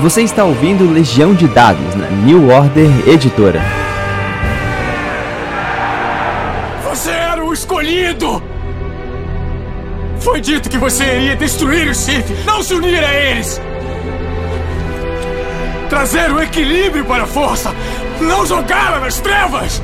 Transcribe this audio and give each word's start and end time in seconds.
Você 0.00 0.20
está 0.20 0.44
ouvindo 0.44 0.92
Legião 0.92 1.34
de 1.34 1.48
Dados 1.48 1.94
na 1.94 2.06
New 2.10 2.50
Order 2.50 3.08
Editora. 3.08 3.62
Você 6.84 7.10
era 7.10 7.42
o 7.42 7.50
escolhido! 7.50 8.42
Foi 10.20 10.38
dito 10.42 10.68
que 10.68 10.76
você 10.76 11.02
iria 11.02 11.36
destruir 11.36 11.88
o 11.88 11.94
Sith, 11.94 12.26
não 12.44 12.62
se 12.62 12.74
unir 12.74 13.02
a 13.02 13.14
eles! 13.14 13.58
Trazer 15.88 16.30
o 16.30 16.42
equilíbrio 16.42 17.06
para 17.06 17.22
a 17.22 17.26
força, 17.26 17.74
não 18.20 18.44
jogá-la 18.44 19.00
nas 19.00 19.18
trevas! 19.18 19.80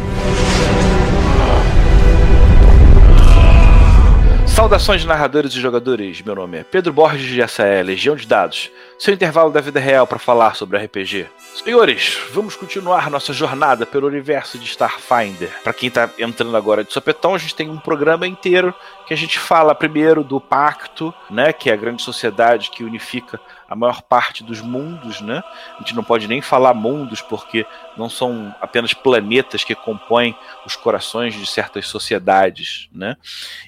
Saudações 4.47 5.07
narradores 5.07 5.55
e 5.55 5.61
jogadores, 5.61 6.21
meu 6.21 6.35
nome 6.35 6.59
é 6.59 6.65
Pedro 6.65 6.93
Borges 6.93 7.35
e 7.35 7.41
essa 7.41 7.63
é 7.63 7.83
Legião 7.83 8.15
de 8.15 8.27
Dados, 8.27 8.71
seu 9.03 9.13
intervalo 9.13 9.51
da 9.51 9.61
vida 9.61 9.81
real 9.81 10.07
para 10.07 10.17
falar 10.17 10.55
sobre 10.55 10.79
RPG. 10.79 11.27
Senhores, 11.65 12.21
vamos 12.31 12.55
continuar 12.55 13.11
nossa 13.11 13.33
jornada 13.33 13.85
pelo 13.85 14.07
universo 14.07 14.57
de 14.57 14.65
Starfinder. 14.65 15.51
Para 15.65 15.73
quem 15.73 15.91
tá 15.91 16.09
entrando 16.21 16.57
agora 16.57 16.85
de 16.85 16.93
sopetão, 16.93 17.35
a 17.35 17.39
gente 17.39 17.57
tem 17.57 17.69
um 17.69 17.81
programa 17.81 18.29
inteiro 18.29 18.73
que 19.05 19.13
a 19.13 19.17
gente 19.17 19.41
fala 19.41 19.75
primeiro 19.75 20.23
do 20.23 20.41
Pacto, 20.41 21.13
né, 21.29 21.53
que 21.53 21.69
é 21.69 21.73
a 21.73 21.77
grande 21.77 22.01
sociedade 22.01 22.71
que 22.71 22.85
unifica 22.85 23.41
a 23.73 23.77
maior 23.77 24.03
parte 24.03 24.45
dos 24.45 24.61
mundos, 24.61 25.23
né? 25.23 25.43
A 25.77 25.79
gente 25.79 25.95
não 25.95 26.05
pode 26.05 26.29
nem 26.29 26.43
falar 26.43 26.75
mundos 26.75 27.23
porque 27.23 27.65
não 27.97 28.07
são 28.07 28.55
apenas 28.61 28.93
planetas 28.93 29.65
que 29.65 29.75
compõem 29.75 30.37
os 30.67 30.77
corações 30.77 31.35
de 31.35 31.47
certas 31.47 31.87
sociedades, 31.87 32.91
né? 32.93 33.17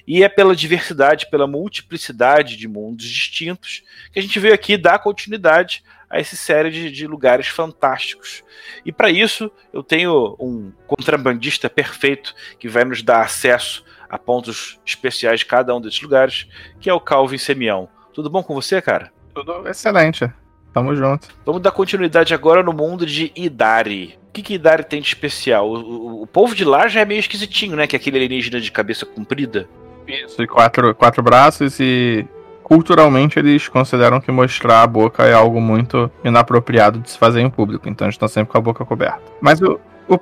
E 0.05 0.23
é 0.23 0.29
pela 0.29 0.55
diversidade, 0.55 1.27
pela 1.31 1.47
multiplicidade 1.47 2.55
de 2.55 2.67
mundos 2.67 3.07
distintos 3.07 3.81
que 4.13 4.19
a 4.19 4.21
gente 4.21 4.39
veio 4.39 4.53
aqui 4.53 4.77
dar 4.77 4.99
continuidade 4.99 5.83
a 6.07 6.19
essa 6.19 6.35
série 6.35 6.69
de, 6.69 6.91
de 6.91 7.07
lugares 7.07 7.47
fantásticos. 7.47 8.43
E 8.85 8.91
para 8.91 9.09
isso 9.09 9.51
eu 9.73 9.81
tenho 9.81 10.35
um 10.39 10.71
contrabandista 10.85 11.67
perfeito 11.67 12.35
que 12.59 12.69
vai 12.69 12.85
nos 12.85 13.01
dar 13.01 13.21
acesso 13.21 13.83
a 14.07 14.19
pontos 14.19 14.79
especiais 14.85 15.39
de 15.39 15.47
cada 15.47 15.75
um 15.75 15.81
desses 15.81 15.99
lugares, 15.99 16.47
que 16.79 16.91
é 16.91 16.93
o 16.93 17.01
Calvin 17.01 17.39
Semião. 17.39 17.89
Tudo 18.13 18.29
bom 18.29 18.43
com 18.43 18.53
você, 18.53 18.79
cara? 18.83 19.14
Tudo 19.35 19.67
excelente. 19.67 20.31
Tamo 20.73 20.95
junto. 20.95 21.27
Vamos 21.45 21.61
dar 21.61 21.71
continuidade 21.71 22.33
agora 22.33 22.63
no 22.63 22.73
mundo 22.73 23.05
de 23.05 23.31
Idari. 23.35 24.17
O 24.29 24.31
que, 24.33 24.41
que 24.41 24.53
Idari 24.55 24.83
tem 24.83 25.01
de 25.01 25.07
especial? 25.07 25.69
O, 25.69 25.75
o, 25.75 26.21
o, 26.23 26.27
povo 26.27 26.55
de 26.55 26.65
lá 26.65 26.87
já 26.87 27.01
é 27.01 27.05
meio 27.05 27.19
esquisitinho, 27.19 27.75
né? 27.75 27.85
Que 27.85 27.95
é 27.95 27.99
aquele 27.99 28.17
alienígena 28.17 28.59
de 28.59 28.71
cabeça 28.71 29.05
comprida. 29.05 29.67
Isso, 30.07 30.41
e 30.41 30.47
quatro, 30.47 30.93
quatro 30.95 31.21
braços 31.21 31.79
e 31.79 32.25
culturalmente 32.63 33.37
eles 33.37 33.67
consideram 33.67 34.19
que 34.19 34.31
mostrar 34.31 34.83
a 34.83 34.87
boca 34.87 35.23
é 35.23 35.33
algo 35.33 35.61
muito 35.61 36.09
inapropriado 36.23 36.99
de 36.99 37.11
se 37.11 37.17
fazer 37.17 37.41
em 37.41 37.49
público, 37.49 37.87
então 37.87 38.05
eles 38.05 38.15
estão 38.15 38.27
sempre 38.27 38.51
com 38.51 38.57
a 38.57 38.61
boca 38.61 38.83
coberta. 38.83 39.21
Mas 39.39 39.61
o, 39.61 39.79
o 40.07 40.19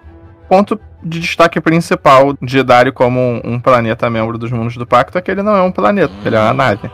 ponto 0.47 0.79
de 1.01 1.19
destaque 1.19 1.59
principal 1.59 2.35
de 2.41 2.59
Idari 2.59 2.91
como 2.91 3.19
um, 3.19 3.41
um, 3.43 3.59
planeta 3.59 4.09
membro 4.09 4.37
dos 4.37 4.51
mundos 4.51 4.77
do 4.77 4.85
pacto 4.85 5.17
é 5.17 5.21
que 5.21 5.31
ele 5.31 5.41
não 5.41 5.55
é 5.55 5.61
um 5.61 5.71
planeta, 5.71 6.13
ele 6.25 6.35
é 6.35 6.39
uma 6.39 6.53
nave. 6.53 6.89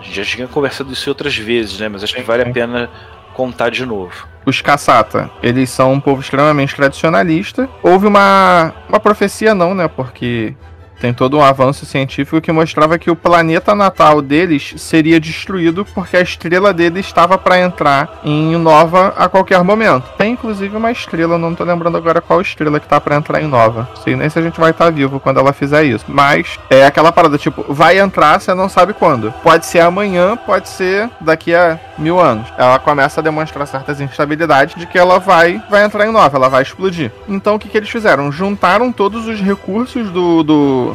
A 0.00 0.02
gente 0.02 0.16
já 0.16 0.24
tinha 0.24 0.48
conversado 0.48 0.92
isso 0.92 1.08
outras 1.08 1.36
vezes, 1.36 1.78
né? 1.78 1.88
Mas 1.88 2.02
acho 2.02 2.14
que 2.14 2.22
vale 2.22 2.42
a 2.42 2.50
pena 2.50 2.90
contar 3.34 3.70
de 3.70 3.84
novo. 3.84 4.26
Os 4.46 4.60
Caçata, 4.60 5.30
eles 5.42 5.70
são 5.70 5.92
um 5.92 6.00
povo 6.00 6.20
extremamente 6.20 6.74
tradicionalista. 6.74 7.68
Houve 7.82 8.06
uma, 8.06 8.72
uma 8.88 8.98
profecia, 8.98 9.54
não, 9.54 9.74
né? 9.74 9.86
Porque 9.86 10.54
tem 11.00 11.14
todo 11.14 11.38
um 11.38 11.42
avanço 11.42 11.86
científico 11.86 12.40
que 12.40 12.52
mostrava 12.52 12.98
que 12.98 13.10
o 13.10 13.16
planeta 13.16 13.74
natal 13.74 14.20
deles 14.20 14.74
seria 14.76 15.18
destruído 15.18 15.84
porque 15.94 16.16
a 16.16 16.20
estrela 16.20 16.74
dele 16.74 17.00
estava 17.00 17.38
para 17.38 17.58
entrar 17.58 18.20
em 18.22 18.56
nova 18.56 19.14
a 19.16 19.28
qualquer 19.28 19.64
momento. 19.64 20.04
Tem 20.18 20.32
inclusive 20.32 20.76
uma 20.76 20.92
estrela, 20.92 21.38
não 21.38 21.54
tô 21.54 21.64
lembrando 21.64 21.96
agora 21.96 22.20
qual 22.20 22.40
estrela 22.40 22.78
que 22.78 22.86
tá 22.86 23.00
para 23.00 23.16
entrar 23.16 23.40
em 23.40 23.46
nova. 23.46 23.88
Sei 24.04 24.14
nem 24.14 24.28
se 24.28 24.38
a 24.38 24.42
gente 24.42 24.60
vai 24.60 24.72
estar 24.72 24.84
tá 24.84 24.90
vivo 24.90 25.18
quando 25.18 25.40
ela 25.40 25.54
fizer 25.54 25.84
isso. 25.84 26.04
Mas 26.06 26.58
é 26.68 26.84
aquela 26.84 27.10
parada, 27.10 27.38
tipo, 27.38 27.64
vai 27.72 27.98
entrar, 27.98 28.38
você 28.38 28.52
não 28.52 28.68
sabe 28.68 28.92
quando. 28.92 29.32
Pode 29.42 29.64
ser 29.64 29.80
amanhã, 29.80 30.36
pode 30.36 30.68
ser 30.68 31.08
daqui 31.20 31.54
a 31.54 31.80
mil 31.96 32.20
anos. 32.20 32.46
Ela 32.58 32.78
começa 32.78 33.20
a 33.20 33.24
demonstrar 33.24 33.66
certas 33.66 34.00
instabilidades 34.00 34.74
de 34.74 34.86
que 34.86 34.98
ela 34.98 35.18
vai, 35.18 35.62
vai 35.70 35.84
entrar 35.84 36.06
em 36.06 36.12
nova, 36.12 36.36
ela 36.36 36.48
vai 36.48 36.62
explodir. 36.62 37.10
Então 37.26 37.54
o 37.54 37.58
que, 37.58 37.68
que 37.68 37.78
eles 37.78 37.88
fizeram? 37.88 38.30
Juntaram 38.30 38.92
todos 38.92 39.26
os 39.26 39.40
recursos 39.40 40.10
do, 40.10 40.42
do 40.42 40.89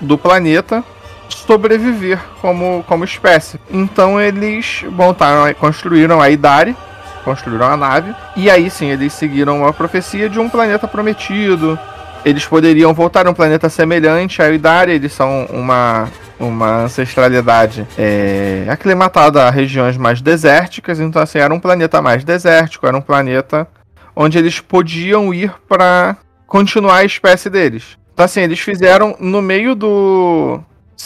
do 0.00 0.16
planeta 0.18 0.84
sobreviver 1.28 2.18
como, 2.40 2.84
como 2.86 3.04
espécie. 3.04 3.60
Então 3.70 4.20
eles 4.20 4.84
montaram, 4.90 5.52
construíram 5.54 6.20
a 6.20 6.30
Idari, 6.30 6.76
construíram 7.24 7.66
a 7.66 7.76
nave, 7.76 8.14
e 8.36 8.50
aí 8.50 8.70
sim 8.70 8.86
eles 8.86 9.12
seguiram 9.12 9.66
a 9.66 9.72
profecia 9.72 10.28
de 10.28 10.38
um 10.38 10.48
planeta 10.48 10.86
prometido. 10.86 11.78
Eles 12.24 12.44
poderiam 12.44 12.92
voltar 12.92 13.26
a 13.26 13.30
um 13.30 13.34
planeta 13.34 13.68
semelhante 13.68 14.42
a 14.42 14.50
Idari, 14.50 14.92
eles 14.92 15.12
são 15.12 15.46
uma, 15.46 16.08
uma 16.40 16.84
ancestralidade 16.84 17.86
é, 17.96 18.66
aclimatada 18.68 19.44
a 19.44 19.50
regiões 19.50 19.96
mais 19.96 20.20
desérticas, 20.20 20.98
então 20.98 21.22
assim, 21.22 21.38
era 21.38 21.54
um 21.54 21.60
planeta 21.60 22.02
mais 22.02 22.24
desértico, 22.24 22.86
era 22.86 22.96
um 22.96 23.02
planeta 23.02 23.68
onde 24.14 24.38
eles 24.38 24.60
podiam 24.60 25.32
ir 25.32 25.52
para 25.68 26.16
continuar 26.46 26.98
a 26.98 27.04
espécie 27.04 27.50
deles. 27.50 27.96
Então, 28.16 28.24
assim, 28.24 28.40
eles 28.40 28.58
fizeram 28.58 29.14
no 29.20 29.42
meio 29.42 29.74
do. 29.74 30.58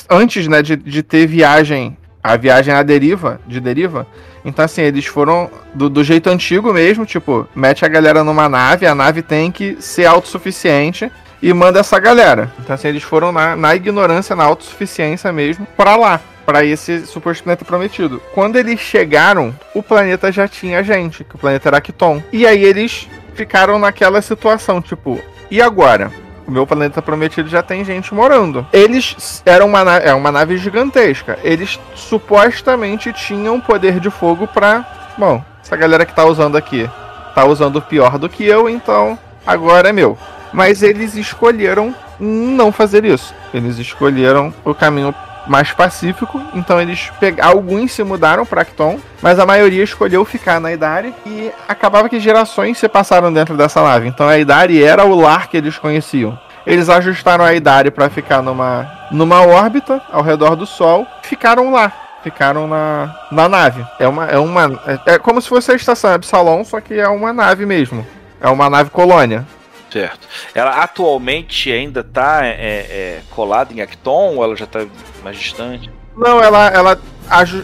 Antes, 0.09 0.47
né, 0.47 0.63
de, 0.63 0.77
de 0.77 1.03
ter 1.03 1.27
viagem. 1.27 1.99
A 2.23 2.37
viagem 2.37 2.73
à 2.73 2.85
deriva, 2.85 3.41
de 3.49 3.59
deriva. 3.59 4.07
Então, 4.45 4.65
assim, 4.65 4.83
eles 4.83 5.07
foram 5.07 5.51
do, 5.75 5.91
do 5.91 6.05
jeito 6.05 6.31
antigo 6.31 6.73
mesmo, 6.73 7.05
tipo, 7.05 7.49
mete 7.53 7.85
a 7.85 7.89
galera 7.89 8.23
numa 8.23 8.49
nave, 8.49 8.87
a 8.87 8.95
nave 8.95 9.23
tem 9.23 9.51
que 9.51 9.77
ser 9.81 10.05
autossuficiente 10.05 11.11
e 11.43 11.53
manda 11.53 11.81
essa 11.81 11.99
galera. 11.99 12.53
Então, 12.61 12.75
assim, 12.75 12.87
eles 12.87 13.03
foram 13.03 13.33
na, 13.33 13.57
na 13.57 13.75
ignorância, 13.75 14.37
na 14.37 14.45
autossuficiência 14.45 15.33
mesmo, 15.33 15.67
para 15.77 15.97
lá, 15.97 16.21
para 16.47 16.65
esse 16.65 17.07
suposto 17.07 17.43
planeta 17.43 17.65
prometido. 17.65 18.23
Quando 18.33 18.57
eles 18.57 18.79
chegaram, 18.79 19.53
o 19.75 19.83
planeta 19.83 20.31
já 20.31 20.47
tinha 20.47 20.85
gente, 20.85 21.25
que 21.25 21.35
o 21.35 21.39
planeta 21.39 21.71
era 21.71 21.79
Acton. 21.79 22.23
E 22.33 22.47
aí 22.47 22.63
eles 22.63 23.09
ficaram 23.35 23.81
naquela 23.81 24.23
situação, 24.23 24.81
tipo, 24.81 25.21
e 25.51 25.61
agora? 25.61 26.13
Meu 26.51 26.67
planeta 26.67 27.01
prometido 27.01 27.49
já 27.49 27.63
tem 27.63 27.85
gente 27.85 28.13
morando. 28.13 28.67
Eles 28.73 29.43
eram 29.47 29.67
uma, 29.67 29.85
nave, 29.85 30.09
é 30.09 30.15
uma 30.15 30.33
nave 30.33 30.57
gigantesca. 30.57 31.39
Eles 31.43 31.79
supostamente 31.95 33.13
tinham 33.13 33.61
poder 33.61 34.01
de 34.01 34.11
fogo 34.11 34.47
pra. 34.47 34.85
Bom, 35.17 35.43
essa 35.63 35.77
galera 35.77 36.05
que 36.05 36.15
tá 36.15 36.25
usando 36.25 36.57
aqui 36.57 36.89
tá 37.35 37.45
usando 37.45 37.81
pior 37.81 38.19
do 38.19 38.29
que 38.29 38.45
eu, 38.45 38.69
então 38.69 39.19
agora 39.47 39.89
é 39.89 39.93
meu. 39.93 40.19
Mas 40.53 40.83
eles 40.83 41.15
escolheram 41.15 41.95
não 42.19 42.73
fazer 42.73 43.05
isso. 43.05 43.35
Eles 43.55 43.79
escolheram 43.79 44.53
o 44.65 44.75
caminho 44.75 45.15
mais 45.47 45.73
pacífico, 45.73 46.41
então 46.55 46.81
eles 46.81 47.11
pegaram 47.19 47.51
alguns 47.51 47.93
se 47.93 48.03
mudaram 48.03 48.45
para 48.47 48.63
Acton, 48.63 48.99
mas 49.23 49.39
a 49.39 49.47
maioria 49.47 49.83
escolheu 49.83 50.25
ficar 50.25 50.61
na 50.61 50.73
Idari 50.73 51.15
e 51.27 51.51
acabava 51.69 52.09
que 52.09 52.21
gerações 52.21 52.79
se 52.79 52.89
passaram 52.89 53.33
dentro 53.33 53.57
dessa 53.57 53.83
nave. 53.83 54.09
Então 54.09 54.29
a 54.29 54.39
Idari 54.39 54.83
era 54.83 55.05
o 55.05 55.15
lar 55.15 55.49
que 55.49 55.57
eles 55.57 55.79
conheciam. 55.79 56.39
Eles 56.67 56.89
ajustaram 56.89 57.45
a 57.45 57.55
Idari 57.55 57.91
para 57.91 58.11
ficar 58.11 58.43
numa 58.43 59.01
numa 59.11 59.43
órbita 59.43 60.01
ao 60.13 60.23
redor 60.23 60.55
do 60.55 60.67
Sol, 60.67 61.07
ficaram 61.23 61.73
lá. 61.73 61.93
Ficaram 62.23 62.69
na, 62.69 63.17
na 63.33 63.49
nave. 63.49 63.85
É 63.99 64.07
uma. 64.07 64.27
É, 64.27 64.39
uma 64.39 64.81
é, 65.07 65.15
é 65.15 65.19
como 65.19 65.41
se 65.41 65.49
fosse 65.49 65.73
a 65.73 65.75
estação 65.75 66.13
Epsilon, 66.13 66.63
só 66.65 66.79
que 66.79 66.95
é 66.95 67.09
uma 67.09 67.33
nave 67.33 67.65
mesmo. 67.65 68.07
É 68.41 68.49
uma 68.49 68.69
nave 68.69 68.91
colônia. 68.91 69.47
Certo. 69.91 70.29
Ela 70.55 70.83
atualmente 70.83 71.73
ainda 71.73 72.01
está 72.01 72.47
é, 72.47 72.51
é, 72.51 73.21
colada 73.31 73.73
em 73.73 73.81
Acton 73.81 74.37
ou 74.37 74.45
ela 74.45 74.55
já 74.55 74.65
está 74.65 74.81
mais 75.23 75.37
distante? 75.39 75.91
Não, 76.17 76.43
ela, 76.43 76.69
ela, 76.69 77.01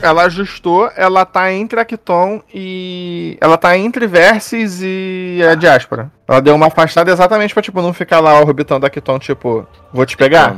ela 0.02 0.22
ajustou, 0.22 0.90
ela 0.96 1.24
tá 1.24 1.52
entre 1.52 1.80
Acton 1.80 2.40
e. 2.52 3.36
Ela 3.40 3.58
tá 3.58 3.76
entre 3.76 4.06
Versus 4.06 4.80
e 4.80 5.40
a 5.50 5.54
diáspora. 5.54 6.10
Ela 6.26 6.40
deu 6.40 6.54
uma 6.54 6.66
afastada 6.66 7.10
exatamente 7.10 7.52
pra, 7.52 7.62
tipo, 7.62 7.82
não 7.82 7.92
ficar 7.92 8.20
lá 8.20 8.40
orbitando 8.40 8.86
Acton, 8.86 9.18
tipo, 9.18 9.66
vou 9.92 10.06
te 10.06 10.16
pegar. 10.16 10.56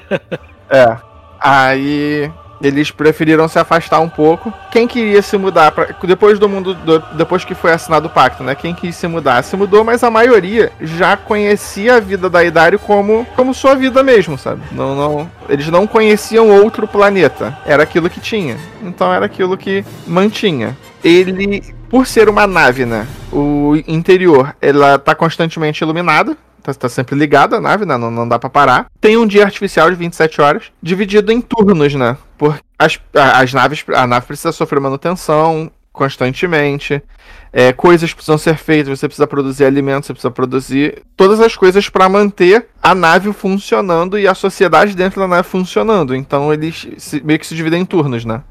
é. 0.70 0.96
Aí 1.38 2.30
eles 2.60 2.90
preferiram 2.90 3.48
se 3.48 3.58
afastar 3.58 4.00
um 4.00 4.08
pouco. 4.08 4.52
Quem 4.70 4.86
queria 4.86 5.22
se 5.22 5.36
mudar 5.36 5.72
depois 6.04 6.38
do 6.38 6.48
mundo 6.48 6.74
do, 6.74 6.98
depois 7.14 7.44
que 7.44 7.54
foi 7.54 7.72
assinado 7.72 8.06
o 8.06 8.10
pacto, 8.10 8.42
né? 8.42 8.54
Quem 8.54 8.74
quis 8.74 8.94
se 8.96 9.06
mudar 9.06 9.42
se 9.42 9.56
mudou, 9.56 9.84
mas 9.84 10.02
a 10.02 10.10
maioria 10.10 10.72
já 10.80 11.16
conhecia 11.16 11.96
a 11.96 12.00
vida 12.00 12.28
da 12.28 12.44
Idário 12.44 12.78
como 12.78 13.26
como 13.36 13.54
sua 13.54 13.74
vida 13.74 14.02
mesmo, 14.02 14.38
sabe? 14.38 14.62
Não 14.72 14.94
não, 14.94 15.30
eles 15.48 15.68
não 15.68 15.86
conheciam 15.86 16.48
outro 16.50 16.86
planeta. 16.86 17.56
Era 17.66 17.82
aquilo 17.82 18.10
que 18.10 18.20
tinha. 18.20 18.56
Então 18.82 19.12
era 19.12 19.26
aquilo 19.26 19.56
que 19.56 19.84
mantinha. 20.06 20.76
Ele 21.04 21.62
por 21.88 22.06
ser 22.06 22.28
uma 22.28 22.46
nave, 22.46 22.84
né? 22.84 23.06
O 23.32 23.74
interior, 23.86 24.56
ela 24.60 24.98
tá 24.98 25.14
constantemente 25.14 25.82
iluminada 25.82 26.36
tá, 26.72 26.80
tá 26.80 26.88
sempre 26.88 27.16
ligada 27.16 27.56
a 27.56 27.60
nave, 27.60 27.84
né? 27.84 27.96
Não, 27.96 28.10
não 28.10 28.28
dá 28.28 28.38
para 28.38 28.50
parar. 28.50 28.86
Tem 29.00 29.16
um 29.16 29.26
dia 29.26 29.44
artificial 29.44 29.90
de 29.90 29.96
27 29.96 30.40
horas, 30.40 30.64
dividido 30.82 31.32
em 31.32 31.40
turnos, 31.40 31.94
né? 31.94 32.16
Por 32.36 32.58
as, 32.78 32.98
as 33.14 33.52
naves, 33.52 33.84
a 33.94 34.06
nave 34.06 34.26
precisa 34.26 34.52
sofrer 34.52 34.80
manutenção 34.80 35.70
constantemente. 35.92 37.02
É, 37.50 37.72
coisas 37.72 38.12
precisam 38.12 38.36
ser 38.36 38.58
feitas, 38.58 38.98
você 38.98 39.08
precisa 39.08 39.26
produzir 39.26 39.64
alimentos, 39.64 40.06
você 40.06 40.12
precisa 40.12 40.30
produzir 40.30 41.02
todas 41.16 41.40
as 41.40 41.56
coisas 41.56 41.88
para 41.88 42.06
manter 42.06 42.66
a 42.82 42.94
nave 42.94 43.32
funcionando 43.32 44.18
e 44.18 44.28
a 44.28 44.34
sociedade 44.34 44.94
dentro 44.94 45.20
da 45.20 45.26
nave 45.26 45.48
funcionando. 45.48 46.14
Então 46.14 46.52
eles 46.52 46.86
se, 46.98 47.22
meio 47.24 47.38
que 47.38 47.46
se 47.46 47.54
dividem 47.54 47.80
em 47.80 47.86
turnos, 47.86 48.26
né? 48.26 48.42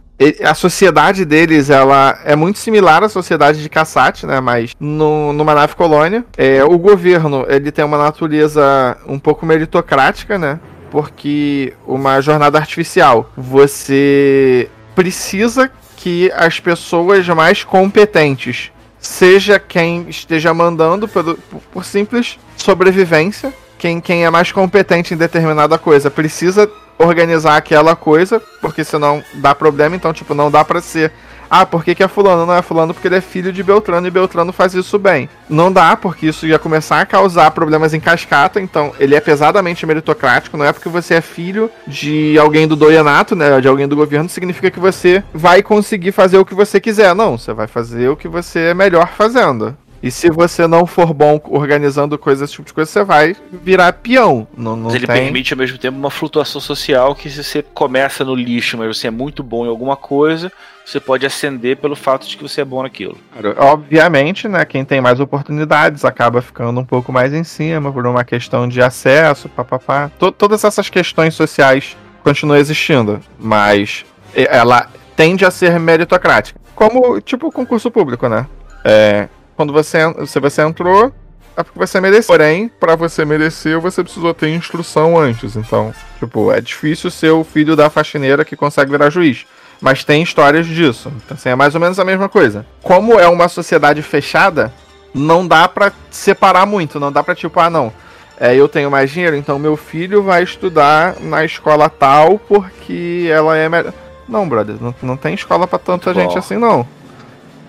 A 0.44 0.54
sociedade 0.54 1.26
deles 1.26 1.70
ela 1.70 2.20
é 2.24 2.36
muito 2.36 2.60
similar 2.60 3.04
à 3.04 3.10
sociedade 3.10 3.62
de 3.62 3.70
Kassat, 3.70 4.26
né? 4.26 4.40
Mas 4.40 4.72
no, 4.80 5.34
numa 5.34 5.54
nave 5.54 5.76
colônia. 5.76 6.24
É, 6.38 6.64
o 6.64 6.78
governo 6.78 7.46
ele 7.48 7.72
tem 7.72 7.84
uma 7.84 7.98
natureza 7.98 8.98
um 9.08 9.20
pouco 9.20 9.46
meritocrática, 9.46 10.38
né? 10.38 10.60
Porque 10.90 11.74
uma 11.86 12.22
jornada 12.22 12.58
artificial, 12.58 13.30
você 13.36 14.70
precisa 14.96 15.70
que 15.98 16.32
as 16.34 16.60
pessoas 16.60 17.28
mais 17.28 17.64
competentes, 17.64 18.72
seja 18.98 19.60
quem 19.60 20.06
esteja 20.08 20.54
mandando 20.54 21.08
por, 21.08 21.38
por 21.74 21.84
simples 21.84 22.40
sobrevivência, 22.56 23.54
quem, 23.78 24.00
quem 24.00 24.24
é 24.24 24.30
mais 24.30 24.52
competente 24.52 25.14
em 25.14 25.18
determinada 25.18 25.78
coisa 25.78 26.10
precisa 26.10 26.70
organizar 26.98 27.58
aquela 27.58 27.96
coisa, 27.96 28.42
porque 28.62 28.84
senão 28.84 29.24
dá 29.36 29.54
problema, 29.54 29.96
então, 29.96 30.14
tipo, 30.14 30.34
não 30.34 30.50
dá 30.50 30.64
pra 30.64 30.82
ser. 30.82 31.12
Ah, 31.50 31.66
por 31.66 31.84
que, 31.84 31.94
que 31.94 32.04
é 32.04 32.08
fulano? 32.08 32.46
Não 32.46 32.56
é 32.56 32.62
fulano 32.62 32.94
porque 32.94 33.08
ele 33.08 33.18
é 33.18 33.22
filho 33.22 33.54
de 33.54 33.62
Beltrano 33.62 34.08
e 34.08 34.12
Beltrano 34.12 34.52
faz 34.52 34.74
isso 34.74 34.98
bem. 34.98 35.30
Não 35.48 35.72
dá, 35.72 35.96
porque 35.96 36.26
isso 36.28 36.48
ia 36.48 36.58
começar 36.58 37.00
a 37.00 37.06
causar 37.06 37.52
problemas 37.52 37.94
em 37.94 38.00
cascata, 38.00 38.60
então 38.60 38.94
ele 39.00 39.14
é 39.14 39.22
pesadamente 39.22 39.86
meritocrático, 39.86 40.58
não 40.58 40.66
é 40.66 40.74
porque 40.74 40.90
você 40.90 41.16
é 41.16 41.22
filho 41.22 41.70
de 41.86 42.38
alguém 42.40 42.68
do 42.68 42.76
doianato, 42.76 43.36
né, 43.36 43.62
de 43.62 43.68
alguém 43.68 43.88
do 43.88 43.96
governo, 43.96 44.28
significa 44.28 44.72
que 44.72 44.80
você 44.80 45.24
vai 45.34 45.62
conseguir 45.62 46.12
fazer 46.12 46.38
o 46.40 46.46
que 46.46 46.56
você 46.56 46.80
quiser. 46.80 47.14
Não, 47.14 47.38
você 47.38 47.54
vai 47.54 47.68
fazer 47.68 48.10
o 48.10 48.18
que 48.18 48.28
você 48.28 48.60
é 48.60 48.74
melhor 48.74 49.10
fazendo. 49.10 49.78
E 50.06 50.12
se 50.12 50.30
você 50.30 50.68
não 50.68 50.86
for 50.86 51.12
bom 51.16 51.42
organizando 51.46 52.16
coisas, 52.16 52.48
esse 52.48 52.58
tipo 52.58 52.68
de 52.68 52.74
coisa, 52.76 52.92
você 52.92 53.04
vai 53.04 53.36
virar 53.52 53.92
peão. 53.92 54.48
Não, 54.56 54.76
não 54.76 54.84
mas 54.84 54.94
ele 54.94 55.08
tem... 55.08 55.24
permite 55.24 55.52
ao 55.52 55.58
mesmo 55.58 55.80
tempo 55.80 55.98
uma 55.98 56.12
flutuação 56.12 56.62
social 56.62 57.16
que 57.16 57.28
se 57.28 57.44
você 57.44 57.64
começa 57.64 58.24
no 58.24 58.36
lixo, 58.36 58.78
mas 58.78 58.96
você 58.96 59.08
é 59.08 59.10
muito 59.10 59.42
bom 59.42 59.66
em 59.66 59.68
alguma 59.70 59.96
coisa, 59.96 60.52
você 60.86 61.00
pode 61.00 61.26
ascender 61.26 61.78
pelo 61.78 61.96
fato 61.96 62.28
de 62.28 62.38
que 62.38 62.44
você 62.44 62.62
é 62.62 62.66
bom 62.66 62.84
naquilo. 62.84 63.18
Obviamente, 63.58 64.48
né? 64.48 64.64
Quem 64.64 64.86
tem 64.86 65.02
mais 65.02 65.20
oportunidades 65.20 66.06
acaba 66.06 66.40
ficando 66.40 66.80
um 66.80 66.86
pouco 66.86 67.12
mais 67.12 67.34
em 67.34 67.44
cima 67.44 67.92
por 67.92 68.06
uma 68.06 68.24
questão 68.24 68.68
de 68.68 68.84
acesso, 68.84 69.50
papapá. 69.50 70.12
Todas 70.38 70.64
essas 70.64 70.88
questões 70.88 71.34
sociais 71.34 71.98
continuam 72.24 72.60
existindo, 72.60 73.20
mas 73.40 74.06
ela 74.36 74.88
tende 75.16 75.44
a 75.46 75.50
ser 75.50 75.80
meritocrática. 75.80 76.60
Como, 76.76 77.20
tipo, 77.22 77.52
concurso 77.52 77.90
público, 77.90 78.30
né? 78.30 78.46
É, 78.84 79.28
quando 79.56 79.72
você, 79.74 80.00
se 80.26 80.40
você 80.40 80.62
entrou, 80.62 81.12
é 81.58 81.64
porque 81.64 81.80
você 81.80 82.02
mereceu. 82.02 82.28
Porém, 82.28 82.68
para 82.68 82.96
você 82.96 83.24
merecer, 83.24 83.80
você 83.80 84.04
precisou 84.04 84.34
ter 84.34 84.50
instrução 84.50 85.18
antes. 85.18 85.56
Então, 85.56 85.94
tipo, 86.20 86.52
é 86.52 86.60
difícil 86.60 87.10
ser 87.10 87.32
o 87.32 87.44
filho 87.44 87.76
da 87.76 87.90
faxineira 87.90 88.44
que 88.44 88.56
consegue 88.56 88.92
virar 88.92 89.10
juiz. 89.10 89.46
Mas 89.82 90.04
tem 90.04 90.22
histórias 90.22 90.66
disso. 90.66 91.12
Então, 91.18 91.36
assim, 91.36 91.50
é 91.50 91.56
mais 91.56 91.76
ou 91.76 91.82
menos 91.82 92.00
a 92.00 92.06
mesma 92.06 92.28
coisa. 92.28 92.66
Como 92.82 93.20
é 93.20 93.28
uma 93.28 93.48
sociedade 93.48 94.02
fechada, 94.02 94.74
não 95.14 95.48
dá 95.48 95.68
para 95.68 95.92
separar 96.12 96.66
muito. 96.66 97.00
Não 97.00 97.12
dá 97.12 97.24
pra, 97.24 97.36
tipo, 97.36 97.60
ah, 97.60 97.70
não. 97.70 97.92
É, 98.38 98.54
eu 98.54 98.68
tenho 98.68 98.92
mais 98.92 99.10
dinheiro, 99.12 99.36
então 99.38 99.58
meu 99.58 99.78
filho 99.78 100.22
vai 100.22 100.44
estudar 100.44 101.16
na 101.22 101.46
escola 101.46 101.90
tal 101.90 102.38
porque 102.38 103.30
ela 103.32 103.56
é 103.56 103.70
melhor. 103.70 103.94
Não, 104.28 104.48
brother, 104.50 104.76
não, 104.82 104.94
não 105.02 105.16
tem 105.16 105.34
escola 105.36 105.66
para 105.66 105.80
tanta 105.80 106.14
Bom. 106.14 106.20
gente 106.20 106.38
assim, 106.38 106.58
não. 106.58 106.86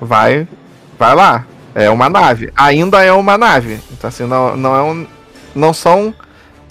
Vai, 0.00 0.48
vai 0.98 1.14
lá. 1.14 1.46
É 1.76 1.90
uma 1.90 2.08
nave. 2.08 2.50
Ainda 2.56 3.05
é 3.05 3.12
uma 3.12 3.37
nave. 3.37 3.78
Então, 3.93 4.08
assim, 4.08 4.25
não, 4.25 4.56
não, 4.56 4.75
é 4.75 4.82
um, 4.82 5.06
não 5.55 5.75
são 5.75 6.14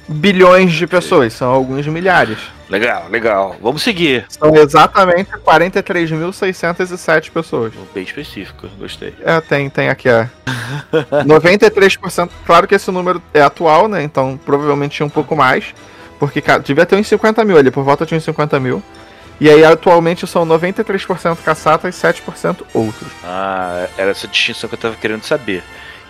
bilhões 0.07 0.73
de 0.73 0.87
pessoas, 0.87 1.33
são 1.33 1.51
alguns 1.51 1.85
milhares. 1.85 2.39
Legal, 2.67 3.05
legal. 3.11 3.55
Vamos 3.61 3.83
seguir. 3.83 4.25
São 4.27 4.55
exatamente 4.55 5.29
43.607 5.31 7.29
pessoas. 7.29 7.71
Bem 7.93 8.03
específico, 8.03 8.67
gostei. 8.79 9.13
É, 9.23 9.39
tem, 9.41 9.69
tem 9.69 9.89
aqui, 9.89 10.09
é. 10.09 10.27
93%. 11.23 12.31
Claro 12.43 12.67
que 12.67 12.73
esse 12.73 12.89
número 12.89 13.21
é 13.31 13.41
atual, 13.41 13.87
né? 13.87 14.01
Então 14.01 14.39
provavelmente 14.43 14.95
tinha 14.95 15.05
um 15.05 15.09
pouco 15.09 15.35
mais. 15.35 15.75
Porque 16.17 16.41
cara, 16.41 16.63
devia 16.63 16.85
ter 16.85 16.95
uns 16.95 17.07
50 17.07 17.45
mil 17.45 17.57
ali, 17.57 17.69
por 17.69 17.83
volta 17.83 18.07
de 18.07 18.15
uns 18.15 18.23
50 18.23 18.59
mil. 18.59 18.81
E 19.39 19.49
aí 19.49 19.63
atualmente 19.65 20.25
são 20.25 20.45
93% 20.45 21.37
caçata 21.43 21.89
e 21.89 21.91
7% 21.91 22.63
outros. 22.73 23.11
Ah, 23.23 23.87
era 23.97 24.11
essa 24.11 24.27
distinção 24.27 24.69
que 24.69 24.75
eu 24.75 24.79
tava 24.79 24.95
querendo 24.95 25.23
saber. 25.23 25.63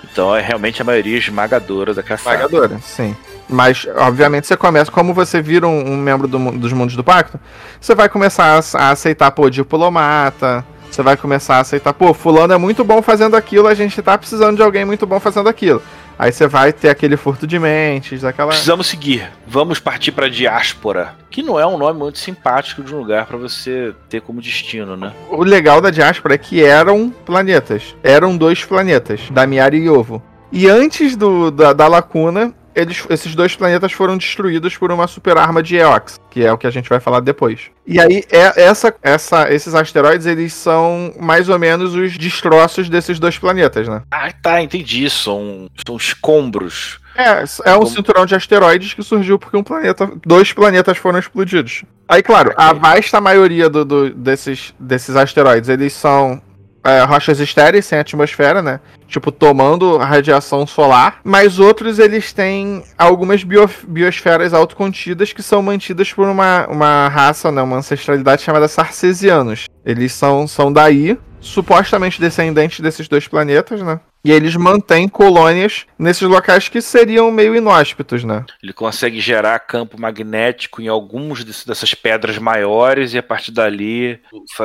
Então 0.04 0.36
é 0.36 0.42
realmente 0.42 0.82
a 0.82 0.86
maioria 0.86 1.18
esmagadora 1.18 1.94
da 1.94 2.04
caçata. 2.04 2.36
Esmagadora, 2.36 2.80
sim. 2.80 3.16
Mas, 3.48 3.88
obviamente, 3.96 4.48
você 4.48 4.58
começa, 4.58 4.92
como 4.92 5.14
você 5.14 5.42
vira 5.42 5.68
um, 5.68 5.94
um 5.94 5.98
membro 5.98 6.28
do, 6.28 6.38
dos 6.52 6.74
mundos 6.74 6.96
do 6.96 7.04
pacto, 7.04 7.40
você 7.80 7.94
vai 7.94 8.10
começar 8.10 8.60
a, 8.60 8.78
a 8.80 8.90
aceitar, 8.92 9.32
pô, 9.32 9.50
diplomata, 9.50 10.66
você 10.90 11.04
vai 11.04 11.18
começar 11.18 11.58
a 11.58 11.60
aceitar, 11.60 11.94
pô, 11.94 12.14
fulano 12.14 12.54
é 12.54 12.58
muito 12.58 12.84
bom 12.84 13.02
fazendo 13.02 13.36
aquilo, 13.36 13.68
a 13.68 13.74
gente 13.74 14.02
tá 14.02 14.18
precisando 14.18 14.56
de 14.56 14.64
alguém 14.64 14.86
muito 14.86 15.06
bom 15.06 15.20
fazendo 15.20 15.50
aquilo. 15.50 15.82
Aí 16.18 16.32
você 16.32 16.48
vai 16.48 16.72
ter 16.72 16.90
aquele 16.90 17.18
furto 17.18 17.46
de 17.46 17.60
mentes, 17.60 18.24
aquela. 18.24 18.50
Precisamos 18.50 18.88
seguir. 18.88 19.30
Vamos 19.46 19.80
partir 19.80 20.12
para 20.12 20.30
diáspora, 20.30 21.14
que 21.30 21.44
não 21.44 21.60
é 21.60 21.66
um 21.66 21.78
nome 21.78 22.00
muito 22.00 22.20
simpático 22.20 22.82
de 22.82 22.94
um 22.94 23.00
lugar 23.00 23.26
para 23.26 23.38
você 23.38 23.94
ter 24.10 24.22
como 24.22 24.42
destino, 24.42 24.96
né? 24.96 25.12
O 25.30 25.44
legal 25.44 25.82
da 25.82 25.90
diáspora 25.90 26.36
é 26.36 26.38
que 26.38 26.64
eram 26.64 27.10
planetas. 27.26 27.96
Eram 28.02 28.38
dois 28.38 28.64
planetas, 28.64 29.22
Damiari 29.30 29.80
e 29.80 29.90
Ovo. 29.90 30.24
E 30.52 30.70
antes 30.70 31.18
do, 31.18 31.52
da, 31.52 31.74
da 31.74 31.88
lacuna, 31.88 32.54
eles, 32.76 33.06
esses 33.10 33.34
dois 33.34 33.56
planetas 33.56 33.92
foram 33.92 34.18
destruídos 34.18 34.78
por 34.78 34.92
uma 34.92 35.08
super 35.08 35.38
arma 35.38 35.64
de 35.64 35.78
Eox, 35.78 36.20
que 36.30 36.44
é 36.44 36.52
o 36.52 36.58
que 36.58 36.68
a 36.68 36.72
gente 36.72 36.90
vai 36.90 37.00
falar 37.00 37.22
depois. 37.22 37.72
E 37.88 38.00
aí, 38.00 38.24
é, 38.30 38.64
essa, 38.64 38.94
essa, 39.02 39.52
esses 39.54 39.74
asteroides, 39.74 40.26
eles 40.26 40.54
são 40.54 41.14
mais 41.20 41.50
ou 41.50 41.58
menos 41.58 41.96
os 41.96 42.18
destroços 42.18 42.90
desses 42.90 43.20
dois 43.20 43.38
planetas, 43.38 43.88
né? 43.88 44.02
Ah, 44.12 44.32
tá, 44.32 44.62
entendi. 44.62 45.10
São, 45.10 45.70
são 45.86 45.96
escombros. 45.96 47.00
É, 47.16 47.44
é 47.70 47.76
um 47.76 47.80
Como... 47.80 47.88
cinturão 47.88 48.26
de 48.26 48.36
asteroides 48.36 48.94
que 48.94 49.02
surgiu 49.02 49.40
porque 49.40 49.56
um 49.56 49.64
planeta, 49.64 50.12
dois 50.26 50.52
planetas 50.52 50.98
foram 50.98 51.18
explodidos. 51.18 51.84
Aí, 52.08 52.22
claro, 52.22 52.54
a 52.58 52.74
vasta 52.74 53.22
maioria 53.22 53.70
do, 53.70 53.86
do, 53.86 54.10
desses, 54.10 54.76
desses 54.80 55.16
asteroides, 55.16 55.70
eles 55.70 55.94
são 55.94 56.42
é, 56.86 57.04
rochas 57.04 57.40
estéreis 57.40 57.86
sem 57.86 58.00
atmosfera, 58.00 58.62
né? 58.62 58.80
Tipo, 59.08 59.32
tomando 59.32 59.98
radiação 59.98 60.66
solar. 60.66 61.20
Mas 61.24 61.60
outros, 61.60 62.00
eles 62.00 62.32
têm 62.32 62.84
algumas 62.98 63.44
bio, 63.44 63.70
biosferas 63.88 64.54
autocontidas 64.54 65.34
que 65.34 65.44
são 65.44 65.62
mantidas 65.62 66.14
por 66.14 66.28
uma, 66.28 66.68
uma 66.68 67.08
raça, 67.08 67.52
né? 67.52 67.62
Uma 67.62 67.78
ancestralidade 67.78 68.44
chamada 68.44 68.68
Sarcesianos. 68.68 69.66
Eles 69.84 70.14
são, 70.14 70.48
são 70.48 70.72
daí, 70.72 71.18
supostamente 71.40 72.22
descendentes 72.22 72.80
desses 72.80 73.08
dois 73.08 73.28
planetas, 73.28 73.82
né? 73.82 74.00
E 74.26 74.32
eles 74.32 74.56
mantêm 74.56 75.08
colônias 75.08 75.86
nesses 76.00 76.24
locais 76.24 76.68
que 76.68 76.82
seriam 76.82 77.30
meio 77.30 77.56
inóspitos, 77.56 78.24
né? 78.24 78.44
Ele 78.62 78.74
consegue 78.74 79.22
gerar 79.22 79.60
campo 79.60 80.02
magnético 80.02 80.82
em 80.82 80.88
alguns 80.88 81.44
dessas 81.44 81.94
pedras 81.94 82.40
maiores 82.40 83.14
e 83.14 83.20
a 83.20 83.24
partir 83.24 83.52
dali 83.52 84.20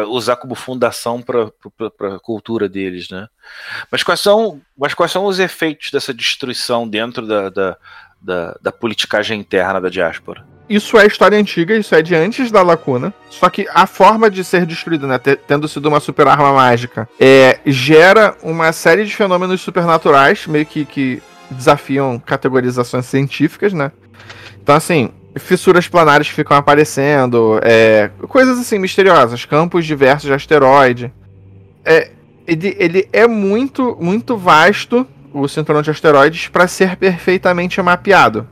usar 0.08 0.36
como 0.36 0.54
fundação 0.54 1.20
para 1.20 1.52
a 2.14 2.18
cultura 2.20 2.70
deles, 2.70 3.10
né? 3.10 3.28
Mas 3.92 4.02
quais, 4.02 4.20
são, 4.20 4.62
mas 4.78 4.94
quais 4.94 5.12
são 5.12 5.26
os 5.26 5.38
efeitos 5.38 5.90
dessa 5.90 6.14
destruição 6.14 6.88
dentro 6.88 7.26
da, 7.26 7.50
da, 7.50 7.76
da, 8.18 8.58
da 8.62 8.72
politicagem 8.72 9.38
interna 9.38 9.78
da 9.78 9.90
diáspora? 9.90 10.42
Isso 10.70 10.96
é 10.96 11.04
história 11.04 11.36
antiga, 11.36 11.76
isso 11.76 11.92
é 11.96 12.00
de 12.00 12.14
antes 12.14 12.52
da 12.52 12.62
lacuna. 12.62 13.12
Só 13.28 13.50
que 13.50 13.66
a 13.74 13.88
forma 13.88 14.30
de 14.30 14.44
ser 14.44 14.64
destruído, 14.64 15.04
né, 15.04 15.18
tendo 15.18 15.66
sido 15.66 15.88
uma 15.88 15.98
super 15.98 16.28
arma 16.28 16.52
mágica, 16.52 17.08
é, 17.18 17.58
gera 17.66 18.36
uma 18.40 18.70
série 18.72 19.04
de 19.04 19.16
fenômenos 19.16 19.60
supernaturais, 19.60 20.46
meio 20.46 20.64
que, 20.64 20.84
que 20.84 21.20
desafiam 21.50 22.20
categorizações 22.24 23.06
científicas, 23.06 23.72
né? 23.72 23.90
Então, 24.62 24.76
assim, 24.76 25.10
fissuras 25.36 25.88
planares 25.88 26.28
ficam 26.28 26.56
aparecendo, 26.56 27.58
é, 27.64 28.08
coisas 28.28 28.56
assim 28.56 28.78
misteriosas, 28.78 29.44
campos 29.44 29.84
diversos 29.84 30.28
de 30.28 30.32
asteroide. 30.32 31.12
É, 31.84 32.12
ele, 32.46 32.76
ele 32.78 33.08
é 33.12 33.26
muito, 33.26 33.96
muito 34.00 34.36
vasto, 34.36 35.04
o 35.32 35.48
cinturão 35.48 35.82
de 35.82 35.90
asteroides, 35.90 36.46
para 36.46 36.68
ser 36.68 36.94
perfeitamente 36.94 37.82
mapeado. 37.82 38.46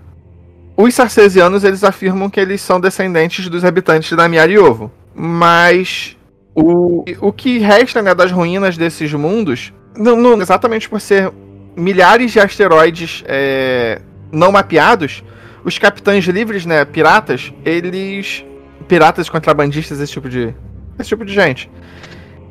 Os 0.81 0.95
sarcesianos 0.95 1.65
eles 1.65 1.83
afirmam 1.83 2.31
que 2.31 2.39
eles 2.39 2.61
são 2.61 2.79
descendentes 2.79 3.49
dos 3.49 3.65
habitantes 3.65 4.17
da 4.17 4.29
Miariovo. 4.29 4.93
Mas 5.13 6.17
o, 6.55 7.03
o 7.21 7.33
que 7.33 7.59
resta 7.59 8.01
né, 8.01 8.15
das 8.15 8.31
ruínas 8.31 8.79
desses 8.79 9.13
mundos, 9.13 9.73
não, 9.97 10.15
não, 10.15 10.41
exatamente 10.41 10.89
por 10.89 11.01
ser 11.01 11.33
milhares 11.77 12.31
de 12.31 12.39
asteroides 12.39 13.25
é, 13.27 14.01
não 14.31 14.53
mapeados, 14.53 15.25
os 15.65 15.77
capitães 15.81 16.25
livres, 16.27 16.65
né, 16.65 16.85
piratas, 16.85 17.53
eles. 17.65 18.45
Piratas, 18.87 19.29
contrabandistas, 19.29 19.99
esse 19.99 20.13
tipo 20.13 20.29
de. 20.29 20.55
Esse 20.97 21.09
tipo 21.09 21.25
de 21.25 21.35
gente. 21.35 21.69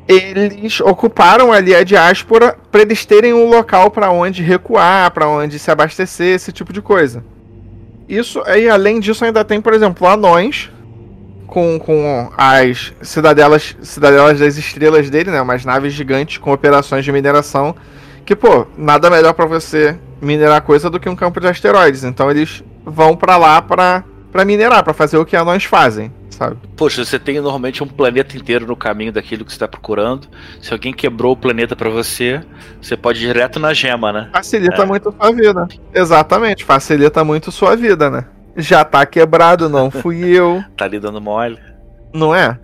eles 0.06 0.82
ocuparam 0.82 1.50
ali 1.50 1.74
a 1.74 1.82
diáspora 1.82 2.58
para 2.70 2.82
eles 2.82 3.06
terem 3.06 3.32
um 3.32 3.48
local 3.48 3.90
para 3.90 4.10
onde 4.10 4.42
recuar, 4.42 5.10
para 5.12 5.26
onde 5.26 5.58
se 5.58 5.70
abastecer, 5.70 6.34
esse 6.34 6.52
tipo 6.52 6.74
de 6.74 6.82
coisa. 6.82 7.24
Isso 8.08 8.42
aí, 8.46 8.68
além 8.68 9.00
disso, 9.00 9.24
ainda 9.24 9.44
tem, 9.44 9.60
por 9.60 9.74
exemplo, 9.74 10.06
anões 10.06 10.70
com, 11.46 11.78
com 11.78 12.30
as 12.36 12.92
cidadelas, 13.02 13.76
cidadelas 13.82 14.38
das 14.38 14.56
estrelas 14.56 15.10
dele, 15.10 15.30
né? 15.30 15.40
Umas 15.40 15.64
naves 15.64 15.92
gigantes 15.92 16.38
com 16.38 16.52
operações 16.52 17.04
de 17.04 17.12
mineração. 17.12 17.74
Que, 18.24 18.36
pô, 18.36 18.66
nada 18.76 19.10
melhor 19.10 19.34
para 19.34 19.46
você 19.46 19.98
minerar 20.20 20.62
coisa 20.62 20.88
do 20.90 21.00
que 21.00 21.08
um 21.08 21.16
campo 21.16 21.40
de 21.40 21.48
asteroides. 21.48 22.04
Então 22.04 22.30
eles 22.30 22.62
vão 22.84 23.16
para 23.16 23.36
lá 23.36 23.60
para 23.60 24.04
minerar, 24.44 24.82
para 24.82 24.94
fazer 24.94 25.16
o 25.18 25.24
que 25.24 25.36
anões 25.36 25.64
fazem, 25.64 26.12
sabe? 26.38 26.56
Poxa, 26.76 27.04
você 27.04 27.18
tem 27.18 27.40
normalmente 27.40 27.82
um 27.82 27.86
planeta 27.86 28.36
inteiro 28.36 28.64
no 28.64 28.76
caminho 28.76 29.12
daquilo 29.12 29.44
que 29.44 29.50
você 29.50 29.56
está 29.56 29.66
procurando. 29.66 30.28
Se 30.62 30.72
alguém 30.72 30.92
quebrou 30.92 31.32
o 31.32 31.36
planeta 31.36 31.74
para 31.74 31.90
você, 31.90 32.40
você 32.80 32.96
pode 32.96 33.18
ir 33.18 33.26
direto 33.26 33.58
na 33.58 33.74
gema, 33.74 34.12
né? 34.12 34.30
Facilita 34.32 34.82
é. 34.82 34.86
muito 34.86 35.12
sua 35.12 35.32
vida. 35.32 35.68
Exatamente, 35.92 36.64
facilita 36.64 37.24
muito 37.24 37.50
sua 37.50 37.76
vida, 37.76 38.08
né? 38.08 38.24
Já 38.56 38.84
tá 38.84 39.04
quebrado, 39.04 39.68
não 39.68 39.90
fui 39.92 40.30
eu. 40.30 40.62
tá 40.76 40.84
ali 40.84 41.00
dando 41.00 41.20
mole. 41.20 41.58
Não 42.14 42.34
é? 42.34 42.56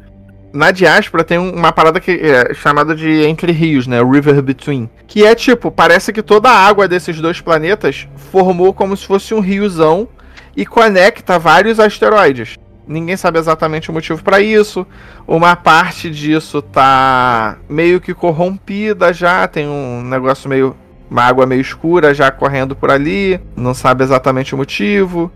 Na 0.52 0.70
diáspora 0.70 1.24
tem 1.24 1.36
uma 1.36 1.72
parada 1.72 1.98
que 1.98 2.12
é 2.12 2.54
chamada 2.54 2.94
de 2.94 3.24
Entre 3.24 3.50
Rios, 3.50 3.88
né? 3.88 4.00
River 4.00 4.40
Between. 4.40 4.88
Que 5.08 5.24
é 5.24 5.34
tipo, 5.34 5.68
parece 5.68 6.12
que 6.12 6.22
toda 6.22 6.48
a 6.48 6.56
água 6.56 6.86
desses 6.86 7.20
dois 7.20 7.40
planetas 7.40 8.06
formou 8.14 8.72
como 8.72 8.96
se 8.96 9.04
fosse 9.04 9.34
um 9.34 9.40
riozão 9.40 10.08
e 10.56 10.64
conecta 10.64 11.40
vários 11.40 11.80
asteroides. 11.80 12.56
Ninguém 12.86 13.16
sabe 13.16 13.38
exatamente 13.38 13.90
o 13.90 13.92
motivo 13.92 14.22
para 14.22 14.40
isso. 14.40 14.86
Uma 15.26 15.56
parte 15.56 16.10
disso 16.10 16.60
tá 16.60 17.56
meio 17.68 18.00
que 18.00 18.12
corrompida 18.12 19.12
já, 19.12 19.48
tem 19.48 19.66
um 19.66 20.02
negócio 20.02 20.48
meio 20.48 20.76
uma 21.10 21.22
água 21.22 21.46
meio 21.46 21.60
escura 21.60 22.12
já 22.14 22.30
correndo 22.30 22.74
por 22.74 22.90
ali, 22.90 23.40
não 23.56 23.72
sabe 23.72 24.02
exatamente 24.02 24.54
o 24.54 24.58
motivo. 24.58 25.30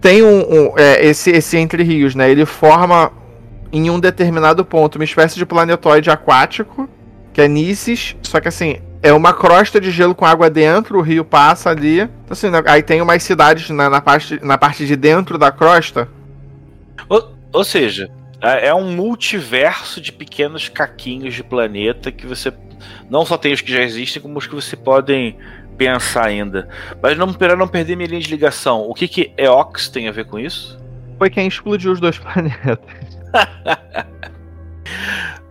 Tem 0.00 0.22
um, 0.22 0.40
um 0.40 0.72
é, 0.76 1.04
esse 1.04 1.30
esse 1.30 1.56
entre 1.56 1.82
rios, 1.82 2.14
né? 2.14 2.30
Ele 2.30 2.46
forma 2.46 3.10
em 3.72 3.90
um 3.90 3.98
determinado 3.98 4.64
ponto 4.64 4.96
uma 4.96 5.04
espécie 5.04 5.36
de 5.36 5.44
planetoide 5.44 6.10
aquático, 6.10 6.88
que 7.32 7.40
é 7.40 7.48
Nisses, 7.48 8.16
só 8.22 8.40
que 8.40 8.48
assim, 8.48 8.76
é 9.02 9.12
uma 9.12 9.34
crosta 9.34 9.80
de 9.80 9.90
gelo 9.90 10.14
com 10.14 10.24
água 10.24 10.48
dentro, 10.48 10.98
o 10.98 11.02
rio 11.02 11.24
passa 11.24 11.70
ali. 11.70 12.00
Então, 12.00 12.30
assim, 12.30 12.48
né, 12.48 12.62
aí 12.66 12.82
tem 12.82 13.02
umas 13.02 13.22
cidades 13.22 13.68
na, 13.70 14.00
parte, 14.00 14.38
na 14.42 14.56
parte 14.56 14.86
de 14.86 14.96
dentro 14.96 15.36
da 15.36 15.50
crosta. 15.50 16.08
Ou, 17.08 17.34
ou 17.52 17.64
seja, 17.64 18.10
é, 18.40 18.68
é 18.68 18.74
um 18.74 18.92
multiverso 18.92 20.00
de 20.00 20.12
pequenos 20.12 20.68
caquinhos 20.68 21.34
de 21.34 21.42
planeta 21.42 22.12
que 22.12 22.26
você 22.26 22.52
não 23.08 23.24
só 23.24 23.38
tem 23.38 23.52
os 23.52 23.60
que 23.60 23.72
já 23.72 23.82
existem, 23.82 24.20
como 24.20 24.38
os 24.38 24.46
que 24.46 24.54
você 24.54 24.76
podem 24.76 25.38
pensar 25.76 26.26
ainda. 26.26 26.68
Mas 27.02 27.16
não, 27.16 27.32
para 27.32 27.56
não 27.56 27.68
perder 27.68 27.96
minha 27.96 28.08
linha 28.08 28.20
de 28.20 28.30
ligação, 28.30 28.88
o 28.88 28.94
que 28.94 29.08
que 29.08 29.32
Eox 29.36 29.88
tem 29.88 30.08
a 30.08 30.12
ver 30.12 30.26
com 30.26 30.38
isso? 30.38 30.78
Foi 31.18 31.30
quem 31.30 31.46
explodiu 31.46 31.92
os 31.92 32.00
dois 32.00 32.18
planetas. 32.20 32.78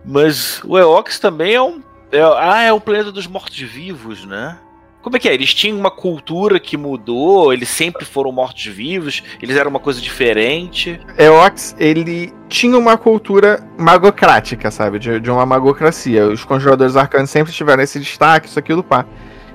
Mas 0.04 0.62
o 0.64 0.78
Eox 0.78 1.18
também 1.18 1.54
é 1.54 1.62
um 1.62 1.82
é, 2.12 2.20
ah, 2.22 2.62
é 2.62 2.72
o 2.72 2.80
planeta 2.80 3.10
dos 3.10 3.26
mortos-vivos, 3.26 4.24
né? 4.24 4.56
Como 5.04 5.16
é 5.16 5.20
que 5.20 5.28
é? 5.28 5.34
Eles 5.34 5.52
tinham 5.52 5.78
uma 5.78 5.90
cultura 5.90 6.58
que 6.58 6.78
mudou, 6.78 7.52
eles 7.52 7.68
sempre 7.68 8.06
foram 8.06 8.32
mortos-vivos, 8.32 9.22
eles 9.42 9.54
eram 9.54 9.68
uma 9.68 9.78
coisa 9.78 10.00
diferente. 10.00 10.98
Eox, 11.18 11.76
ele 11.78 12.32
tinha 12.48 12.78
uma 12.78 12.96
cultura 12.96 13.62
magocrática, 13.76 14.70
sabe? 14.70 14.98
De, 14.98 15.20
de 15.20 15.30
uma 15.30 15.44
magocracia. 15.44 16.26
Os 16.26 16.42
conjuradores 16.42 16.96
arcanos 16.96 17.28
sempre 17.28 17.52
tiveram 17.52 17.82
esse 17.82 18.00
destaque, 18.00 18.48
isso, 18.48 18.58
aquilo, 18.58 18.82
pá. 18.82 19.04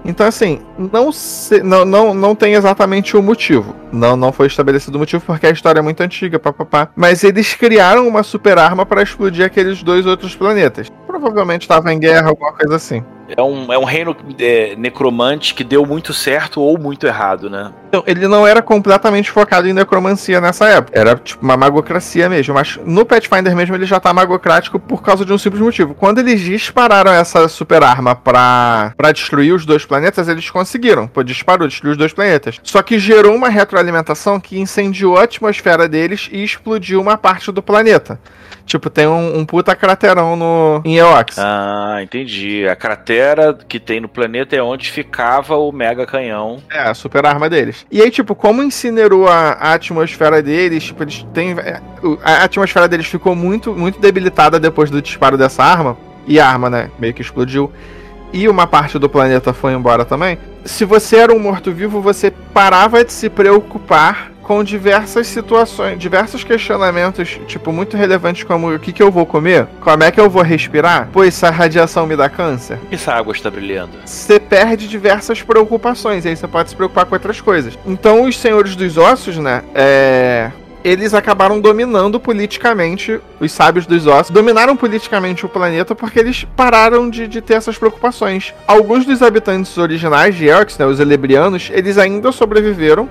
Então, 0.06 0.28
assim, 0.28 0.62
não, 0.78 1.12
se, 1.12 1.64
não, 1.64 1.84
não, 1.84 2.14
não 2.14 2.36
tem 2.36 2.54
exatamente 2.54 3.18
o 3.18 3.24
motivo. 3.24 3.76
Não, 3.92 4.16
não 4.16 4.32
foi 4.32 4.46
estabelecido 4.46 4.96
o 4.96 5.00
motivo 5.00 5.24
porque 5.26 5.48
a 5.48 5.52
história 5.52 5.80
é 5.80 5.82
muito 5.82 6.02
antiga, 6.02 6.38
papapá. 6.38 6.90
Mas 6.96 7.24
eles 7.24 7.56
criaram 7.56 8.08
uma 8.08 8.22
super 8.22 8.60
arma 8.60 8.86
para 8.86 9.02
explodir 9.02 9.44
aqueles 9.44 9.82
dois 9.82 10.06
outros 10.06 10.36
planetas. 10.36 10.92
Provavelmente 11.20 11.64
estava 11.64 11.94
em 11.94 12.00
guerra, 12.00 12.30
alguma 12.30 12.54
coisa 12.54 12.76
assim. 12.76 13.04
É 13.36 13.42
um, 13.44 13.72
é 13.72 13.78
um 13.78 13.84
reino 13.84 14.16
é, 14.40 14.76
necromante 14.76 15.54
que 15.54 15.64
deu 15.64 15.86
muito 15.86 16.14
certo 16.14 16.62
ou 16.62 16.80
muito 16.80 17.06
errado, 17.06 17.50
né? 17.50 17.72
Então, 17.90 18.04
ele 18.08 18.28
não 18.28 18.46
era 18.46 18.62
completamente 18.62 19.30
focado 19.30 19.68
em 19.68 19.74
necromancia 19.74 20.42
nessa 20.42 20.68
época. 20.68 20.98
Era 20.98 21.16
tipo 21.16 21.44
uma 21.44 21.56
magocracia 21.56 22.28
mesmo. 22.28 22.54
Mas 22.54 22.80
no 22.84 23.06
Pathfinder 23.06 23.56
mesmo 23.56 23.76
ele 23.76 23.86
já 23.86 24.00
tá 24.00 24.12
magocrático 24.14 24.80
por 24.80 25.04
causa 25.04 25.24
de 25.24 25.32
um 25.32 25.38
simples 25.38 25.62
motivo. 25.62 25.94
Quando 25.94 26.20
eles 26.20 26.42
dispararam 26.42 27.12
essa 27.12 27.48
super 27.48 27.84
arma 27.84 28.16
pra, 28.16 28.94
pra 28.98 29.12
destruir 29.12 29.54
os 29.54 29.66
dois 29.66 29.86
planetas, 29.86 30.28
eles 30.28 30.50
conseguiram. 30.50 31.08
Pô, 31.08 31.22
disparou, 31.22 31.68
destruiu 31.68 31.92
os 31.92 31.98
dois 31.98 32.14
planetas. 32.14 32.60
Só 32.64 32.82
que 32.82 32.98
gerou 32.98 33.36
uma 33.36 33.50
retroalimentação 33.50 34.40
que 34.40 34.60
incendiou 34.60 35.18
a 35.18 35.24
atmosfera 35.24 35.88
deles 35.88 36.30
e 36.32 36.44
explodiu 36.44 37.00
uma 37.00 37.18
parte 37.18 37.52
do 37.52 37.62
planeta. 37.62 38.20
Tipo, 38.70 38.88
tem 38.88 39.08
um, 39.08 39.40
um 39.40 39.46
puta 39.46 39.76
craterão 39.76 40.36
no, 40.36 40.80
em 40.86 40.98
Eox. 40.98 41.40
Ah, 41.40 41.98
entendi. 42.04 42.68
A 42.68 42.76
cratera 42.76 43.58
que 43.68 43.80
tem 43.80 44.00
no 44.00 44.08
planeta 44.08 44.56
é 44.56 44.62
onde 44.62 44.92
ficava 44.92 45.58
o 45.58 45.72
mega 45.72 46.06
canhão. 46.06 46.62
É, 46.72 46.82
a 46.82 46.94
super 46.94 47.26
arma 47.26 47.50
deles. 47.50 47.84
E 47.92 48.00
aí, 48.00 48.12
tipo, 48.12 48.36
como 48.36 48.62
incinerou 48.62 49.28
a, 49.28 49.54
a 49.54 49.74
atmosfera 49.74 50.40
deles, 50.44 50.84
tipo, 50.84 51.02
eles 51.02 51.26
têm. 51.34 51.54
É, 51.54 51.82
a 52.24 52.44
atmosfera 52.44 52.88
deles 52.88 53.08
ficou 53.08 53.36
muito, 53.36 53.74
muito 53.74 54.00
debilitada 54.00 54.60
depois 54.60 54.92
do 54.92 55.02
disparo 55.02 55.36
dessa 55.36 55.64
arma. 55.64 55.98
E 56.28 56.40
a 56.40 56.48
arma, 56.48 56.70
né, 56.70 56.92
meio 57.00 57.16
que 57.16 57.24
explodiu 57.24 57.74
e 58.32 58.48
uma 58.48 58.68
parte 58.68 59.00
do 59.00 59.10
planeta 59.10 59.52
foi 59.52 59.74
embora 59.74 60.06
também. 60.06 60.38
Se 60.64 60.86
você 60.86 61.16
era 61.16 61.34
um 61.34 61.40
morto-vivo, 61.40 62.02
você 62.02 62.30
parava 62.30 63.04
de 63.04 63.12
se 63.12 63.32
preocupar 63.32 64.32
com 64.50 64.64
diversas 64.64 65.28
situações, 65.28 66.00
diversos 66.00 66.44
questionamentos, 66.44 67.40
tipo, 67.46 67.72
muito 67.72 67.96
relevantes 67.96 68.44
como 68.44 68.74
o 68.74 68.80
que, 68.80 68.92
que 68.92 69.04
eu 69.04 69.12
vou 69.12 69.24
comer? 69.24 69.68
Como 69.80 70.04
é 70.04 70.10
que 70.10 70.20
eu 70.20 70.28
vou 70.28 70.42
respirar? 70.42 71.08
Pois 71.14 71.36
essa 71.36 71.52
radiação 71.52 72.08
me 72.08 72.16
dá 72.16 72.28
câncer? 72.28 72.80
Que 72.90 72.96
essa 72.96 73.14
água 73.14 73.32
está 73.32 73.52
brilhando? 73.52 73.92
Você 74.04 74.40
perde 74.40 74.88
diversas 74.88 75.44
preocupações, 75.44 76.26
e 76.26 76.30
aí 76.30 76.36
você 76.36 76.48
pode 76.48 76.72
se 76.72 76.76
preocupar 76.76 77.06
com 77.06 77.14
outras 77.14 77.40
coisas. 77.40 77.78
Então 77.86 78.24
os 78.24 78.40
senhores 78.40 78.76
dos 78.76 78.98
ossos, 78.98 79.38
né? 79.38 79.62
É 79.76 80.50
eles 80.84 81.14
acabaram 81.14 81.60
dominando 81.60 82.20
politicamente, 82.20 83.20
os 83.40 83.52
sábios 83.52 83.86
dos 83.86 84.08
ossos, 84.08 84.32
dominaram 84.32 84.78
politicamente 84.78 85.46
o 85.46 85.50
planeta 85.50 85.94
porque 85.94 86.18
eles 86.18 86.46
pararam 86.56 87.10
de, 87.10 87.28
de 87.28 87.42
ter 87.42 87.56
essas 87.56 87.78
preocupações. 87.78 88.54
Alguns 88.66 89.06
dos 89.06 89.22
habitantes 89.22 89.78
originais 89.78 90.36
de 90.36 90.48
Erx, 90.48 90.78
né, 90.78 90.86
os 90.86 91.02
Elebrianos, 91.02 91.70
eles 91.74 91.98
ainda 91.98 92.32
sobreviveram 92.32 93.10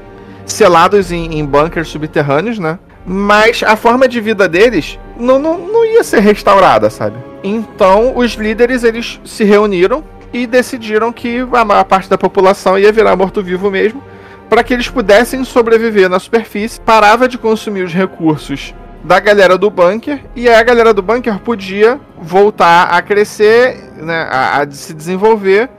selados 0.49 1.13
em, 1.13 1.39
em 1.39 1.45
bunkers 1.45 1.89
subterrâneos, 1.89 2.59
né? 2.59 2.79
Mas 3.07 3.63
a 3.63 3.77
forma 3.77 4.09
de 4.09 4.21
vida 4.21 4.49
deles 4.49 4.99
não, 5.19 5.39
não, 5.39 5.59
não 5.59 5.85
ia 5.85 6.05
ser 6.05 6.21
restaurada, 6.21 6.91
sabe? 6.91 7.17
Então 7.43 8.17
os 8.17 8.33
líderes 8.33 8.85
eles 8.85 9.21
se 9.25 9.45
reuniram 9.45 10.05
e 10.33 10.47
decidiram 10.47 11.13
que 11.13 11.47
a 11.53 11.65
maior 11.65 11.85
parte 11.85 12.11
da 12.11 12.19
população 12.19 12.79
ia 12.79 12.93
virar 12.93 13.17
morto-vivo 13.17 13.71
mesmo, 13.71 14.03
para 14.49 14.63
que 14.63 14.75
eles 14.75 14.89
pudessem 14.89 15.45
sobreviver 15.45 16.09
na 16.09 16.19
superfície, 16.19 16.81
parava 16.81 17.29
de 17.29 17.39
consumir 17.39 17.83
os 17.83 17.93
recursos 17.93 18.75
da 19.05 19.21
galera 19.21 19.57
do 19.57 19.71
bunker 19.71 20.21
e 20.35 20.49
a 20.49 20.63
galera 20.63 20.93
do 20.93 21.03
bunker 21.03 21.39
podia 21.39 22.01
voltar 22.21 22.89
a 22.89 23.01
crescer, 23.01 23.93
né, 23.97 24.29
a, 24.31 24.63
a 24.63 24.71
se 24.71 24.93
desenvolver. 24.93 25.71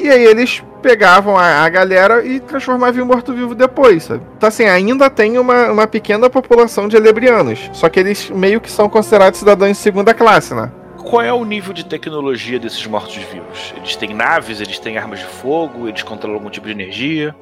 E 0.00 0.08
aí 0.08 0.24
eles 0.24 0.62
pegavam 0.80 1.36
a, 1.36 1.62
a 1.62 1.68
galera 1.68 2.24
e 2.24 2.40
transformavam 2.40 3.02
em 3.02 3.06
morto-vivo 3.06 3.54
depois, 3.54 4.04
sabe? 4.04 4.22
Então, 4.36 4.48
assim, 4.48 4.64
ainda 4.64 5.10
tem 5.10 5.38
uma, 5.38 5.70
uma 5.70 5.86
pequena 5.86 6.30
população 6.30 6.88
de 6.88 6.96
elebrianos. 6.96 7.70
Só 7.72 7.88
que 7.88 8.00
eles 8.00 8.30
meio 8.30 8.60
que 8.60 8.70
são 8.70 8.88
considerados 8.88 9.38
cidadãos 9.38 9.72
de 9.72 9.76
segunda 9.76 10.14
classe, 10.14 10.54
né? 10.54 10.70
Qual 10.96 11.22
é 11.22 11.32
o 11.32 11.44
nível 11.44 11.72
de 11.72 11.84
tecnologia 11.84 12.58
desses 12.58 12.86
mortos-vivos? 12.86 13.74
Eles 13.76 13.96
têm 13.96 14.14
naves, 14.14 14.60
eles 14.60 14.78
têm 14.78 14.96
armas 14.96 15.18
de 15.18 15.26
fogo, 15.26 15.88
eles 15.88 16.02
controlam 16.02 16.38
algum 16.38 16.50
tipo 16.50 16.66
de 16.66 16.72
energia? 16.72 17.34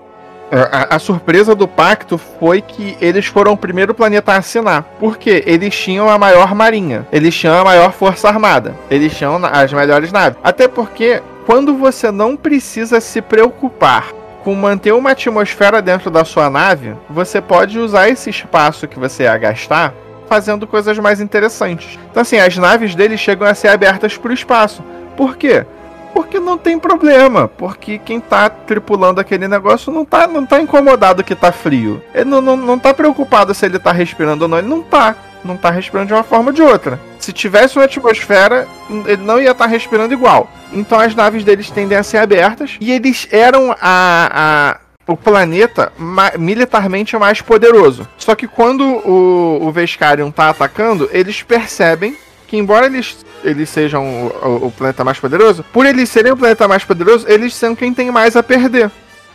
É, 0.50 0.60
a, 0.72 0.96
a, 0.96 0.98
surpresa 0.98 1.54
do 1.54 1.68
pacto 1.68 2.16
foi 2.16 2.62
que 2.62 2.96
eles 3.00 3.26
foram 3.26 3.52
o 3.52 3.56
primeiro 3.56 3.94
planeta 3.94 4.32
a 4.32 4.36
assinar. 4.36 4.82
Porque 4.98 5.44
eles 5.46 5.76
tinham 5.76 6.08
a 6.08 6.18
maior 6.18 6.54
marinha, 6.54 7.06
eles 7.12 7.34
tinham 7.34 7.58
a 7.58 7.64
maior 7.64 7.92
força 7.92 8.28
armada, 8.28 8.74
eles 8.90 9.14
tinham 9.16 9.38
as 9.44 9.72
melhores 9.72 10.10
naves. 10.10 10.38
Até 10.42 10.66
porque 10.66 11.20
quando 11.48 11.74
você 11.74 12.10
não 12.10 12.36
precisa 12.36 13.00
se 13.00 13.22
preocupar 13.22 14.12
com 14.44 14.54
manter 14.54 14.92
uma 14.92 15.12
atmosfera 15.12 15.80
dentro 15.80 16.10
da 16.10 16.22
sua 16.22 16.50
nave, 16.50 16.94
você 17.08 17.40
pode 17.40 17.78
usar 17.78 18.10
esse 18.10 18.28
espaço 18.28 18.86
que 18.86 18.98
você 18.98 19.22
ia 19.22 19.38
gastar 19.38 19.94
fazendo 20.28 20.66
coisas 20.66 20.98
mais 20.98 21.22
interessantes. 21.22 21.98
Então, 22.10 22.20
assim, 22.20 22.36
as 22.36 22.54
naves 22.58 22.94
deles 22.94 23.18
chegam 23.18 23.48
a 23.48 23.54
ser 23.54 23.68
abertas 23.68 24.14
para 24.18 24.30
o 24.30 24.34
espaço. 24.34 24.84
Por 25.16 25.38
quê? 25.38 25.64
Porque 26.12 26.38
não 26.38 26.58
tem 26.58 26.78
problema. 26.78 27.48
Porque 27.48 27.96
quem 27.96 28.20
tá 28.20 28.50
tripulando 28.50 29.18
aquele 29.18 29.48
negócio 29.48 29.90
não 29.90 30.04
tá, 30.04 30.26
não 30.26 30.44
tá 30.44 30.60
incomodado 30.60 31.24
que 31.24 31.34
tá 31.34 31.50
frio. 31.50 32.02
Ele 32.14 32.26
não, 32.26 32.42
não, 32.42 32.58
não 32.58 32.78
tá 32.78 32.92
preocupado 32.92 33.54
se 33.54 33.64
ele 33.64 33.78
tá 33.78 33.90
respirando 33.90 34.44
ou 34.44 34.48
não. 34.48 34.58
Ele 34.58 34.68
não 34.68 34.82
tá. 34.82 35.16
Não 35.44 35.56
tá 35.56 35.70
respirando 35.70 36.08
de 36.08 36.14
uma 36.14 36.22
forma 36.22 36.50
ou 36.50 36.52
de 36.54 36.62
outra 36.62 36.98
se 37.28 37.32
tivesse 37.34 37.76
uma 37.76 37.84
atmosfera, 37.84 38.66
ele 39.06 39.22
não 39.22 39.38
ia 39.38 39.50
estar 39.50 39.66
tá 39.66 39.70
respirando 39.70 40.14
igual. 40.14 40.50
Então 40.72 40.98
as 40.98 41.14
naves 41.14 41.44
deles 41.44 41.70
tendem 41.70 41.98
a 41.98 42.02
ser 42.02 42.16
abertas 42.16 42.78
e 42.80 42.90
eles 42.90 43.28
eram 43.30 43.70
a, 43.72 43.76
a 43.82 44.80
o 45.06 45.16
planeta 45.16 45.92
ma 45.98 46.32
militarmente 46.38 47.16
mais 47.18 47.42
poderoso. 47.42 48.08
Só 48.16 48.34
que 48.34 48.46
quando 48.48 48.82
o, 48.82 49.58
o 49.62 49.70
Veskarion 49.70 50.30
tá 50.30 50.48
atacando, 50.48 51.08
eles 51.12 51.42
percebem 51.42 52.16
que 52.46 52.56
embora 52.56 52.86
eles, 52.86 53.24
eles 53.44 53.68
sejam 53.68 54.06
o, 54.42 54.66
o, 54.66 54.70
planeta 54.70 55.04
mais 55.04 55.20
poderoso, 55.20 55.64
por 55.70 55.84
eles 55.84 56.08
serem 56.08 56.32
o 56.32 56.36
planeta 56.36 56.66
mais 56.66 56.82
poderoso, 56.82 57.26
eles 57.28 57.54
são 57.54 57.76
quem 57.76 57.92
tem 57.92 58.10
mais 58.10 58.36
a 58.36 58.42
perder. 58.42 58.90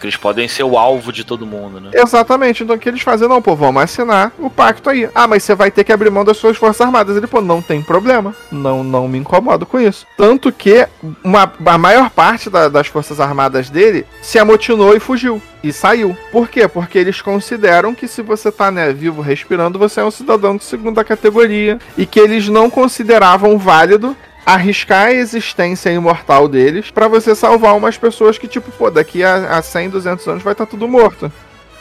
Eles 0.06 0.18
podem 0.18 0.48
ser 0.48 0.64
o 0.64 0.78
alvo 0.78 1.12
de 1.12 1.24
todo 1.24 1.46
mundo, 1.46 1.80
né? 1.80 1.92
Exatamente. 1.94 2.64
Então 2.64 2.76
o 2.76 2.80
que 2.80 2.90
eles 2.90 3.02
fazem? 3.02 3.28
Não, 3.28 3.42
pô, 3.42 3.56
vamos 3.56 3.82
assinar 3.82 4.32
o 4.38 4.50
pacto 4.50 4.90
aí. 4.90 5.10
Ah, 5.14 5.28
mas 5.28 5.44
você 5.44 5.56
vai 5.56 5.72
ter 5.72 5.84
que 5.84 5.92
abrir 5.92 6.10
mão 6.10 6.26
das 6.26 6.38
suas 6.38 6.58
forças 6.58 6.82
armadas. 6.82 7.16
Ele, 7.16 7.28
pô, 7.28 7.42
não 7.42 7.62
tem 7.62 7.82
problema. 7.82 8.36
Não, 8.52 8.84
não 8.84 9.08
me 9.08 9.18
incomodo 9.18 9.66
com 9.66 9.80
isso. 9.80 10.06
Tanto 10.18 10.52
que 10.52 10.88
uma, 11.24 11.52
a 11.66 11.78
maior 11.78 12.10
parte 12.10 12.50
da, 12.50 12.70
das 12.70 12.88
forças 12.88 13.20
armadas 13.20 13.70
dele 13.70 14.06
se 14.22 14.40
amotinou 14.40 14.96
e 14.96 15.00
fugiu. 15.00 15.42
E 15.64 15.72
saiu. 15.72 16.16
Por 16.32 16.50
quê? 16.50 16.68
Porque 16.68 16.98
eles 16.98 17.22
consideram 17.22 17.96
que 17.96 18.08
se 18.08 18.22
você 18.22 18.52
tá 18.52 18.70
né, 18.70 18.92
vivo 18.92 19.22
respirando, 19.22 19.80
você 19.80 20.02
é 20.02 20.04
um 20.04 20.12
cidadão 20.12 20.58
de 20.58 20.64
segunda 20.64 21.04
categoria. 21.04 21.80
E 21.98 22.06
que 22.06 22.20
eles 22.20 22.50
não 22.50 22.70
consideravam 22.70 23.58
válido 23.58 24.16
arriscar 24.46 25.08
a 25.08 25.14
existência 25.14 25.90
imortal 25.90 26.48
deles 26.48 26.92
para 26.92 27.08
você 27.08 27.36
salvar 27.36 27.76
umas 27.76 27.98
pessoas 27.98 28.38
que, 28.38 28.48
tipo, 28.48 28.72
pô, 28.72 28.90
daqui 28.90 29.24
a, 29.24 29.58
a 29.58 29.62
100, 29.62 29.90
200 29.90 30.28
anos 30.28 30.44
vai 30.44 30.54
estar 30.54 30.66
tá 30.66 30.70
tudo 30.72 30.88
morto. 30.88 31.32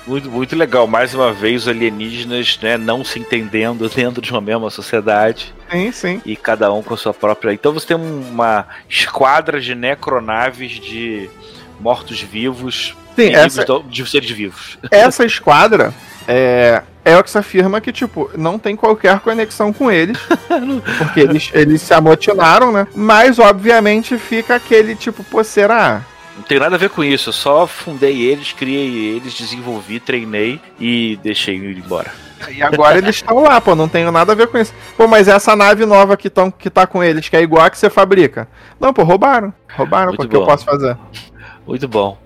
Muito, 0.06 0.30
muito 0.30 0.56
legal. 0.56 0.86
Mais 0.86 1.14
uma 1.14 1.32
vez, 1.32 1.62
os 1.62 1.68
alienígenas 1.68 2.58
né, 2.60 2.76
não 2.76 3.04
se 3.04 3.18
entendendo 3.18 3.88
dentro 3.94 4.20
de 4.20 4.30
uma 4.30 4.40
mesma 4.40 4.70
sociedade. 4.70 5.54
Sim, 5.70 5.92
sim. 5.92 6.22
E 6.24 6.36
cada 6.36 6.72
um 6.72 6.82
com 6.82 6.94
a 6.94 6.96
sua 6.96 7.14
própria. 7.14 7.52
Então 7.52 7.72
você 7.72 7.88
tem 7.88 7.96
uma 7.96 8.66
esquadra 8.88 9.60
de 9.60 9.74
necronaves 9.74 10.72
de 10.72 11.30
mortos-vivos. 11.80 12.96
Sim, 13.14 13.34
essa... 13.34 13.64
de 13.88 14.06
seres 14.08 14.30
vivos. 14.30 14.78
Essa 14.90 15.24
esquadra 15.24 15.92
é, 16.26 16.82
Elx 17.04 17.34
afirma 17.36 17.80
que, 17.80 17.92
tipo, 17.92 18.30
não 18.36 18.58
tem 18.58 18.76
qualquer 18.76 19.20
conexão 19.20 19.72
com 19.72 19.90
eles. 19.90 20.18
porque 20.98 21.20
eles, 21.20 21.50
eles 21.52 21.82
se 21.82 21.92
amotinaram, 21.92 22.72
né? 22.72 22.86
Mas, 22.94 23.38
obviamente, 23.38 24.16
fica 24.18 24.54
aquele 24.54 24.94
tipo, 24.94 25.24
pô, 25.24 25.42
será? 25.42 26.02
Não 26.36 26.42
tem 26.42 26.58
nada 26.58 26.76
a 26.76 26.78
ver 26.78 26.90
com 26.90 27.04
isso, 27.04 27.28
eu 27.28 27.32
só 27.32 27.66
fundei 27.66 28.22
eles, 28.22 28.52
criei 28.52 29.16
eles, 29.16 29.34
desenvolvi, 29.34 30.00
treinei 30.00 30.60
e 30.80 31.18
deixei 31.22 31.56
ir 31.56 31.78
embora. 31.78 32.10
E 32.50 32.62
agora 32.62 32.98
eles 32.98 33.16
estão 33.16 33.40
lá, 33.40 33.60
pô, 33.60 33.74
não 33.74 33.88
tem 33.88 34.10
nada 34.10 34.32
a 34.32 34.34
ver 34.34 34.48
com 34.48 34.58
isso. 34.58 34.74
Pô, 34.96 35.06
mas 35.06 35.28
essa 35.28 35.54
nave 35.54 35.86
nova 35.86 36.16
que, 36.16 36.30
tão, 36.30 36.50
que 36.50 36.70
tá 36.70 36.86
com 36.86 37.02
eles, 37.02 37.28
que 37.28 37.36
é 37.36 37.42
igual 37.42 37.64
a 37.64 37.70
que 37.70 37.78
você 37.78 37.88
fabrica. 37.88 38.48
Não, 38.80 38.92
pô, 38.92 39.02
roubaram. 39.04 39.52
Roubaram, 39.76 40.16
porque 40.16 40.34
eu 40.34 40.44
posso 40.44 40.64
fazer. 40.64 40.96
Muito 41.66 41.86
bom. 41.86 42.18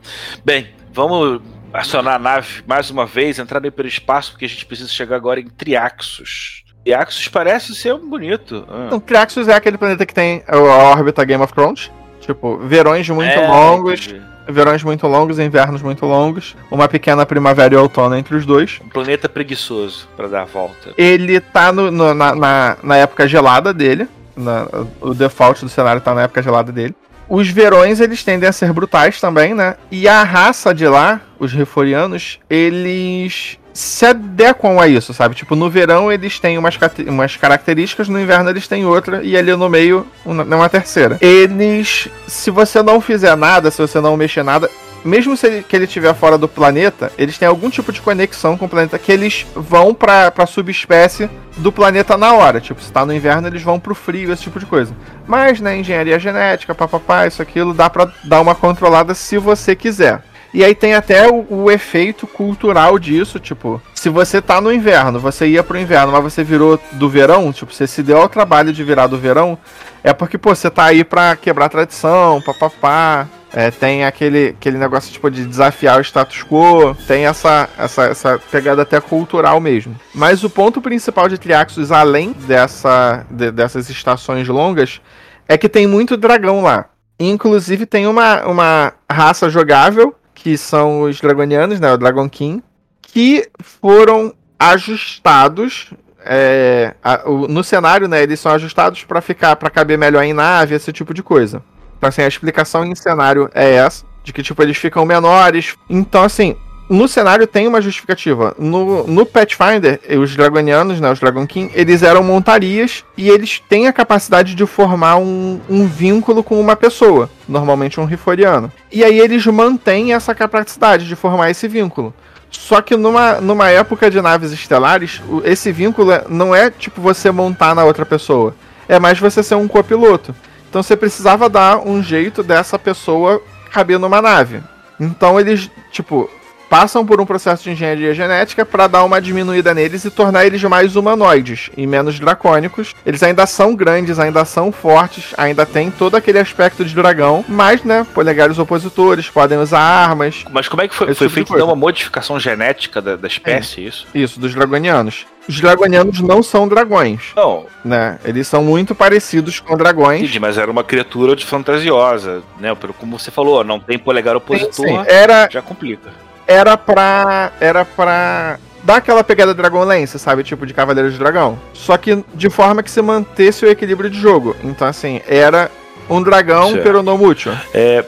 Bem, 0.44 0.68
vamos 0.92 1.42
acionar 1.72 2.16
a 2.16 2.18
nave 2.18 2.62
mais 2.66 2.90
uma 2.90 3.06
vez, 3.06 3.38
entrar 3.38 3.60
no 3.60 3.66
hiperespaço, 3.66 4.32
porque 4.32 4.44
a 4.44 4.48
gente 4.48 4.66
precisa 4.66 4.88
chegar 4.88 5.16
agora 5.16 5.40
em 5.40 5.48
Triaxos. 5.48 6.64
Triaxos 6.84 7.28
parece 7.28 7.74
ser 7.74 7.96
bonito. 7.98 8.64
Ah. 8.68 8.88
Não, 8.90 9.00
Triaxos 9.00 9.48
é 9.48 9.54
aquele 9.54 9.76
planeta 9.76 10.06
que 10.06 10.14
tem 10.14 10.44
a 10.46 10.56
órbita 10.58 11.24
Game 11.24 11.42
of 11.42 11.52
Thrones. 11.52 11.90
Tipo, 12.20 12.58
verões 12.58 13.08
muito 13.08 13.30
é, 13.30 13.46
longos. 13.46 14.14
Verões 14.48 14.82
muito 14.84 15.06
longos, 15.08 15.40
invernos 15.40 15.82
muito 15.82 16.06
longos. 16.06 16.56
Uma 16.70 16.88
pequena 16.88 17.26
primavera 17.26 17.74
e 17.74 17.76
outono 17.76 18.16
entre 18.16 18.36
os 18.36 18.46
dois. 18.46 18.80
Um 18.84 18.88
planeta 18.88 19.28
preguiçoso 19.28 20.08
para 20.16 20.28
dar 20.28 20.42
a 20.42 20.44
volta. 20.44 20.92
Ele 20.96 21.40
tá 21.40 21.72
no, 21.72 21.90
no, 21.90 22.14
na, 22.14 22.34
na, 22.34 22.76
na, 22.82 22.96
época 22.96 23.26
gelada 23.26 23.74
dele. 23.74 24.08
Na, 24.36 24.68
o 25.00 25.14
default 25.14 25.64
do 25.64 25.68
cenário 25.68 26.00
tá 26.00 26.14
na 26.14 26.22
época 26.22 26.42
gelada 26.42 26.70
dele. 26.70 26.94
Os 27.28 27.48
verões, 27.48 28.00
eles 28.00 28.22
tendem 28.22 28.48
a 28.48 28.52
ser 28.52 28.72
brutais 28.72 29.20
também, 29.20 29.54
né? 29.54 29.76
E 29.90 30.06
a 30.06 30.22
raça 30.22 30.74
de 30.74 30.86
lá, 30.86 31.20
os 31.38 31.52
reforianos, 31.52 32.38
eles 32.48 33.58
se 33.76 34.06
adequam 34.06 34.80
a 34.80 34.88
isso, 34.88 35.12
sabe? 35.12 35.34
Tipo, 35.34 35.54
no 35.54 35.68
verão 35.68 36.10
eles 36.10 36.40
têm 36.40 36.56
umas, 36.56 36.78
umas 37.06 37.36
características, 37.36 38.08
no 38.08 38.18
inverno 38.18 38.48
eles 38.48 38.66
têm 38.66 38.86
outra, 38.86 39.22
e 39.22 39.36
ali 39.36 39.54
no 39.54 39.68
meio, 39.68 40.06
uma, 40.24 40.42
uma 40.44 40.68
terceira. 40.68 41.18
Eles, 41.20 42.08
se 42.26 42.50
você 42.50 42.82
não 42.82 43.00
fizer 43.00 43.36
nada, 43.36 43.70
se 43.70 43.82
você 43.82 44.00
não 44.00 44.16
mexer 44.16 44.42
nada, 44.42 44.70
mesmo 45.04 45.36
se 45.36 45.46
ele, 45.46 45.62
que 45.62 45.74
ele 45.76 45.84
estiver 45.84 46.14
fora 46.14 46.36
do 46.36 46.48
planeta, 46.48 47.12
eles 47.16 47.38
têm 47.38 47.46
algum 47.46 47.70
tipo 47.70 47.92
de 47.92 48.00
conexão 48.00 48.56
com 48.56 48.66
o 48.66 48.68
planeta 48.68 48.98
que 48.98 49.12
eles 49.12 49.46
vão 49.54 49.94
pra, 49.94 50.30
pra 50.30 50.46
subespécie 50.46 51.30
do 51.56 51.70
planeta 51.72 52.16
na 52.16 52.32
hora. 52.34 52.60
Tipo, 52.60 52.82
se 52.82 52.92
tá 52.92 53.04
no 53.06 53.14
inverno, 53.14 53.48
eles 53.48 53.62
vão 53.62 53.78
pro 53.78 53.94
frio, 53.94 54.32
esse 54.32 54.42
tipo 54.42 54.58
de 54.58 54.66
coisa. 54.66 54.94
Mas, 55.26 55.60
né, 55.60 55.78
engenharia 55.78 56.18
genética, 56.18 56.74
papapá, 56.74 57.26
isso, 57.26 57.40
aquilo, 57.42 57.74
dá 57.74 57.88
pra 57.88 58.10
dar 58.24 58.40
uma 58.40 58.54
controlada 58.54 59.14
se 59.14 59.38
você 59.38 59.74
quiser. 59.74 60.22
E 60.56 60.64
aí 60.64 60.74
tem 60.74 60.94
até 60.94 61.28
o, 61.28 61.46
o, 61.50 61.70
efeito 61.70 62.26
cultural 62.26 62.98
disso, 62.98 63.38
tipo, 63.38 63.80
se 63.94 64.08
você 64.08 64.40
tá 64.40 64.58
no 64.58 64.72
inverno, 64.72 65.20
você 65.20 65.46
ia 65.46 65.62
pro 65.62 65.78
inverno, 65.78 66.12
mas 66.12 66.22
você 66.22 66.42
virou 66.42 66.80
do 66.92 67.10
verão, 67.10 67.52
tipo, 67.52 67.74
você 67.74 67.86
se 67.86 68.02
deu 68.02 68.16
ao 68.16 68.28
trabalho 68.28 68.72
de 68.72 68.82
virar 68.82 69.06
do 69.06 69.18
verão, 69.18 69.58
é 70.02 70.14
porque, 70.14 70.38
pô, 70.38 70.54
você 70.54 70.70
tá 70.70 70.84
aí 70.84 71.04
pra 71.04 71.36
quebrar 71.36 71.68
tradição, 71.68 72.40
papapá, 72.40 73.28
é, 73.56 73.70
tem 73.70 74.04
aquele, 74.04 74.48
aquele 74.48 74.76
negócio 74.76 75.10
tipo 75.10 75.30
de 75.30 75.46
desafiar 75.46 75.98
o 75.98 76.02
status 76.02 76.44
quo, 76.44 76.94
tem 77.06 77.24
essa, 77.24 77.70
essa, 77.78 78.04
essa 78.04 78.38
pegada 78.50 78.82
até 78.82 79.00
cultural 79.00 79.58
mesmo. 79.58 79.98
Mas 80.14 80.44
o 80.44 80.50
ponto 80.50 80.82
principal 80.82 81.26
de 81.26 81.38
Triaxus, 81.38 81.90
além 81.90 82.32
dessa, 82.32 83.24
de, 83.30 83.50
dessas 83.50 83.88
estações 83.88 84.46
longas, 84.46 85.00
é 85.48 85.56
que 85.56 85.70
tem 85.70 85.86
muito 85.86 86.18
dragão 86.18 86.60
lá. 86.60 86.90
Inclusive 87.18 87.86
tem 87.86 88.06
uma, 88.06 88.44
uma 88.46 88.92
raça 89.10 89.48
jogável, 89.48 90.14
que 90.34 90.58
são 90.58 91.00
os 91.04 91.18
dragonianos, 91.18 91.80
né, 91.80 91.90
o 91.90 91.96
Dragon 91.96 92.28
King, 92.28 92.62
que 93.00 93.48
foram 93.58 94.34
ajustados 94.58 95.94
é, 96.22 96.94
a, 97.02 97.22
o, 97.26 97.48
no 97.48 97.64
cenário, 97.64 98.06
né, 98.06 98.22
eles 98.22 98.38
são 98.38 98.52
ajustados 98.52 99.02
para 99.04 99.22
ficar 99.22 99.56
para 99.56 99.70
caber 99.70 99.96
melhor 99.96 100.22
em 100.24 100.34
nave, 100.34 100.74
esse 100.74 100.92
tipo 100.92 101.14
de 101.14 101.22
coisa. 101.22 101.62
Então, 101.96 102.08
assim, 102.08 102.22
a 102.22 102.28
explicação 102.28 102.84
em 102.84 102.94
cenário 102.94 103.50
é 103.54 103.74
essa, 103.74 104.04
de 104.22 104.32
que, 104.32 104.42
tipo, 104.42 104.62
eles 104.62 104.76
ficam 104.76 105.04
menores. 105.04 105.74
Então, 105.88 106.22
assim, 106.22 106.56
no 106.88 107.08
cenário 107.08 107.46
tem 107.46 107.66
uma 107.66 107.80
justificativa. 107.80 108.54
No, 108.58 109.06
no 109.06 109.26
Pathfinder, 109.26 110.00
os 110.20 110.36
dragonianos, 110.36 111.00
né, 111.00 111.10
os 111.10 111.18
Dragon 111.18 111.46
King, 111.46 111.70
eles 111.74 112.02
eram 112.02 112.22
montarias 112.22 113.04
e 113.16 113.28
eles 113.28 113.60
têm 113.68 113.88
a 113.88 113.92
capacidade 113.92 114.54
de 114.54 114.66
formar 114.66 115.16
um, 115.16 115.60
um 115.68 115.86
vínculo 115.86 116.42
com 116.42 116.60
uma 116.60 116.76
pessoa, 116.76 117.28
normalmente 117.48 117.98
um 117.98 118.04
Riforiano. 118.04 118.70
E 118.92 119.02
aí 119.02 119.18
eles 119.18 119.44
mantêm 119.46 120.12
essa 120.14 120.34
capacidade 120.34 121.08
de 121.08 121.16
formar 121.16 121.50
esse 121.50 121.66
vínculo. 121.66 122.14
Só 122.50 122.80
que 122.80 122.96
numa, 122.96 123.40
numa 123.40 123.68
época 123.68 124.10
de 124.10 124.20
naves 124.20 124.52
estelares, 124.52 125.20
esse 125.44 125.72
vínculo 125.72 126.12
é, 126.12 126.24
não 126.28 126.54
é 126.54 126.70
tipo 126.70 127.00
você 127.00 127.30
montar 127.30 127.74
na 127.74 127.84
outra 127.84 128.06
pessoa. 128.06 128.54
É 128.88 129.00
mais 129.00 129.18
você 129.18 129.42
ser 129.42 129.56
um 129.56 129.66
copiloto. 129.66 130.34
Então 130.68 130.82
você 130.82 130.96
precisava 130.96 131.48
dar 131.48 131.78
um 131.78 132.02
jeito 132.02 132.42
dessa 132.42 132.78
pessoa 132.78 133.42
caber 133.70 133.98
numa 133.98 134.22
nave. 134.22 134.62
Então 134.98 135.38
eles, 135.38 135.70
tipo, 135.90 136.30
passam 136.68 137.04
por 137.04 137.20
um 137.20 137.26
processo 137.26 137.64
de 137.64 137.70
engenharia 137.70 138.14
genética 138.14 138.64
para 138.64 138.86
dar 138.86 139.04
uma 139.04 139.20
diminuída 139.20 139.72
neles 139.74 140.04
e 140.04 140.10
tornar 140.10 140.46
eles 140.46 140.62
mais 140.64 140.96
humanoides 140.96 141.70
e 141.76 141.86
menos 141.86 142.18
dracônicos. 142.18 142.94
Eles 143.04 143.22
ainda 143.22 143.46
são 143.46 143.74
grandes, 143.74 144.18
ainda 144.18 144.44
são 144.44 144.70
fortes, 144.72 145.34
ainda 145.36 145.64
tem 145.64 145.90
todo 145.90 146.16
aquele 146.16 146.38
aspecto 146.38 146.84
de 146.84 146.94
dragão, 146.94 147.44
mas, 147.48 147.82
né, 147.82 148.06
polegares 148.14 148.58
opositores, 148.58 149.28
podem 149.28 149.58
usar 149.58 149.80
armas. 149.80 150.44
Mas 150.50 150.68
como 150.68 150.82
é 150.82 150.88
que 150.88 150.94
foi, 150.94 151.14
foi 151.14 151.28
tipo 151.28 151.30
feito 151.30 151.64
uma 151.64 151.76
modificação 151.76 152.38
genética 152.38 153.00
da, 153.00 153.16
da 153.16 153.28
espécie, 153.28 153.80
é. 153.80 153.84
isso? 153.84 154.06
Isso, 154.14 154.40
dos 154.40 154.54
dragonianos. 154.54 155.26
Os 155.48 155.60
dragonianos 155.60 156.20
não 156.20 156.42
são 156.42 156.66
dragões. 156.66 157.32
Não. 157.36 157.66
Né? 157.84 158.18
Eles 158.24 158.48
são 158.48 158.64
muito 158.64 158.94
parecidos 158.94 159.60
com 159.60 159.76
dragões. 159.76 160.22
Entendi, 160.22 160.40
mas 160.40 160.58
era 160.58 160.70
uma 160.70 160.82
criatura 160.82 161.36
de 161.36 161.46
fantasiosa, 161.46 162.42
né? 162.58 162.74
Pelo 162.74 162.92
como 162.92 163.16
você 163.16 163.30
falou, 163.30 163.62
não 163.62 163.78
tem 163.78 163.96
polegar 163.96 164.34
opositor. 164.34 164.72
Sim, 164.72 164.98
sim. 164.98 165.04
Era, 165.06 165.48
já 165.48 165.62
complica 165.62 166.25
era 166.46 166.76
pra. 166.76 167.52
Era 167.60 167.84
pra 167.84 168.58
dar 168.82 168.96
aquela 168.96 169.24
pegada 169.24 169.52
Dragonlance, 169.52 170.18
sabe? 170.18 170.44
Tipo 170.44 170.64
de 170.64 170.72
Cavaleiro 170.72 171.10
de 171.10 171.18
Dragão. 171.18 171.58
Só 171.74 171.96
que 171.96 172.24
de 172.34 172.48
forma 172.48 172.82
que 172.82 172.90
se 172.90 173.02
mantesse 173.02 173.64
o 173.64 173.68
equilíbrio 173.68 174.08
de 174.08 174.18
jogo. 174.18 174.54
Então, 174.62 174.86
assim, 174.86 175.20
era 175.26 175.70
um 176.08 176.22
dragão 176.22 176.70
certo. 176.70 176.84
peronomútil. 176.84 177.52
É, 177.74 178.04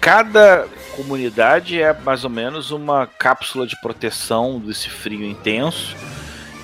cada 0.00 0.66
comunidade 0.94 1.80
é 1.80 1.92
mais 2.04 2.22
ou 2.22 2.30
menos 2.30 2.70
uma 2.70 3.06
cápsula 3.06 3.66
de 3.66 3.80
proteção 3.80 4.60
desse 4.60 4.88
frio 4.88 5.24
intenso. 5.24 5.96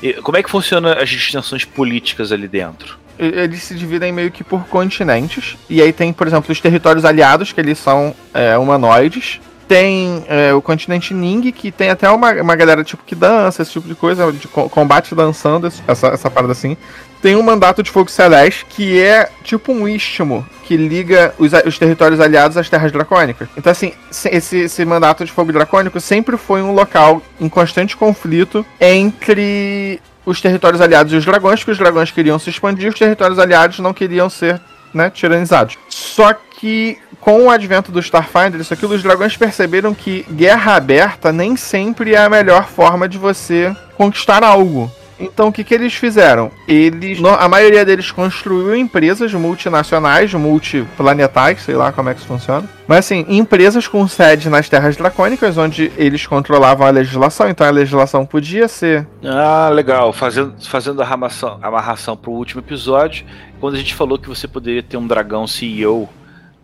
E 0.01 0.13
como 0.15 0.37
é 0.37 0.43
que 0.43 0.51
funciona 0.51 0.95
as 0.95 1.09
distinções 1.09 1.65
políticas 1.65 2.31
ali 2.31 2.47
dentro? 2.47 2.99
Eles 3.19 3.63
se 3.63 3.75
dividem 3.75 4.13
meio 4.13 4.31
que 4.31 4.45
por 4.45 4.65
continentes. 4.67 5.57
E 5.69 5.81
aí 5.81 5.93
tem, 5.93 6.13
por 6.13 6.27
exemplo, 6.27 6.51
os 6.53 6.61
territórios 6.61 7.05
aliados, 7.05 7.53
que 7.53 7.61
eles 7.61 7.79
são 7.79 8.15
é, 8.33 8.57
humanoides 8.59 9.41
tem 9.69 10.25
é, 10.29 10.53
o 10.53 10.63
continente 10.63 11.13
Ning, 11.15 11.53
que 11.53 11.71
tem 11.71 11.91
até 11.91 12.11
uma, 12.11 12.33
uma 12.33 12.57
galera 12.57 12.85
tipo 12.85 13.03
que 13.05 13.15
dança, 13.15 13.63
esse 13.63 13.73
tipo 13.73 13.89
de 13.89 13.95
coisa, 13.95 14.31
de 14.33 14.49
combate 14.49 15.15
dançando, 15.15 15.67
essa, 15.87 16.09
essa 16.09 16.31
parada 16.31 16.53
assim. 16.53 16.77
Tem 17.21 17.37
um 17.37 17.43
mandato 17.43 17.83
de 17.83 17.91
fogo 17.91 18.11
celeste 18.11 18.67
que 18.67 19.01
é 19.01 19.31
tipo 19.43 19.73
um 19.73 19.89
istmo 19.89 20.47
que 20.65 20.77
liga 20.77 21.35
os, 21.39 21.53
os 21.67 21.79
territórios 21.79 22.21
aliados 22.21 22.57
às 22.57 22.69
terras 22.69 22.93
dracônicas. 22.93 23.49
Então, 23.57 23.71
assim, 23.71 23.93
esse, 24.11 24.59
esse 24.59 24.85
mandato 24.85 25.25
de 25.25 25.33
fogo 25.33 25.53
dracônico 25.53 25.99
sempre 26.01 26.37
foi 26.37 26.61
um 26.63 26.73
local 26.73 27.23
em 27.41 27.49
constante 27.49 27.97
conflito 27.97 28.65
entre 28.79 30.01
os 30.27 30.41
territórios 30.41 30.81
aliados 30.81 31.13
e 31.13 31.17
os 31.17 31.25
dragões, 31.25 31.65
que 31.65 31.71
os 31.71 31.79
dragões 31.79 32.11
queriam 32.11 32.39
se 32.39 32.51
expandir, 32.51 32.91
os 32.91 32.99
territórios 32.99 33.39
aliados 33.39 33.79
não 33.79 33.93
queriam 33.93 34.29
ser 34.29 34.61
né, 34.93 35.11
tiranizados. 35.11 35.77
Só 35.89 36.35
que 36.65 36.97
com 37.21 37.43
o 37.43 37.51
advento 37.51 37.93
do 37.93 38.01
Starfinder, 38.01 38.59
isso 38.59 38.73
aqui, 38.73 38.87
os 38.87 39.03
dragões 39.03 39.37
perceberam 39.37 39.93
que 39.93 40.25
guerra 40.31 40.77
aberta 40.77 41.31
nem 41.31 41.57
sempre 41.57 42.15
é 42.15 42.25
a 42.25 42.29
melhor 42.31 42.69
forma 42.69 43.07
de 43.07 43.19
você 43.19 43.77
conquistar 43.99 44.43
algo. 44.43 44.91
Então 45.21 45.49
o 45.49 45.53
que, 45.53 45.63
que 45.63 45.75
eles 45.75 45.93
fizeram? 45.93 46.51
Eles, 46.67 47.19
a 47.23 47.47
maioria 47.51 47.85
deles 47.85 48.11
construiu 48.11 48.75
empresas 48.75 49.35
multinacionais, 49.35 50.33
multiplanetais, 50.33 51.61
sei 51.61 51.75
lá 51.75 51.93
como 51.93 52.09
é 52.09 52.15
que 52.15 52.21
isso 52.21 52.29
funciona. 52.29 52.67
Mas 52.89 53.01
assim, 53.01 53.27
empresas 53.29 53.87
com 53.87 54.09
sede 54.09 54.49
nas 54.49 54.67
terras 54.67 54.97
dracônicas, 54.97 55.59
onde 55.59 55.93
eles 55.99 56.27
controlavam 56.27 56.87
a 56.87 56.91
legislação, 56.91 57.47
então 57.47 57.67
a 57.67 57.71
legislação 57.71 58.25
podia 58.25 58.69
ser. 58.69 59.07
Ah, 59.23 59.69
legal. 59.69 60.15
Fazendo, 60.15 60.55
fazendo 60.67 61.03
a 61.03 61.07
amarração, 61.07 61.59
amarração 61.61 62.17
pro 62.17 62.33
último 62.33 62.63
episódio, 62.63 63.27
quando 63.61 63.75
a 63.75 63.79
gente 63.79 63.95
falou 63.95 64.19
que 64.19 64.31
você 64.31 64.49
poderia 64.49 64.83
ter 64.83 64.97
um 64.97 65.07
dragão 65.07 65.47
CEO, 65.47 66.09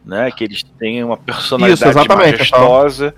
né? 0.05 0.31
Que 0.31 0.45
eles 0.45 0.63
têm 0.63 1.03
uma 1.05 1.17
personalidade 1.17 1.99
Isso, 1.99 2.17
majestosa. 2.17 3.15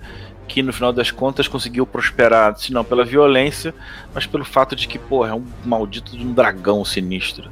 Que 0.47 0.61
no 0.61 0.73
final 0.73 0.91
das 0.91 1.09
contas 1.09 1.47
conseguiu 1.47 1.85
prosperar, 1.85 2.57
se 2.57 2.73
não 2.73 2.83
pela 2.83 3.05
violência, 3.05 3.73
mas 4.13 4.25
pelo 4.25 4.43
fato 4.43 4.75
de 4.75 4.87
que, 4.87 4.99
porra, 4.99 5.29
é 5.29 5.33
um 5.33 5.45
maldito 5.63 6.17
de 6.17 6.25
um 6.25 6.33
dragão 6.33 6.83
sinistro. 6.83 7.49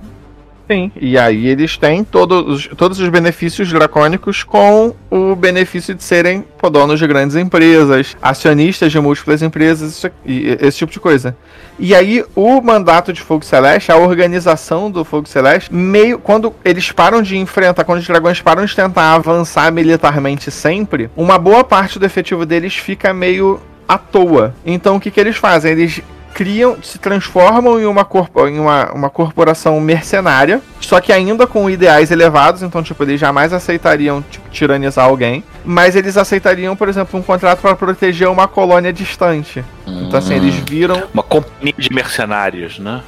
Sim, 0.71 0.89
e 0.95 1.17
aí 1.17 1.47
eles 1.47 1.75
têm 1.75 2.01
todos, 2.01 2.69
todos 2.77 2.97
os 2.97 3.09
benefícios 3.09 3.69
dracônicos 3.69 4.41
com 4.41 4.95
o 5.09 5.35
benefício 5.35 5.93
de 5.93 6.01
serem 6.01 6.45
donos 6.71 6.97
de 6.97 7.05
grandes 7.07 7.35
empresas, 7.35 8.15
acionistas 8.21 8.89
de 8.89 8.97
múltiplas 8.97 9.41
empresas, 9.41 10.05
esse 10.25 10.77
tipo 10.77 10.93
de 10.93 10.99
coisa. 11.01 11.35
E 11.77 11.93
aí 11.93 12.23
o 12.33 12.61
mandato 12.61 13.11
de 13.11 13.19
Fogo 13.19 13.43
Celeste, 13.43 13.91
a 13.91 13.97
organização 13.97 14.89
do 14.89 15.03
Fogo 15.03 15.27
Celeste, 15.27 15.73
meio 15.73 16.17
quando 16.17 16.53
eles 16.63 16.89
param 16.89 17.21
de 17.21 17.35
enfrentar, 17.35 17.83
quando 17.83 17.99
os 17.99 18.07
dragões 18.07 18.39
param 18.39 18.63
de 18.63 18.73
tentar 18.73 19.15
avançar 19.15 19.73
militarmente 19.73 20.49
sempre, 20.49 21.09
uma 21.17 21.37
boa 21.37 21.65
parte 21.65 21.99
do 21.99 22.05
efetivo 22.05 22.45
deles 22.45 22.77
fica 22.77 23.13
meio 23.13 23.59
à 23.85 23.97
toa. 23.97 24.55
Então 24.65 24.95
o 24.95 25.01
que, 25.01 25.11
que 25.11 25.19
eles 25.19 25.35
fazem? 25.35 25.73
Eles 25.73 26.01
criam, 26.33 26.81
se 26.81 26.97
transformam 26.97 27.79
em 27.79 27.85
uma, 27.85 28.03
corpo, 28.03 28.47
em 28.47 28.59
uma, 28.59 28.91
uma 28.91 29.09
corporação 29.09 29.79
mercenária, 29.79 30.61
só 30.79 30.99
que 30.99 31.11
ainda 31.11 31.45
com 31.45 31.69
ideais 31.69 32.11
elevados, 32.11 32.63
então, 32.63 32.81
tipo, 32.81 33.03
eles 33.03 33.19
jamais 33.19 33.53
aceitariam 33.53 34.23
tipo, 34.29 34.49
tiranizar 34.49 35.05
alguém, 35.05 35.43
mas 35.63 35.95
eles 35.95 36.17
aceitariam, 36.17 36.75
por 36.75 36.89
exemplo, 36.89 37.19
um 37.19 37.23
contrato 37.23 37.59
para 37.59 37.75
proteger 37.75 38.27
uma 38.27 38.47
colônia 38.47 38.91
distante. 38.91 39.63
Hum, 39.85 40.05
então, 40.07 40.19
assim, 40.19 40.35
eles 40.35 40.55
hum. 40.55 40.63
viram. 40.67 41.03
Uma 41.13 41.23
companhia 41.23 41.73
de 41.77 41.93
mercenários, 41.93 42.79
né? 42.79 43.01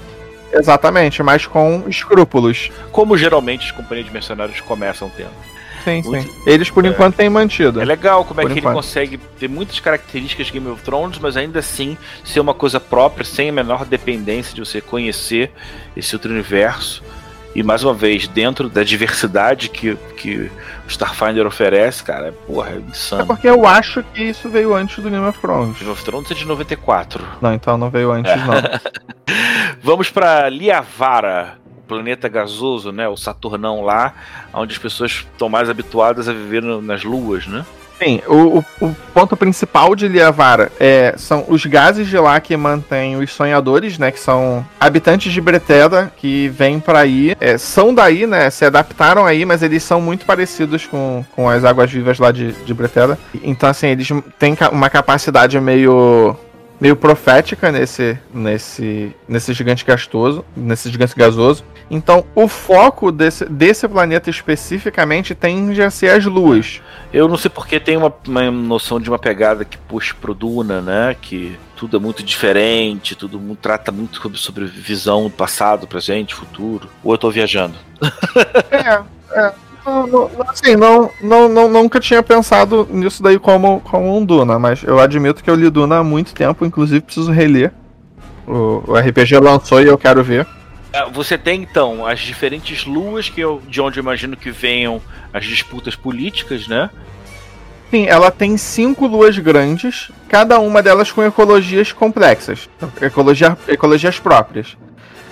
Exatamente, 0.54 1.24
mas 1.24 1.48
com 1.48 1.84
escrúpulos. 1.88 2.70
Como 2.92 3.18
geralmente 3.18 3.66
as 3.66 3.72
companhias 3.72 4.06
de 4.06 4.14
mercenários 4.14 4.62
começam 4.62 5.12
tendo. 5.16 5.32
Sim, 5.84 6.02
sim. 6.04 6.30
Eles, 6.46 6.70
por 6.70 6.86
é, 6.86 6.90
enquanto, 6.90 7.16
têm 7.16 7.30
mantido. 7.30 7.82
É 7.82 7.86
legal 7.86 8.24
como 8.24 8.42
é 8.42 8.46
que 8.46 8.52
enquanto. 8.52 8.66
ele 8.66 8.76
consegue 8.76 9.18
ter 9.40 9.50
muitas 9.50 9.80
características 9.80 10.48
de 10.48 10.54
Game 10.54 10.68
of 10.70 10.82
Thrones, 10.82 11.20
mas 11.20 11.36
ainda 11.36 11.60
assim 11.60 11.98
ser 12.24 12.40
uma 12.40 12.54
coisa 12.54 12.80
própria, 12.80 13.26
sem 13.26 13.50
a 13.50 13.52
menor 13.52 13.86
dependência 13.86 14.54
de 14.56 14.62
você 14.62 14.80
conhecer 14.80 15.52
esse 15.96 16.16
outro 16.16 16.32
universo. 16.32 17.04
E 17.56 17.62
mais 17.62 17.84
uma 17.84 17.94
vez, 17.94 18.28
dentro 18.28 18.68
da 18.68 18.84
diversidade 18.84 19.70
que, 19.70 19.96
que 20.18 20.50
o 20.86 20.88
Starfinder 20.88 21.46
oferece, 21.46 22.04
cara, 22.04 22.30
é, 22.30 22.32
porra, 22.32 22.72
é 22.72 22.78
insano. 22.78 23.22
É 23.22 23.26
porque 23.26 23.48
eu 23.48 23.68
acho 23.68 24.02
que 24.02 24.24
isso 24.24 24.50
veio 24.50 24.74
antes 24.74 25.04
do 25.04 25.10
Game 25.10 25.26
of 25.26 25.38
Thrones. 25.40 25.78
Game 25.78 25.92
of 25.92 26.04
Thrones 26.04 26.32
é 26.32 26.34
de 26.34 26.46
94. 26.46 27.24
Não, 27.40 27.54
então 27.54 27.78
não 27.78 27.92
veio 27.92 28.12
antes, 28.12 28.34
não. 28.36 28.56
Vamos 29.84 30.10
para 30.10 30.50
Liavara 30.50 31.63
planeta 31.88 32.28
gasoso, 32.28 32.92
né? 32.92 33.08
O 33.08 33.18
Saturnão 33.18 33.82
lá, 33.82 34.14
onde 34.54 34.74
as 34.74 34.80
pessoas 34.80 35.12
estão 35.12 35.50
mais 35.50 35.70
habituadas 35.70 36.28
a 36.28 36.34
viver 36.34 36.62
no, 36.62 36.82
nas 36.82 37.04
luas, 37.04 37.48
né? 37.48 37.66
Sim, 38.04 38.22
o, 38.28 38.60
o, 38.60 38.66
o, 38.82 38.96
ponto 39.14 39.38
principal 39.38 39.96
de 39.96 40.08
Liavara 40.08 40.72
é, 40.80 41.14
são 41.16 41.46
os 41.48 41.66
gases 41.66 42.08
de 42.08 42.18
lá 42.18 42.40
que 42.42 42.58
mantêm 42.58 43.16
os 43.16 43.32
sonhadores, 43.32 43.98
né? 43.98 44.12
Que 44.12 44.20
são 44.20 44.66
habitantes 44.80 45.32
de 45.32 45.40
Breteda 45.40 46.12
que 46.18 46.50
vêm 46.50 46.80
para 46.80 47.00
aí. 47.00 47.36
É, 47.40 47.58
são 47.58 47.94
daí, 47.94 48.26
né? 48.26 48.50
Se 48.50 48.66
adaptaram 48.66 49.26
aí, 49.26 49.46
mas 49.46 49.64
eles 49.64 49.84
são 49.84 50.02
muito 50.02 50.26
parecidos 50.26 50.86
com, 50.86 51.24
com 51.36 51.50
as 51.50 51.64
águas 51.64 51.90
vivas 51.92 52.20
lá 52.20 52.32
de, 52.32 52.52
de 52.52 52.74
Breteda. 52.74 53.18
Então, 53.42 53.70
assim, 53.70 53.88
eles 53.88 54.10
têm 54.38 54.58
uma 54.72 54.90
capacidade 54.90 55.60
meio 55.62 56.36
meio 56.80 56.96
profética 56.96 57.72
nesse, 57.72 58.18
nesse, 58.34 59.16
nesse 59.28 59.54
gigante 59.54 59.86
gastoso, 59.86 60.44
nesse 60.56 60.90
gigante 60.90 61.16
gasoso. 61.16 61.64
Então, 61.90 62.26
o 62.34 62.48
foco 62.48 63.12
desse, 63.12 63.46
desse 63.46 63.88
planeta 63.88 64.30
especificamente 64.30 65.36
tende 65.36 65.82
a 65.82 65.90
ser 65.90 66.10
as 66.10 66.26
luas. 66.26 66.82
Eu 67.12 67.28
não 67.28 67.38
sei 67.38 67.50
porque 67.50 67.80
tem 67.80 67.98
uma, 67.98 68.14
uma 68.28 68.52
noção 68.52 69.00
de 69.00 69.10
uma 69.10 69.20
pegada 69.20 69.64
que 69.64 69.78
puxa 69.78 70.16
pro 70.20 70.34
Duna, 70.34 70.82
né? 70.82 71.16
Que 71.22 71.58
tudo 71.76 71.98
é 71.98 72.00
muito 72.00 72.24
diferente, 72.24 73.16
tudo 73.16 73.40
muito, 73.40 73.60
trata 73.60 73.92
muito 73.92 74.20
sobre, 74.20 74.38
sobre 74.38 74.66
visão 74.66 75.30
passado, 75.30 75.88
presente, 75.88 76.34
futuro. 76.34 76.90
Ou 77.04 77.14
eu 77.14 77.18
tô 77.18 77.30
viajando? 77.30 77.76
É, 78.72 79.40
é. 79.40 79.54
Não, 79.86 80.08
não, 80.08 80.30
assim, 80.48 80.76
não, 80.76 81.12
não, 81.22 81.50
não, 81.50 81.68
nunca 81.68 82.00
tinha 82.00 82.24
pensado 82.24 82.88
nisso 82.90 83.22
daí 83.22 83.38
como, 83.38 83.82
como 83.82 84.18
um 84.18 84.26
Duna, 84.26 84.58
mas 84.58 84.82
eu 84.84 85.00
admito 85.00 85.44
que 85.44 85.50
eu 85.50 85.56
li 85.56 85.70
Duna 85.70 85.98
há 85.98 86.04
muito 86.04 86.34
tempo, 86.34 86.66
inclusive 86.66 87.02
preciso 87.02 87.32
reler. 87.32 87.74
O, 88.48 88.84
o 88.88 88.98
RPG 88.98 89.38
lançou 89.40 89.82
e 89.82 89.88
eu 89.88 89.98
quero 89.98 90.24
ver. 90.24 90.48
É, 90.94 91.10
você 91.10 91.38
tem 91.38 91.64
então 91.64 92.06
as 92.06 92.20
diferentes 92.20 92.86
luas 92.86 93.28
que 93.28 93.42
eu, 93.42 93.62
de 93.68 93.82
onde 93.82 94.00
eu 94.00 94.04
imagino 94.04 94.38
que 94.38 94.52
venham 94.52 95.02
as 95.34 95.44
disputas 95.46 95.96
políticas, 95.96 96.68
né? 96.68 96.90
Sim, 97.90 98.06
ela 98.08 98.32
tem 98.32 98.58
cinco 98.58 99.06
luas 99.06 99.38
grandes, 99.38 100.12
cada 100.28 100.60
uma 100.60 100.82
delas 100.82 101.12
com 101.12 101.24
ecologias 101.24 101.92
complexas, 101.92 102.70
ecologia, 103.02 103.58
ecologias 103.68 104.20
próprias. 104.20 104.78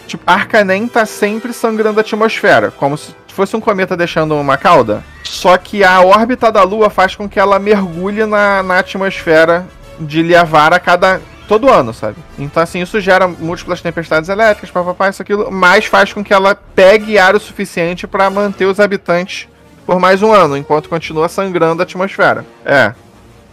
Tipo, 0.08 0.24
Arcanem 0.26 0.88
tá 0.88 1.06
sempre 1.06 1.54
sangrando 1.54 2.00
a 2.00 2.02
atmosfera, 2.02 2.72
como 2.72 2.98
se 2.98 3.14
fosse 3.28 3.56
um 3.56 3.62
cometa 3.62 3.96
deixando 3.96 4.36
uma 4.36 4.58
cauda. 4.58 5.04
Só 5.24 5.58
que 5.58 5.84
a 5.84 6.02
órbita 6.02 6.52
da 6.52 6.64
Lua 6.64 6.90
faz 6.90 7.16
com 7.16 7.30
que 7.30 7.40
ela 7.40 7.58
mergulhe 7.60 8.26
na, 8.26 8.62
na 8.62 8.80
atmosfera 8.80 9.66
de 10.00 10.22
Liavara 10.22 10.76
a 10.76 10.80
cada 10.80 11.22
todo 11.48 11.70
ano, 11.70 11.94
sabe? 11.94 12.16
Então, 12.40 12.64
assim, 12.64 12.82
isso 12.82 13.00
gera 13.02 13.28
múltiplas 13.28 13.82
tempestades 13.82 14.30
elétricas, 14.30 14.72
papapá, 14.72 15.10
isso 15.10 15.22
aquilo, 15.22 15.52
mas 15.52 15.86
faz 15.86 16.14
com 16.14 16.24
que 16.24 16.34
ela 16.34 16.56
pegue 16.56 17.18
ar 17.18 17.36
o 17.36 17.40
suficiente 17.40 18.08
para 18.08 18.30
manter 18.30 18.66
os 18.66 18.80
habitantes 18.80 19.50
por 19.86 20.00
mais 20.00 20.24
um 20.24 20.32
ano, 20.32 20.56
enquanto 20.56 20.88
continua 20.88 21.28
sangrando 21.28 21.82
a 21.82 21.84
atmosfera. 21.84 22.46
É. 22.66 22.94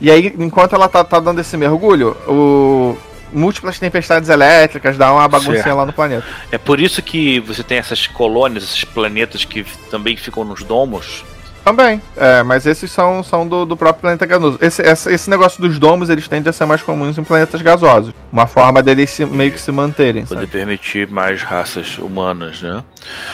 E 0.01 0.11
aí, 0.11 0.33
enquanto 0.39 0.75
ela 0.75 0.89
tá, 0.89 1.03
tá 1.03 1.19
dando 1.19 1.41
esse 1.41 1.57
mergulho, 1.57 2.17
o, 2.29 2.97
múltiplas 3.33 3.79
tempestades 3.79 4.29
elétricas, 4.29 4.97
dá 4.97 5.13
uma 5.13 5.27
baguncinha 5.29 5.63
certo. 5.63 5.77
lá 5.77 5.87
no 5.87 5.93
planeta. 5.93 6.25
É 6.51 6.59
por 6.59 6.81
isso 6.81 7.03
que 7.03 7.41
você 7.41 7.63
tem 7.63 7.79
essas 7.79 8.07
colônias, 8.07 8.65
esses 8.65 8.85
planetas 8.85 9.45
que 9.45 9.65
também 9.91 10.17
ficam 10.17 10.45
nos 10.45 10.63
domos. 10.63 11.25
Também, 11.65 12.01
é, 12.17 12.43
mas 12.43 12.65
esses 12.65 12.91
são, 12.91 13.23
são 13.23 13.47
do, 13.47 13.67
do 13.67 13.77
próprio 13.77 14.01
planeta 14.01 14.25
gasoso. 14.25 14.59
Esse, 14.61 14.81
esse, 14.81 15.13
esse, 15.13 15.29
negócio 15.29 15.61
dos 15.61 15.79
domos, 15.79 16.09
eles 16.09 16.27
tendem 16.27 16.49
a 16.49 16.53
ser 16.53 16.65
mais 16.65 16.81
comuns 16.83 17.19
em 17.19 17.25
planetas 17.25 17.61
gasosos. 17.61 18.15
Uma 18.33 18.47
forma 18.47 18.83
deles 18.83 19.11
se, 19.11 19.27
meio 19.27 19.53
que 19.53 19.61
se 19.61 19.71
manterem. 19.71 20.25
Poder 20.25 20.41
sabe? 20.41 20.53
permitir 20.53 21.09
mais 21.09 21.43
raças 21.43 21.99
humanas, 21.99 22.63
né? 22.63 22.83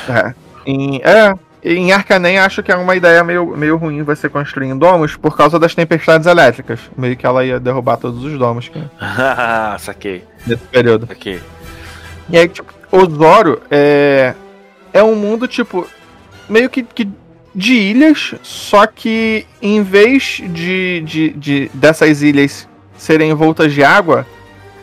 É. 0.08 0.34
Em, 0.66 1.00
é, 1.04 1.32
em 1.64 1.92
Arcanem, 1.92 2.38
acho 2.38 2.62
que 2.62 2.70
é 2.70 2.76
uma 2.76 2.94
ideia 2.94 3.24
meio, 3.24 3.56
meio 3.56 3.76
ruim 3.78 4.02
você 4.02 4.28
construir 4.28 4.68
em 4.68 4.76
domos 4.76 5.16
por 5.16 5.34
causa 5.34 5.58
das 5.58 5.74
tempestades 5.74 6.26
elétricas. 6.26 6.78
Meio 6.96 7.16
que 7.16 7.24
ela 7.24 7.44
ia 7.44 7.58
derrubar 7.58 7.96
todos 7.96 8.22
os 8.22 8.38
domos. 8.38 8.70
Ah, 9.00 9.76
saquei. 9.78 10.24
Nesse 10.46 10.64
período. 10.64 11.06
Saquei. 11.06 11.40
E 12.28 12.38
aí, 12.38 12.48
tipo, 12.48 12.72
Osoro 12.92 13.62
é. 13.70 14.34
É 14.92 15.02
um 15.02 15.14
mundo, 15.14 15.48
tipo. 15.48 15.86
Meio 16.48 16.68
que, 16.68 16.82
que 16.82 17.08
de 17.54 17.72
ilhas, 17.72 18.34
só 18.42 18.86
que 18.86 19.46
em 19.62 19.82
vez 19.82 20.42
de, 20.44 21.00
de, 21.00 21.30
de 21.30 21.70
dessas 21.72 22.20
ilhas 22.22 22.68
serem 22.96 23.30
envoltas 23.30 23.72
de 23.72 23.82
água, 23.82 24.26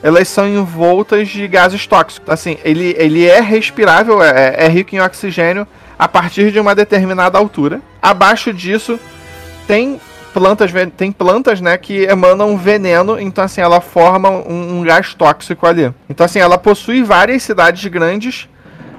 elas 0.01 0.27
são 0.27 0.47
envoltas 0.47 1.27
de 1.27 1.47
gases 1.47 1.85
tóxicos. 1.85 2.29
Assim, 2.29 2.57
ele, 2.63 2.95
ele 2.97 3.25
é 3.25 3.39
respirável, 3.41 4.23
é, 4.23 4.55
é 4.57 4.67
rico 4.67 4.95
em 4.95 4.99
oxigênio, 4.99 5.67
a 6.01 6.07
partir 6.07 6.51
de 6.51 6.59
uma 6.59 6.73
determinada 6.73 7.37
altura. 7.37 7.79
Abaixo 8.01 8.51
disso, 8.51 8.99
tem 9.67 10.01
plantas, 10.33 10.71
tem 10.97 11.11
plantas, 11.11 11.61
né, 11.61 11.77
que 11.77 12.05
emanam 12.05 12.57
veneno, 12.57 13.19
então 13.19 13.43
assim, 13.43 13.61
ela 13.61 13.79
forma 13.79 14.27
um, 14.27 14.79
um 14.79 14.83
gás 14.83 15.13
tóxico 15.13 15.67
ali. 15.67 15.93
Então 16.09 16.25
assim, 16.25 16.39
ela 16.39 16.57
possui 16.57 17.03
várias 17.03 17.43
cidades 17.43 17.85
grandes, 17.85 18.49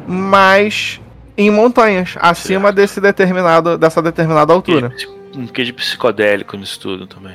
mas 0.07 1.01
em 1.37 1.51
montanhas, 1.51 2.15
acima 2.21 2.69
Certo. 2.69 2.77
desse 2.77 3.01
determinado, 3.01 3.77
dessa 3.77 4.01
determinada 4.01 4.53
altura. 4.53 4.93
Um 5.35 5.49
quê 5.49 5.65
de 5.65 5.73
psicodélico 5.73 6.57
nisso 6.57 6.79
tudo 6.79 7.09
também. 7.09 7.35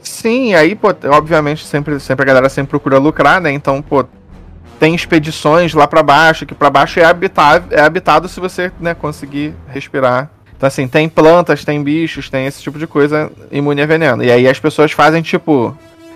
Sim, 0.00 0.54
aí, 0.54 0.74
pô, 0.74 0.88
obviamente, 1.10 1.66
sempre, 1.66 2.00
sempre 2.00 2.22
a 2.22 2.26
galera 2.26 2.48
sempre 2.48 2.70
procura 2.70 2.96
lucrar, 2.96 3.42
né? 3.42 3.52
Então, 3.52 3.82
pô, 3.82 4.06
tem 4.82 4.96
expedições 4.96 5.74
lá 5.74 5.86
pra 5.86 6.02
baixo, 6.02 6.44
que 6.44 6.56
pra 6.56 6.68
baixo 6.68 6.98
é 6.98 7.04
habitado, 7.04 7.72
é 7.72 7.80
habitado 7.80 8.28
se 8.28 8.40
você, 8.40 8.72
né, 8.80 8.94
conseguir 8.94 9.54
respirar. 9.68 10.28
Então, 10.56 10.66
assim, 10.66 10.88
tem 10.88 11.08
plantas, 11.08 11.64
tem 11.64 11.80
bichos, 11.80 12.28
tem 12.28 12.46
esse 12.46 12.60
tipo 12.60 12.80
de 12.80 12.88
coisa 12.88 13.30
imune 13.52 13.80
a 13.80 13.86
veneno. 13.86 14.24
E 14.24 14.32
aí 14.32 14.48
as 14.48 14.58
pessoas 14.58 14.90
fazem, 14.90 15.22
tipo, 15.22 15.72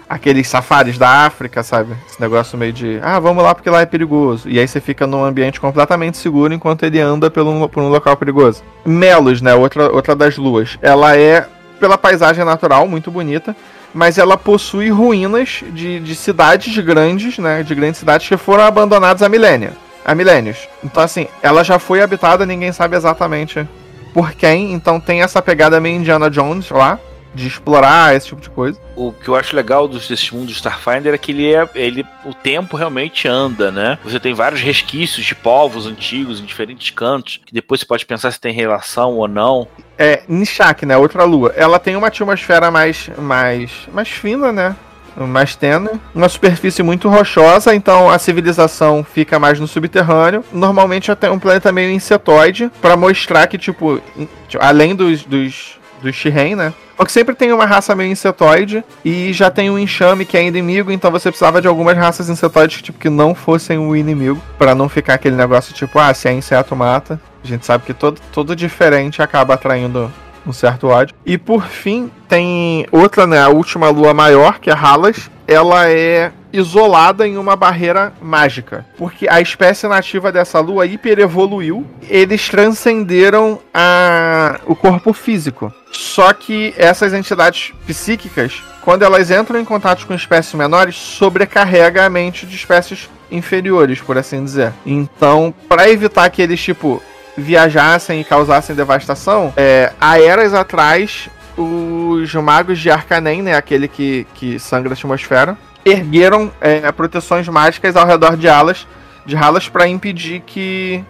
aqueles 0.08 0.48
safaris 0.48 0.98
da 0.98 1.08
África, 1.08 1.62
sabe? 1.62 1.94
Esse 2.10 2.20
negócio 2.20 2.58
meio 2.58 2.72
de, 2.72 2.98
ah, 3.04 3.20
vamos 3.20 3.44
lá 3.44 3.54
porque 3.54 3.70
lá 3.70 3.82
é 3.82 3.86
perigoso. 3.86 4.48
E 4.48 4.58
aí 4.58 4.66
você 4.66 4.80
fica 4.80 5.06
num 5.06 5.24
ambiente 5.24 5.60
completamente 5.60 6.16
seguro 6.16 6.52
enquanto 6.52 6.82
ele 6.82 6.98
anda 6.98 7.30
pelo, 7.30 7.68
por 7.68 7.84
um 7.84 7.88
local 7.88 8.16
perigoso. 8.16 8.64
Melos, 8.84 9.40
né, 9.40 9.54
outra, 9.54 9.92
outra 9.92 10.16
das 10.16 10.36
luas. 10.36 10.76
Ela 10.82 11.16
é, 11.16 11.46
pela 11.78 11.96
paisagem 11.96 12.44
natural, 12.44 12.88
muito 12.88 13.12
bonita 13.12 13.54
mas 13.96 14.18
ela 14.18 14.36
possui 14.36 14.90
ruínas 14.90 15.64
de, 15.72 15.98
de 16.00 16.14
cidades 16.14 16.76
grandes, 16.84 17.38
né? 17.38 17.62
De 17.62 17.74
grandes 17.74 17.98
cidades 17.98 18.28
que 18.28 18.36
foram 18.36 18.64
abandonadas 18.64 19.22
há 19.22 19.28
milênio, 19.28 19.72
há 20.04 20.14
milênios. 20.14 20.68
Então, 20.84 21.02
assim, 21.02 21.26
ela 21.42 21.64
já 21.64 21.78
foi 21.78 22.02
habitada, 22.02 22.44
ninguém 22.44 22.72
sabe 22.72 22.94
exatamente 22.94 23.66
por 24.12 24.32
quem. 24.32 24.74
Então 24.74 25.00
tem 25.00 25.22
essa 25.22 25.40
pegada 25.40 25.80
meio 25.80 25.96
Indiana 25.96 26.28
Jones 26.28 26.68
lá, 26.68 27.00
de 27.36 27.46
explorar 27.46 28.16
esse 28.16 28.28
tipo 28.28 28.40
de 28.40 28.50
coisa. 28.50 28.80
O 28.96 29.12
que 29.12 29.28
eu 29.28 29.36
acho 29.36 29.54
legal 29.54 29.86
desse 29.86 30.34
mundo 30.34 30.46
de 30.46 30.54
Starfinder 30.54 31.12
é 31.14 31.18
que 31.18 31.30
ele 31.30 31.52
é. 31.52 31.68
Ele, 31.74 32.04
o 32.24 32.32
tempo 32.32 32.76
realmente 32.76 33.28
anda, 33.28 33.70
né? 33.70 33.98
Você 34.02 34.18
tem 34.18 34.32
vários 34.32 34.62
resquícios 34.62 35.24
de 35.24 35.34
povos 35.34 35.86
antigos 35.86 36.40
em 36.40 36.44
diferentes 36.44 36.90
cantos, 36.90 37.40
que 37.44 37.52
depois 37.52 37.80
você 37.80 37.86
pode 37.86 38.06
pensar 38.06 38.30
se 38.30 38.40
tem 38.40 38.52
relação 38.52 39.12
ou 39.16 39.28
não. 39.28 39.68
É, 39.98 40.22
Nishak, 40.26 40.86
né? 40.86 40.96
Outra 40.96 41.24
lua. 41.24 41.52
Ela 41.54 41.78
tem 41.78 41.94
uma 41.94 42.08
atmosfera 42.08 42.70
mais, 42.70 43.10
mais, 43.18 43.70
mais 43.92 44.08
fina, 44.08 44.50
né? 44.50 44.74
Mais 45.18 45.56
tênue, 45.56 45.98
uma 46.14 46.28
superfície 46.28 46.82
muito 46.82 47.08
rochosa, 47.08 47.74
então 47.74 48.10
a 48.10 48.18
civilização 48.18 49.02
fica 49.02 49.38
mais 49.38 49.58
no 49.58 49.66
subterrâneo. 49.66 50.44
Normalmente 50.52 51.10
até 51.10 51.30
um 51.30 51.38
planeta 51.38 51.72
meio 51.72 51.90
insetoide, 51.90 52.70
pra 52.82 52.98
mostrar 52.98 53.46
que, 53.46 53.56
tipo, 53.56 53.98
tipo, 54.46 54.62
além 54.62 54.94
dos, 54.94 55.24
dos, 55.24 55.75
dos 56.02 56.14
Shiren, 56.14 56.56
né? 56.56 56.74
Só 56.96 57.04
que 57.04 57.12
sempre 57.12 57.34
tem 57.34 57.52
uma 57.52 57.66
raça 57.66 57.94
meio 57.94 58.10
insetoide 58.10 58.82
e 59.04 59.32
já 59.32 59.50
tem 59.50 59.70
um 59.70 59.78
enxame 59.78 60.24
que 60.24 60.36
é 60.36 60.42
inimigo, 60.42 60.90
então 60.90 61.10
você 61.10 61.30
precisava 61.30 61.60
de 61.60 61.68
algumas 61.68 61.96
raças 61.96 62.28
insetoides 62.28 62.80
tipo, 62.80 62.98
que 62.98 63.10
não 63.10 63.34
fossem 63.34 63.78
o 63.78 63.94
inimigo, 63.94 64.40
pra 64.56 64.74
não 64.74 64.88
ficar 64.88 65.14
aquele 65.14 65.36
negócio 65.36 65.74
tipo, 65.74 65.98
ah, 65.98 66.12
se 66.14 66.28
é 66.28 66.32
inseto, 66.32 66.74
mata. 66.74 67.20
A 67.44 67.46
gente 67.46 67.66
sabe 67.66 67.84
que 67.84 67.94
todo, 67.94 68.20
todo 68.32 68.56
diferente 68.56 69.22
acaba 69.22 69.54
atraindo 69.54 70.12
um 70.46 70.52
certo 70.52 70.88
ódio. 70.88 71.14
E 71.24 71.36
por 71.36 71.66
fim, 71.66 72.10
tem 72.28 72.86
outra, 72.90 73.26
né? 73.26 73.40
A 73.40 73.48
última 73.48 73.88
lua 73.88 74.14
maior, 74.14 74.58
que 74.58 74.70
é 74.70 74.74
Halas. 74.74 75.30
Ela 75.48 75.88
é 75.88 76.32
isolada 76.52 77.26
em 77.26 77.36
uma 77.36 77.54
barreira 77.54 78.12
mágica. 78.20 78.84
Porque 78.96 79.28
a 79.28 79.40
espécie 79.40 79.86
nativa 79.86 80.32
dessa 80.32 80.58
lua 80.58 80.86
hiperevoluiu. 80.86 81.86
Eles 82.08 82.48
transcenderam 82.48 83.60
a... 83.72 84.60
o 84.66 84.74
corpo 84.74 85.12
físico. 85.12 85.72
Só 85.92 86.32
que 86.32 86.74
essas 86.76 87.12
entidades 87.12 87.72
psíquicas, 87.86 88.62
quando 88.82 89.02
elas 89.02 89.30
entram 89.30 89.60
em 89.60 89.64
contato 89.64 90.06
com 90.06 90.14
espécies 90.14 90.54
menores, 90.54 90.96
sobrecarrega 90.96 92.04
a 92.04 92.10
mente 92.10 92.46
de 92.46 92.56
espécies 92.56 93.08
inferiores, 93.30 94.00
por 94.00 94.16
assim 94.18 94.44
dizer. 94.44 94.72
Então, 94.84 95.54
para 95.68 95.90
evitar 95.90 96.28
que 96.30 96.42
eles, 96.42 96.60
tipo, 96.60 97.02
viajassem 97.36 98.20
e 98.20 98.24
causassem 98.24 98.74
devastação, 98.74 99.52
é, 99.56 99.92
há 100.00 100.18
eras 100.20 100.54
atrás, 100.54 101.28
os 101.56 102.34
magos 102.34 102.78
de 102.78 102.90
Arcanem, 102.90 103.42
né, 103.42 103.54
aquele 103.54 103.88
que, 103.88 104.26
que 104.34 104.58
sangra 104.58 104.90
a 104.90 104.94
atmosfera, 104.94 105.56
ergueram 105.84 106.50
é, 106.60 106.90
proteções 106.92 107.46
mágicas 107.48 107.94
ao 107.96 108.06
redor 108.06 108.36
de 108.36 108.48
alas, 108.48 108.86
de 109.24 109.34
ralas 109.34 109.68
para 109.68 109.86
impedir 109.86 110.40
que 110.40 111.04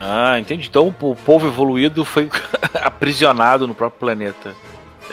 Ah, 0.00 0.38
entendi. 0.38 0.68
Então 0.68 0.88
o 0.88 1.14
povo 1.16 1.46
evoluído 1.46 2.04
foi 2.04 2.28
aprisionado 2.82 3.66
no 3.66 3.74
próprio 3.74 4.00
planeta. 4.00 4.54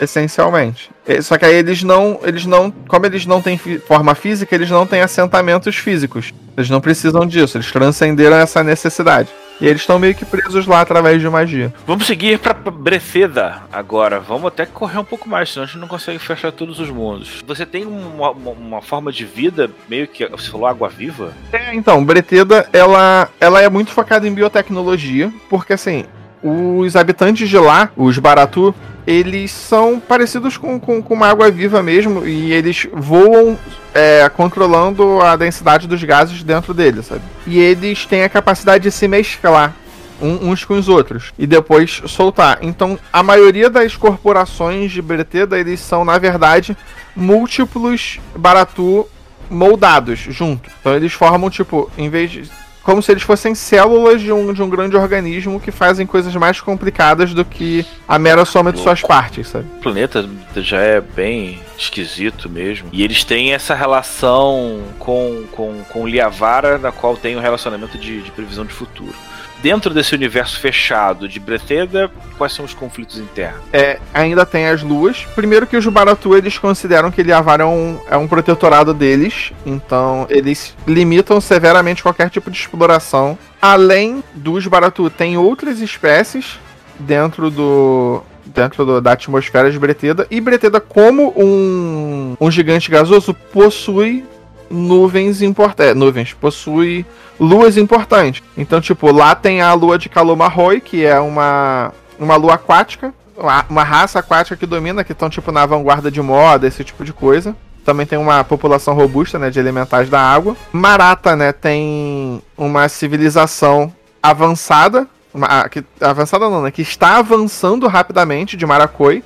essencialmente. 0.00 0.90
É, 1.06 1.20
Só 1.22 1.36
que 1.38 1.44
aí 1.44 1.54
eles 1.54 1.82
não, 1.82 2.18
eles 2.22 2.44
não, 2.46 2.70
como 2.70 3.06
eles 3.06 3.26
não 3.26 3.40
têm 3.40 3.58
forma 3.58 4.14
física, 4.14 4.54
eles 4.54 4.70
não 4.70 4.86
têm 4.86 5.00
assentamentos 5.00 5.76
físicos. 5.76 6.32
Eles 6.56 6.68
não 6.70 6.80
precisam 6.80 7.26
disso, 7.26 7.56
eles 7.56 7.70
transcenderam 7.70 8.36
essa 8.36 8.62
necessidade. 8.62 9.28
E 9.60 9.66
eles 9.66 9.82
estão 9.82 9.98
meio 9.98 10.14
que 10.14 10.24
presos 10.24 10.66
lá 10.66 10.80
através 10.80 11.20
de 11.20 11.28
magia. 11.28 11.72
Vamos 11.86 12.06
seguir 12.06 12.38
pra 12.38 12.54
Brefeda 12.54 13.62
agora. 13.72 14.18
Vamos 14.18 14.46
até 14.46 14.64
correr 14.66 14.98
um 14.98 15.04
pouco 15.04 15.28
mais, 15.28 15.50
senão 15.50 15.64
a 15.64 15.66
gente 15.66 15.78
não 15.78 15.88
consegue 15.88 16.18
fechar 16.18 16.50
todos 16.52 16.80
os 16.80 16.88
mundos. 16.90 17.42
Você 17.46 17.66
tem 17.66 17.84
uma, 17.84 18.30
uma- 18.30 18.80
forma 18.82 19.12
de 19.12 19.24
vida 19.24 19.70
meio 19.88 20.08
que. 20.08 20.26
Você 20.26 20.50
falou 20.50 20.66
água 20.66 20.88
viva? 20.88 21.32
É, 21.52 21.74
então, 21.74 22.02
Breteda, 22.04 22.68
ela, 22.72 23.28
ela 23.38 23.60
é 23.60 23.68
muito 23.68 23.90
focada 23.92 24.26
em 24.26 24.32
biotecnologia, 24.34 25.30
porque 25.48 25.74
assim, 25.74 26.04
os 26.42 26.96
habitantes 26.96 27.48
de 27.48 27.58
lá, 27.58 27.90
os 27.96 28.18
Baratu, 28.18 28.74
eles 29.06 29.50
são 29.50 30.00
parecidos 30.00 30.56
com, 30.56 30.78
com, 30.78 31.02
com 31.02 31.14
uma 31.14 31.28
água 31.28 31.50
viva 31.50 31.82
mesmo, 31.82 32.26
e 32.26 32.52
eles 32.52 32.86
voam 32.92 33.58
é, 33.94 34.28
controlando 34.28 35.20
a 35.20 35.36
densidade 35.36 35.88
dos 35.88 36.02
gases 36.04 36.42
dentro 36.42 36.72
deles, 36.72 37.06
sabe? 37.06 37.22
E 37.46 37.58
eles 37.58 38.06
têm 38.06 38.22
a 38.22 38.28
capacidade 38.28 38.84
de 38.84 38.90
se 38.90 39.08
mesclar 39.08 39.74
uns 40.22 40.64
com 40.66 40.74
os 40.74 40.86
outros 40.86 41.32
e 41.38 41.46
depois 41.46 42.02
soltar. 42.06 42.58
Então, 42.60 42.98
a 43.10 43.22
maioria 43.22 43.70
das 43.70 43.96
corporações 43.96 44.92
de 44.92 45.00
Breteda, 45.00 45.58
eles 45.58 45.80
são, 45.80 46.04
na 46.04 46.18
verdade, 46.18 46.76
múltiplos 47.16 48.20
Baratu 48.36 49.08
moldados 49.50 50.18
junto. 50.18 50.70
Então 50.80 50.94
eles 50.94 51.12
formam, 51.12 51.50
tipo, 51.50 51.90
em 51.98 52.08
vez 52.08 52.30
de. 52.30 52.50
Como 52.82 53.02
se 53.02 53.12
eles 53.12 53.22
fossem 53.22 53.54
células 53.54 54.20
de 54.20 54.32
um, 54.32 54.52
de 54.52 54.62
um 54.62 54.68
grande 54.68 54.96
organismo 54.96 55.60
que 55.60 55.70
fazem 55.70 56.06
coisas 56.06 56.34
mais 56.34 56.60
complicadas 56.60 57.34
do 57.34 57.44
que 57.44 57.84
a 58.08 58.18
mera 58.18 58.44
soma 58.44 58.72
de 58.72 58.80
suas 58.80 59.02
partes, 59.02 59.48
sabe? 59.48 59.66
O 59.76 59.80
planeta 59.80 60.28
já 60.56 60.78
é 60.78 61.00
bem 61.00 61.60
esquisito 61.78 62.48
mesmo. 62.48 62.88
E 62.92 63.02
eles 63.02 63.24
têm 63.24 63.52
essa 63.52 63.74
relação 63.74 64.82
com, 64.98 65.44
com, 65.52 65.82
com 65.88 66.06
Liavara, 66.06 66.78
na 66.78 66.92
qual 66.92 67.16
tem 67.16 67.36
um 67.36 67.40
relacionamento 67.40 67.98
de, 67.98 68.22
de 68.22 68.30
previsão 68.30 68.64
de 68.64 68.72
futuro. 68.72 69.14
Dentro 69.62 69.92
desse 69.92 70.14
universo 70.14 70.58
fechado 70.58 71.28
de 71.28 71.38
Bretheda, 71.38 72.10
quais 72.38 72.52
são 72.52 72.64
os 72.64 72.72
conflitos 72.72 73.18
internos? 73.18 73.60
É, 73.72 73.98
ainda 74.14 74.46
tem 74.46 74.66
as 74.66 74.82
luas. 74.82 75.24
Primeiro 75.34 75.66
que 75.66 75.76
os 75.76 75.86
Baratu, 75.86 76.34
eles 76.34 76.56
consideram 76.58 77.10
que 77.10 77.22
Liavar 77.22 77.60
é 77.60 77.64
um, 77.66 77.98
é 78.10 78.16
um 78.16 78.26
protetorado 78.26 78.94
deles. 78.94 79.52
Então, 79.66 80.26
eles 80.30 80.74
limitam 80.86 81.40
severamente 81.40 82.02
qualquer 82.02 82.30
tipo 82.30 82.50
de 82.50 82.58
exploração. 82.58 83.38
Além 83.60 84.24
dos 84.34 84.66
Baratu, 84.66 85.10
tem 85.10 85.36
outras 85.36 85.80
espécies 85.80 86.58
dentro 86.98 87.50
do... 87.50 88.22
Dentro 88.46 88.84
do- 88.84 89.00
da 89.00 89.12
atmosfera 89.12 89.70
de 89.70 89.78
Breteda. 89.78 90.26
E 90.28 90.40
Breteda, 90.40 90.80
como 90.80 91.32
um, 91.36 92.36
um 92.40 92.50
gigante 92.50 92.90
gasoso, 92.90 93.32
possui 93.32 94.24
nuvens 94.70 95.42
importantes. 95.42 95.96
Nuvens, 95.96 96.32
possui 96.32 97.04
luas 97.38 97.76
importantes. 97.76 98.42
Então, 98.56 98.80
tipo, 98.80 99.10
lá 99.10 99.34
tem 99.34 99.60
a 99.60 99.72
lua 99.74 99.98
de 99.98 100.08
Calomarroi, 100.08 100.80
que 100.80 101.04
é 101.04 101.18
uma, 101.18 101.92
uma 102.18 102.36
lua 102.36 102.54
aquática, 102.54 103.12
uma, 103.36 103.64
uma 103.68 103.82
raça 103.82 104.18
aquática 104.18 104.56
que 104.56 104.66
domina, 104.66 105.02
que 105.02 105.12
estão, 105.12 105.28
tipo, 105.28 105.50
na 105.50 105.66
vanguarda 105.66 106.10
de 106.10 106.22
moda, 106.22 106.66
esse 106.66 106.84
tipo 106.84 107.04
de 107.04 107.12
coisa. 107.12 107.56
Também 107.84 108.06
tem 108.06 108.18
uma 108.18 108.44
população 108.44 108.94
robusta, 108.94 109.38
né, 109.38 109.48
de 109.50 109.58
elementares 109.58 110.10
da 110.10 110.20
água. 110.20 110.54
Marata, 110.70 111.34
né, 111.34 111.50
tem 111.50 112.42
uma 112.56 112.88
civilização 112.88 113.92
avançada, 114.22 115.08
uma, 115.32 115.66
que, 115.68 115.82
avançada 116.00 116.48
não, 116.50 116.62
né, 116.62 116.70
que 116.70 116.82
está 116.82 117.16
avançando 117.16 117.88
rapidamente 117.88 118.56
de 118.56 118.66
Maracoi. 118.66 119.24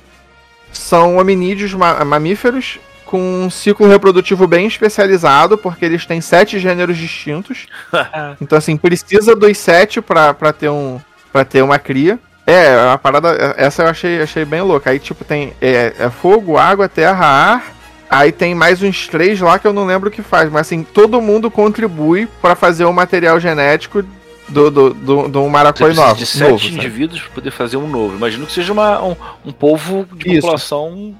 São 0.71 1.17
hominídeos 1.17 1.73
ma- 1.73 2.03
mamíferos 2.05 2.79
com 3.05 3.45
um 3.45 3.49
ciclo 3.49 3.87
reprodutivo 3.87 4.47
bem 4.47 4.67
especializado, 4.67 5.57
porque 5.57 5.85
eles 5.85 6.05
têm 6.05 6.19
sete 6.21 6.59
gêneros 6.59 6.97
distintos. 6.97 7.67
então, 8.41 8.57
assim, 8.57 8.75
precisa 8.75 9.35
dos 9.35 9.57
sete 9.57 10.01
pra, 10.01 10.33
pra, 10.33 10.51
ter, 10.51 10.69
um, 10.69 10.99
pra 11.31 11.45
ter 11.45 11.61
uma 11.61 11.79
cria. 11.79 12.19
É, 12.45 12.91
a 12.91 12.97
parada. 12.97 13.55
Essa 13.57 13.83
eu 13.83 13.87
achei, 13.87 14.21
achei 14.21 14.45
bem 14.45 14.61
louca. 14.61 14.89
Aí, 14.89 14.99
tipo, 14.99 15.23
tem 15.23 15.53
é, 15.61 15.93
é 15.97 16.09
fogo, 16.09 16.57
água, 16.57 16.87
terra, 16.87 17.25
ar. 17.25 17.75
Aí 18.09 18.31
tem 18.31 18.53
mais 18.53 18.83
uns 18.83 19.07
três 19.07 19.41
lá 19.41 19.57
que 19.57 19.65
eu 19.65 19.73
não 19.73 19.85
lembro 19.85 20.09
o 20.09 20.11
que 20.11 20.21
faz. 20.21 20.51
Mas, 20.51 20.67
assim, 20.67 20.83
todo 20.83 21.21
mundo 21.21 21.49
contribui 21.49 22.27
pra 22.41 22.55
fazer 22.55 22.85
um 22.85 22.93
material 22.93 23.39
genético 23.39 24.03
do, 24.47 24.69
do, 24.69 24.93
do, 24.93 25.27
do 25.27 25.49
novo. 25.49 26.15
de 26.15 26.25
sete 26.25 26.51
novo, 26.51 26.67
indivíduos 26.67 27.21
para 27.21 27.31
poder 27.31 27.51
fazer 27.51 27.77
um 27.77 27.87
novo. 27.87 28.15
Imagino 28.15 28.45
que 28.45 28.53
seja 28.53 28.71
uma, 28.71 29.03
um, 29.03 29.15
um 29.43 29.51
povo 29.51 30.07
de 30.13 30.33
Isso. 30.33 30.41
população 30.41 31.15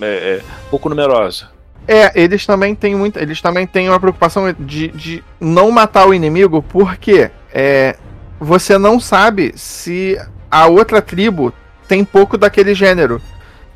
é, 0.00 0.06
é, 0.06 0.42
pouco 0.70 0.88
numerosa. 0.88 1.48
É, 1.86 2.12
eles 2.14 2.44
também 2.44 2.74
têm 2.74 2.94
muito. 2.94 3.18
Eles 3.18 3.40
também 3.40 3.66
têm 3.66 3.88
uma 3.88 3.98
preocupação 3.98 4.54
de, 4.58 4.88
de 4.88 5.24
não 5.40 5.70
matar 5.70 6.06
o 6.06 6.12
inimigo, 6.12 6.62
porque 6.62 7.30
é, 7.52 7.96
você 8.38 8.76
não 8.76 9.00
sabe 9.00 9.52
se 9.56 10.20
a 10.50 10.66
outra 10.66 11.00
tribo 11.00 11.52
tem 11.86 12.04
pouco 12.04 12.36
daquele 12.36 12.74
gênero. 12.74 13.20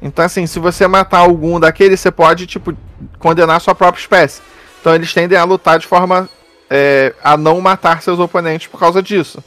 Então, 0.00 0.24
assim, 0.24 0.46
se 0.46 0.58
você 0.58 0.86
matar 0.86 1.18
algum 1.18 1.58
daqueles, 1.60 2.00
você 2.00 2.10
pode, 2.10 2.46
tipo, 2.46 2.76
condenar 3.18 3.60
sua 3.60 3.74
própria 3.74 4.00
espécie. 4.00 4.42
Então 4.80 4.94
eles 4.94 5.14
tendem 5.14 5.38
a 5.38 5.44
lutar 5.44 5.78
de 5.78 5.86
forma 5.86 6.28
é, 6.68 7.14
a 7.22 7.36
não 7.36 7.60
matar 7.60 8.02
seus 8.02 8.18
oponentes 8.18 8.66
por 8.66 8.80
causa 8.80 9.00
disso. 9.00 9.42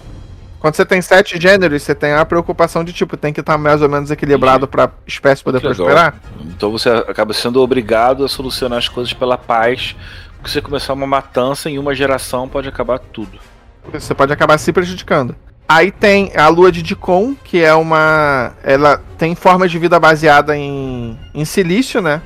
Quando 0.66 0.78
você 0.78 0.84
tem 0.84 1.00
sete 1.00 1.40
gêneros, 1.40 1.84
você 1.84 1.94
tem 1.94 2.14
a 2.14 2.26
preocupação 2.26 2.84
de, 2.84 2.92
tipo, 2.92 3.16
tem 3.16 3.32
que 3.32 3.40
estar 3.40 3.56
mais 3.56 3.84
ou 3.84 3.88
menos 3.88 4.10
equilibrado 4.10 4.68
pra 4.68 4.90
espécie 5.06 5.44
poder 5.44 5.60
legal. 5.60 5.76
prosperar. 5.76 6.16
Então 6.44 6.72
você 6.72 6.90
acaba 6.90 7.34
sendo 7.34 7.62
obrigado 7.62 8.26
a 8.26 8.28
solucionar 8.28 8.80
as 8.80 8.90
coisas 8.90 9.14
pela 9.14 9.38
paz. 9.38 9.96
Porque 10.34 10.50
se 10.50 10.56
você 10.56 10.62
começar 10.64 10.94
uma 10.94 11.06
matança 11.06 11.70
em 11.70 11.78
uma 11.78 11.94
geração, 11.94 12.50
pode 12.50 12.68
acabar 12.68 12.98
tudo. 12.98 13.38
Você 13.94 14.16
pode 14.16 14.34
acabar 14.34 14.58
se 14.58 14.74
prejudicando. 14.74 15.36
Aí 15.70 15.92
tem 15.92 16.32
a 16.36 16.48
lua 16.48 16.72
de 16.72 16.82
Dicon, 16.82 17.36
que 17.44 17.64
é 17.64 17.76
uma. 17.76 18.54
Ela 18.64 19.00
tem 19.20 19.36
forma 19.36 19.68
de 19.68 19.78
vida 19.78 20.00
baseada 20.00 20.58
em, 20.58 21.16
em 21.32 21.46
silício, 21.46 22.02
né? 22.02 22.24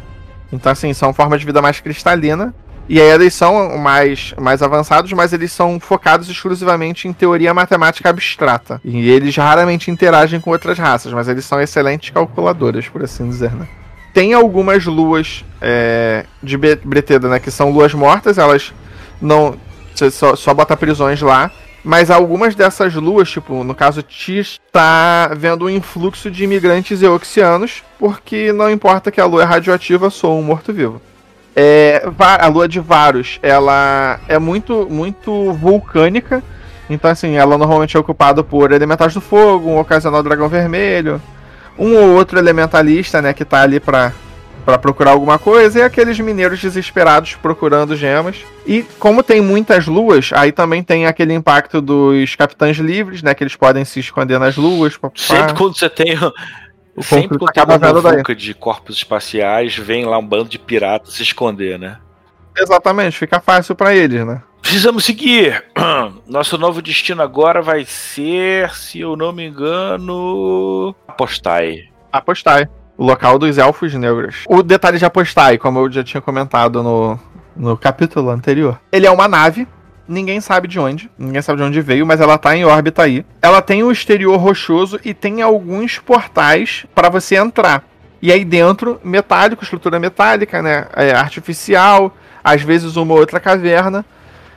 Então, 0.50 0.72
assim, 0.72 0.94
são 0.94 1.14
formas 1.14 1.42
de 1.42 1.46
vida 1.46 1.62
mais 1.62 1.82
cristalina. 1.82 2.56
E 2.90 3.00
aí 3.00 3.08
eles 3.08 3.36
são 3.36 3.78
mais, 3.78 4.34
mais 4.36 4.64
avançados, 4.64 5.14
mas 5.14 5.32
eles 5.32 5.52
são 5.52 5.80
focados 5.80 6.28
exclusivamente 6.28 7.08
em 7.08 7.14
teoria 7.14 7.54
matemática 7.54 8.10
abstrata. 8.10 8.82
E 8.84 9.08
eles 9.08 9.36
raramente 9.36 9.92
interagem 9.92 10.42
com 10.42 10.50
outras 10.50 10.80
raças, 10.80 11.14
mas 11.14 11.28
eles 11.28 11.46
são 11.46 11.62
excelentes 11.62 12.10
calculadoras, 12.10 12.88
por 12.88 13.04
assim 13.04 13.30
dizer, 13.30 13.52
né? 13.54 13.68
Tem 14.12 14.34
algumas 14.34 14.84
luas 14.88 15.46
é, 15.62 16.26
de 16.42 16.58
Breteda, 16.58 17.30
né? 17.30 17.40
Que 17.40 17.52
são 17.52 17.70
luas 17.70 17.94
mortas, 17.94 18.40
elas 18.40 18.74
não. 19.22 19.56
Você 19.94 20.10
só, 20.10 20.36
só 20.36 20.52
bota 20.52 20.76
prisões 20.76 21.22
lá. 21.22 21.52
Mas 21.84 22.12
algumas 22.12 22.56
dessas 22.56 22.94
luas, 22.96 23.30
tipo, 23.30 23.64
no 23.64 23.74
caso 23.74 24.04
Tis, 24.04 24.60
tá 24.72 25.32
vendo 25.38 25.66
um 25.66 25.70
influxo 25.70 26.30
de 26.30 26.44
imigrantes 26.44 27.02
eoxianos, 27.02 27.84
porque 27.98 28.52
não 28.52 28.70
importa 28.70 29.12
que 29.12 29.22
a 29.22 29.26
lua 29.26 29.44
é 29.44 29.46
radioativa, 29.46 30.10
sou 30.10 30.38
um 30.38 30.44
morto-vivo. 30.44 31.02
É, 31.62 32.02
a 32.18 32.48
lua 32.48 32.70
de 32.70 32.80
Varus, 32.80 33.38
ela 33.44 34.18
é 34.30 34.40
muito, 34.40 34.88
muito 34.90 35.52
vulcânica. 35.52 36.42
Então, 36.90 37.12
assim, 37.12 37.36
ela 37.36 37.58
normalmente 37.58 37.98
é 37.98 38.00
ocupada 38.00 38.42
por 38.42 38.72
elementais 38.72 39.14
do 39.14 39.20
fogo, 39.20 39.70
um 39.70 39.78
ocasional 39.78 40.24
dragão 40.24 40.48
vermelho, 40.48 41.22
um 41.78 41.98
ou 41.98 42.16
outro 42.16 42.40
elementalista, 42.40 43.22
né, 43.22 43.34
que 43.34 43.44
tá 43.44 43.62
ali 43.62 43.78
pra, 43.78 44.14
pra 44.64 44.78
procurar 44.78 45.12
alguma 45.12 45.38
coisa, 45.38 45.80
e 45.80 45.82
aqueles 45.82 46.18
mineiros 46.18 46.62
desesperados 46.62 47.36
procurando 47.36 47.94
gemas. 47.94 48.38
E 48.66 48.84
como 48.98 49.22
tem 49.22 49.42
muitas 49.42 49.86
luas, 49.86 50.30
aí 50.34 50.54
também 50.54 50.82
tem 50.82 51.08
aquele 51.08 51.34
impacto 51.34 51.82
dos 51.82 52.36
capitães 52.36 52.78
livres, 52.78 53.22
né, 53.22 53.34
que 53.34 53.44
eles 53.44 53.58
podem 53.58 53.84
se 53.84 54.00
esconder 54.00 54.40
nas 54.40 54.56
luas. 54.56 54.96
Pá. 54.96 55.12
Sempre 55.14 55.56
quando 55.56 55.78
você 55.78 55.90
tem. 55.90 56.18
O 57.00 57.04
Sempre 57.04 57.38
quando 57.38 57.54
tem 57.54 57.64
uma 57.64 57.94
muvuca 57.94 58.36
de 58.36 58.54
corpos 58.54 58.98
espaciais, 58.98 59.74
vem 59.78 60.04
lá 60.04 60.18
um 60.18 60.26
bando 60.26 60.50
de 60.50 60.60
piratas 60.60 61.14
se 61.14 61.24
esconder, 61.24 61.80
né? 61.80 61.98
Exatamente, 62.58 63.18
fica 63.18 63.40
fácil 63.40 63.74
pra 63.74 63.96
eles, 63.96 64.26
né? 64.26 64.42
Precisamos 64.62 65.06
seguir. 65.06 65.64
Nosso 66.28 66.58
novo 66.58 66.82
destino 66.82 67.22
agora 67.22 67.62
vai 67.62 67.86
ser, 67.86 68.76
se 68.76 69.00
eu 69.00 69.16
não 69.16 69.32
me 69.32 69.48
engano, 69.48 70.94
Apostai. 71.08 71.86
Apostai. 72.12 72.68
O 72.98 73.06
local 73.06 73.40
dos 73.40 73.58
elfos 73.58 73.94
negros. 73.94 74.44
O 74.46 74.62
detalhe 74.62 74.98
de 74.98 75.06
Apostai, 75.06 75.58
como 75.58 75.80
eu 75.80 75.90
já 75.90 76.04
tinha 76.04 76.20
comentado 76.20 76.84
no, 76.84 77.18
no 77.56 77.78
capítulo 77.78 78.30
anterior, 78.30 78.78
ele 78.92 79.08
é 79.08 79.12
uma 79.12 79.30
nave. 79.30 79.66
Ninguém 80.10 80.42
sabe 80.42 80.68
de 80.68 80.80
onde, 80.80 81.08
ninguém 81.16 81.40
sabe 81.40 81.60
de 81.60 81.64
onde 81.64 81.82
veio, 81.82 82.04
mas 82.04 82.20
ela 82.20 82.36
tá 82.36 82.58
em 82.58 82.66
órbita 82.66 83.04
aí. 83.04 83.24
Ela 83.44 83.62
tem 83.62 83.84
um 83.84 83.92
exterior 83.92 84.38
rochoso 84.38 85.00
e 85.06 85.14
tem 85.14 85.44
alguns 85.44 86.00
portais 86.00 86.88
para 86.96 87.10
você 87.10 87.36
entrar. 87.36 87.84
E 88.20 88.32
aí 88.32 88.44
dentro, 88.44 89.00
metálico, 89.04 89.64
estrutura 89.64 90.00
metálica, 90.00 90.64
né? 90.64 90.88
É 90.96 91.12
artificial, 91.12 92.18
às 92.44 92.64
vezes 92.64 92.96
uma 92.96 93.14
ou 93.14 93.20
outra 93.20 93.40
caverna. 93.40 94.04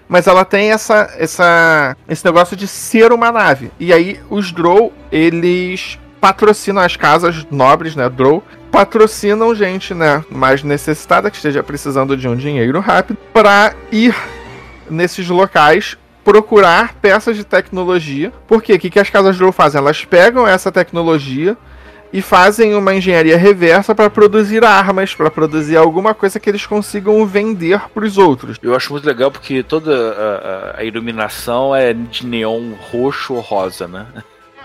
Mas 0.08 0.26
ela 0.26 0.42
tem 0.42 0.72
essa, 0.72 1.10
essa, 1.18 1.94
esse 2.08 2.24
negócio 2.24 2.56
de 2.56 2.66
ser 2.66 3.12
uma 3.12 3.30
nave. 3.30 3.70
E 3.78 3.92
aí 3.92 4.18
os 4.30 4.52
Drow, 4.52 4.90
eles 5.12 5.98
patrocinam 6.18 6.80
as 6.80 6.96
casas 6.96 7.46
nobres, 7.50 7.94
né? 7.94 8.08
Drow, 8.08 8.42
patrocinam 8.70 9.54
gente, 9.54 9.92
né? 9.92 10.24
Mais 10.30 10.62
necessitada, 10.62 11.30
que 11.30 11.36
esteja 11.36 11.62
precisando 11.62 12.16
de 12.16 12.26
um 12.26 12.36
dinheiro 12.36 12.80
rápido, 12.80 13.18
para 13.34 13.74
ir 13.92 14.14
nesses 14.90 15.28
locais 15.28 15.96
procurar 16.24 16.94
peças 16.94 17.36
de 17.36 17.44
tecnologia. 17.44 18.32
Porque 18.46 18.72
o 18.74 18.78
que, 18.78 18.90
que 18.90 18.98
as 19.00 19.10
casas 19.10 19.36
Drow 19.36 19.52
fazem? 19.52 19.78
Elas 19.80 20.04
pegam 20.04 20.46
essa 20.46 20.70
tecnologia 20.70 21.56
e 22.12 22.20
fazem 22.20 22.74
uma 22.74 22.94
engenharia 22.94 23.38
reversa 23.38 23.94
para 23.94 24.10
produzir 24.10 24.64
armas, 24.64 25.14
para 25.14 25.30
produzir 25.30 25.76
alguma 25.78 26.12
coisa 26.14 26.38
que 26.38 26.48
eles 26.50 26.66
consigam 26.66 27.24
vender 27.26 27.80
para 27.94 28.04
os 28.04 28.18
outros. 28.18 28.58
Eu 28.62 28.76
acho 28.76 28.92
muito 28.92 29.06
legal 29.06 29.30
porque 29.30 29.62
toda 29.62 30.74
a, 30.76 30.80
a- 30.80 30.84
iluminação 30.84 31.74
é 31.74 31.92
de 31.94 32.26
neon 32.26 32.72
roxo 32.90 33.32
ou 33.34 33.40
rosa, 33.40 33.88
né? 33.88 34.06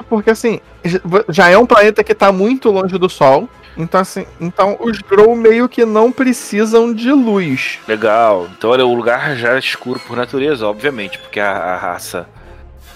Porque 0.09 0.29
assim, 0.29 0.59
já- 0.83 0.99
já 1.29 1.49
é 1.49 1.57
um 1.57 1.65
planeta 1.65 2.03
que 2.03 2.13
tá 2.13 2.31
muito 2.33 2.69
longe 2.69 2.97
do 2.97 3.09
Sol. 3.09 3.49
Então, 3.77 4.01
assim, 4.01 4.25
então 4.41 4.77
os 4.79 4.97
Drow 5.03 5.35
meio 5.35 5.69
que 5.69 5.85
não 5.85 6.11
precisam 6.11 6.93
de 6.93 7.11
luz. 7.11 7.79
Legal. 7.87 8.47
Então 8.57 8.71
olha, 8.71 8.85
o 8.85 8.93
lugar 8.93 9.35
já 9.35 9.55
é 9.55 9.59
escuro 9.59 9.99
por 9.99 10.17
natureza, 10.17 10.65
obviamente, 10.67 11.17
porque 11.19 11.39
a, 11.39 11.51
a 11.51 11.77
raça 11.77 12.27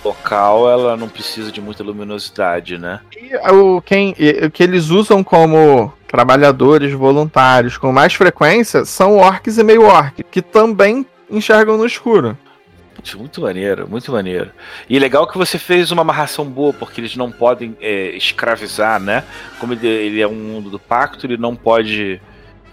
local 0.04 0.68
ela 0.70 0.98
não 0.98 1.08
precisa 1.08 1.52
de 1.52 1.62
muita 1.62 1.84
luminosidade, 1.84 2.78
né? 2.78 3.00
E 3.16 3.36
o, 3.52 3.82
quem, 3.82 4.16
e- 4.18 4.46
o 4.46 4.50
que 4.52 4.64
eles 4.64 4.90
usam 4.90 5.24
como 5.24 5.94
trabalhadores 6.08 6.92
voluntários 6.94 7.78
com 7.78 7.92
mais 7.92 8.14
frequência 8.16 8.84
são 8.84 9.18
orcs 9.18 9.58
e 9.60 9.64
meio 9.64 9.84
orc, 9.84 10.24
que 10.24 10.42
também 10.42 11.06
enxergam 11.30 11.78
no 11.78 11.86
escuro. 11.86 12.36
Muito 13.18 13.42
maneiro, 13.42 13.88
muito 13.90 14.12
maneiro. 14.12 14.52
E 14.90 15.00
legal 15.00 15.28
que 15.28 15.38
você 15.38 15.58
fez 15.58 15.92
uma 15.92 16.02
amarração 16.02 16.46
boa, 16.46 16.72
porque 16.74 17.02
eles 17.02 17.16
não 17.16 17.32
podem 17.32 17.76
é, 17.82 18.10
escravizar, 18.16 19.00
né? 19.00 19.24
Como 19.60 19.74
ele, 19.74 19.88
ele 19.88 20.22
é 20.22 20.28
um 20.28 20.36
mundo 20.36 20.70
do 20.70 20.78
pacto, 20.80 21.26
ele 21.26 21.38
não 21.38 21.56
pode 21.56 22.22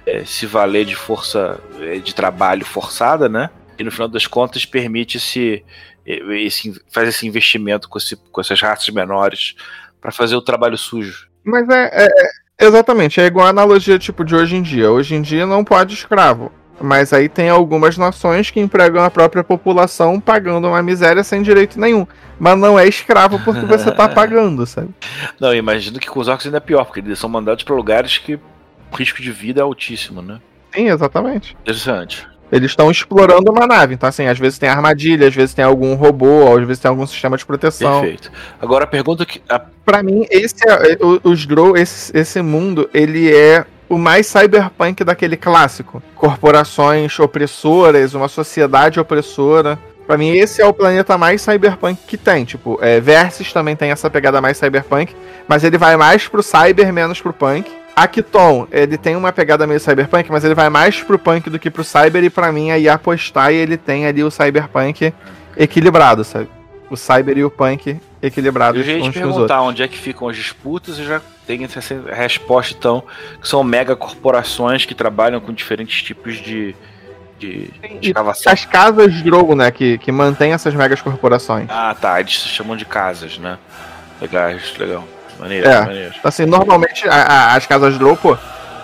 é, 0.07 0.25
se 0.25 0.45
valer 0.47 0.85
de 0.85 0.95
força 0.95 1.59
é, 1.81 1.99
de 1.99 2.15
trabalho 2.15 2.65
forçada, 2.65 3.29
né? 3.29 3.49
E 3.79 3.85
no 3.85 3.91
final 3.91 4.09
das 4.09 4.27
contas 4.27 4.65
permite-se 4.67 5.65
é, 6.05 6.17
esse, 6.43 6.79
faz 6.93 7.09
esse 7.09 7.27
investimento 7.27 7.89
com, 7.89 7.97
esse- 7.99 8.17
com 8.17 8.41
essas 8.41 8.61
raças 8.61 8.89
menores 8.91 9.55
para 10.01 10.11
fazer 10.13 10.37
o 10.37 10.43
trabalho 10.43 10.77
sujo. 10.77 11.29
Mas 11.45 11.69
é, 11.69 12.05
é- 12.05 12.07
é- 12.61 12.67
exatamente, 12.67 13.21
é 13.21 13.27
igual 13.27 13.47
a 13.47 13.51
analogia 13.51 13.99
tipo 13.99 14.25
de 14.25 14.35
hoje 14.35 14.57
em 14.57 14.63
dia. 14.63 14.91
Hoje 14.91 15.15
em 15.15 15.23
dia 15.23 15.47
não 15.47 15.65
pode 15.65 15.95
escravo. 15.95 16.53
Mas 16.81 17.13
aí 17.13 17.29
tem 17.29 17.49
algumas 17.49 17.99
nações 17.99 18.51
que 18.51 18.61
empregam 18.61 19.03
a 19.03 19.11
própria 19.11 19.43
população 19.43 20.21
pagando 20.21 20.69
uma 20.69 20.83
miséria 20.83 21.25
sem 21.25 21.43
direito 21.43 21.79
nenhum. 21.79 22.07
Mas 22.39 22.59
não 22.59 22.79
é 22.79 22.87
escravo 22.87 23.41
porque 23.45 23.67
você 23.67 23.91
tá 23.91 24.09
pagando, 24.11 24.65
sabe? 24.65 24.91
Não, 25.41 25.55
imagino 25.55 25.99
que 25.99 26.09
com 26.09 26.21
os 26.21 26.29
orcs 26.29 26.47
ainda 26.47 26.59
é 26.59 26.61
pior, 26.61 26.85
porque 26.85 27.01
eles 27.01 27.19
são 27.19 27.29
mandados 27.29 27.65
para 27.65 27.75
lugares 27.75 28.19
que 28.19 28.35
o 28.35 28.97
risco 28.97 29.21
de 29.21 29.33
vida 29.33 29.61
é 29.61 29.63
altíssimo, 29.63 30.23
né? 30.23 30.41
Sim, 30.73 30.89
exatamente. 30.89 31.57
Interessante. 31.63 32.27
Eles 32.51 32.71
estão 32.71 32.91
explorando 32.91 33.51
uma 33.51 33.67
nave. 33.67 33.95
Então, 33.95 34.09
assim, 34.09 34.27
às 34.27 34.39
vezes 34.39 34.59
tem 34.59 34.69
armadilha, 34.69 35.29
às 35.29 35.35
vezes 35.35 35.55
tem 35.55 35.65
algum 35.65 35.95
robô, 35.95 36.57
às 36.57 36.67
vezes 36.67 36.81
tem 36.81 36.89
algum 36.89 37.07
sistema 37.07 37.37
de 37.37 37.45
proteção. 37.45 38.01
Perfeito. 38.01 38.33
Agora 38.61 38.85
a 38.85 38.87
pergunta 38.87 39.27
que. 39.27 39.43
A 39.49 39.61
Pra 39.89 40.03
mim, 40.03 40.27
esse 40.31 40.69
é, 40.69 40.93
é, 40.93 40.99
os 41.25 41.47
Drow, 41.47 41.75
esse, 41.75 42.15
esse 42.15 42.43
mundo, 42.43 42.91
ele 42.93 43.35
é 43.35 43.65
o 43.89 43.99
mais 43.99 44.27
cyberpunk 44.27 45.03
daquele 45.05 45.37
clássico. 45.37 46.03
Corporações 46.15 47.19
opressoras, 47.19 48.15
uma 48.15 48.29
sociedade 48.29 49.01
opressora. 49.01 49.79
Pra 50.07 50.17
mim, 50.17 50.31
esse 50.31 50.63
é 50.63 50.67
o 50.67 50.73
planeta 50.73 51.19
mais 51.19 51.43
cyberpunk 51.43 52.01
que 52.07 52.17
tem. 52.17 52.45
Tipo, 52.45 52.79
é, 52.81 53.01
Versus 53.01 53.53
também 53.53 53.77
tem 53.77 53.91
essa 53.91 54.09
pegada 54.09 54.41
mais 54.41 54.57
cyberpunk, 54.57 55.15
mas 55.47 55.65
ele 55.65 55.77
vai 55.77 55.97
mais 55.97 56.27
pro 56.27 56.43
cyber, 56.43 56.93
menos 56.93 57.21
pro 57.21 57.33
punk. 57.33 57.71
Akiton, 57.95 58.69
ele 58.71 58.97
tem 58.97 59.17
uma 59.17 59.33
pegada 59.33 59.67
meio 59.67 59.81
cyberpunk, 59.81 60.31
mas 60.31 60.45
ele 60.45 60.55
vai 60.55 60.71
mais 60.71 61.03
pro 61.03 61.19
punk 61.19 61.51
do 61.51 61.59
que 61.59 61.69
pro 61.69 61.83
cyber, 61.83 62.23
e 62.23 62.31
pra 62.31 62.53
mim 62.53 62.71
aí 62.71 62.89
apostar 62.89 63.53
e 63.53 63.57
ele 63.57 63.77
tem 63.77 64.07
ali 64.07 64.23
o 64.23 64.31
cyberpunk 64.31 65.13
equilibrado, 65.57 66.23
sabe? 66.23 66.49
O 66.91 66.97
cyber 66.97 67.37
e 67.37 67.45
o 67.45 67.51
punk 67.51 68.01
equilibrados 68.23 68.87
Eu 68.87 68.97
ia 68.99 69.03
uns 69.03 69.03
com 69.03 69.09
os 69.11 69.17
outros. 69.17 69.33
perguntar 69.35 69.63
onde 69.63 69.83
é 69.83 69.89
que 69.89 69.99
ficam 69.99 70.29
as 70.29 70.37
disputas, 70.37 70.99
eu 70.99 71.05
já 71.05 71.21
tenho 71.47 71.65
essa 71.65 71.81
resposta 72.15 72.75
então, 72.79 73.03
que 73.41 73.47
são 73.47 73.63
mega 73.63 73.95
corporações 73.95 74.85
que 74.87 74.95
trabalham 74.95 75.39
com 75.41 75.53
diferentes 75.53 76.03
tipos 76.03 76.37
de, 76.37 76.75
de 77.39 77.71
E 78.01 78.09
escavação. 78.09 78.51
as 78.53 78.65
casas 78.65 79.23
Drogo, 79.23 79.55
né, 79.55 79.71
que, 79.71 79.99
que 79.99 80.11
mantém 80.11 80.53
essas 80.53 80.75
megas 80.75 81.03
corporações. 81.03 81.67
Ah, 81.71 81.95
tá. 81.99 82.19
Eles 82.21 82.41
se 82.41 82.49
chamam 82.49 82.77
de 82.77 82.85
casas, 82.87 83.37
né? 83.39 83.59
Legais, 84.21 84.75
legal. 84.79 85.05
Maneiro, 85.39 85.69
É. 85.69 85.81
maneiro. 85.83 86.15
Assim, 86.25 86.47
normalmente 86.47 87.07
a- 87.09 87.13
a- 87.15 87.55
as 87.55 87.67
casas 87.67 87.97
Drogo, 87.99 88.17
pô, 88.17 88.39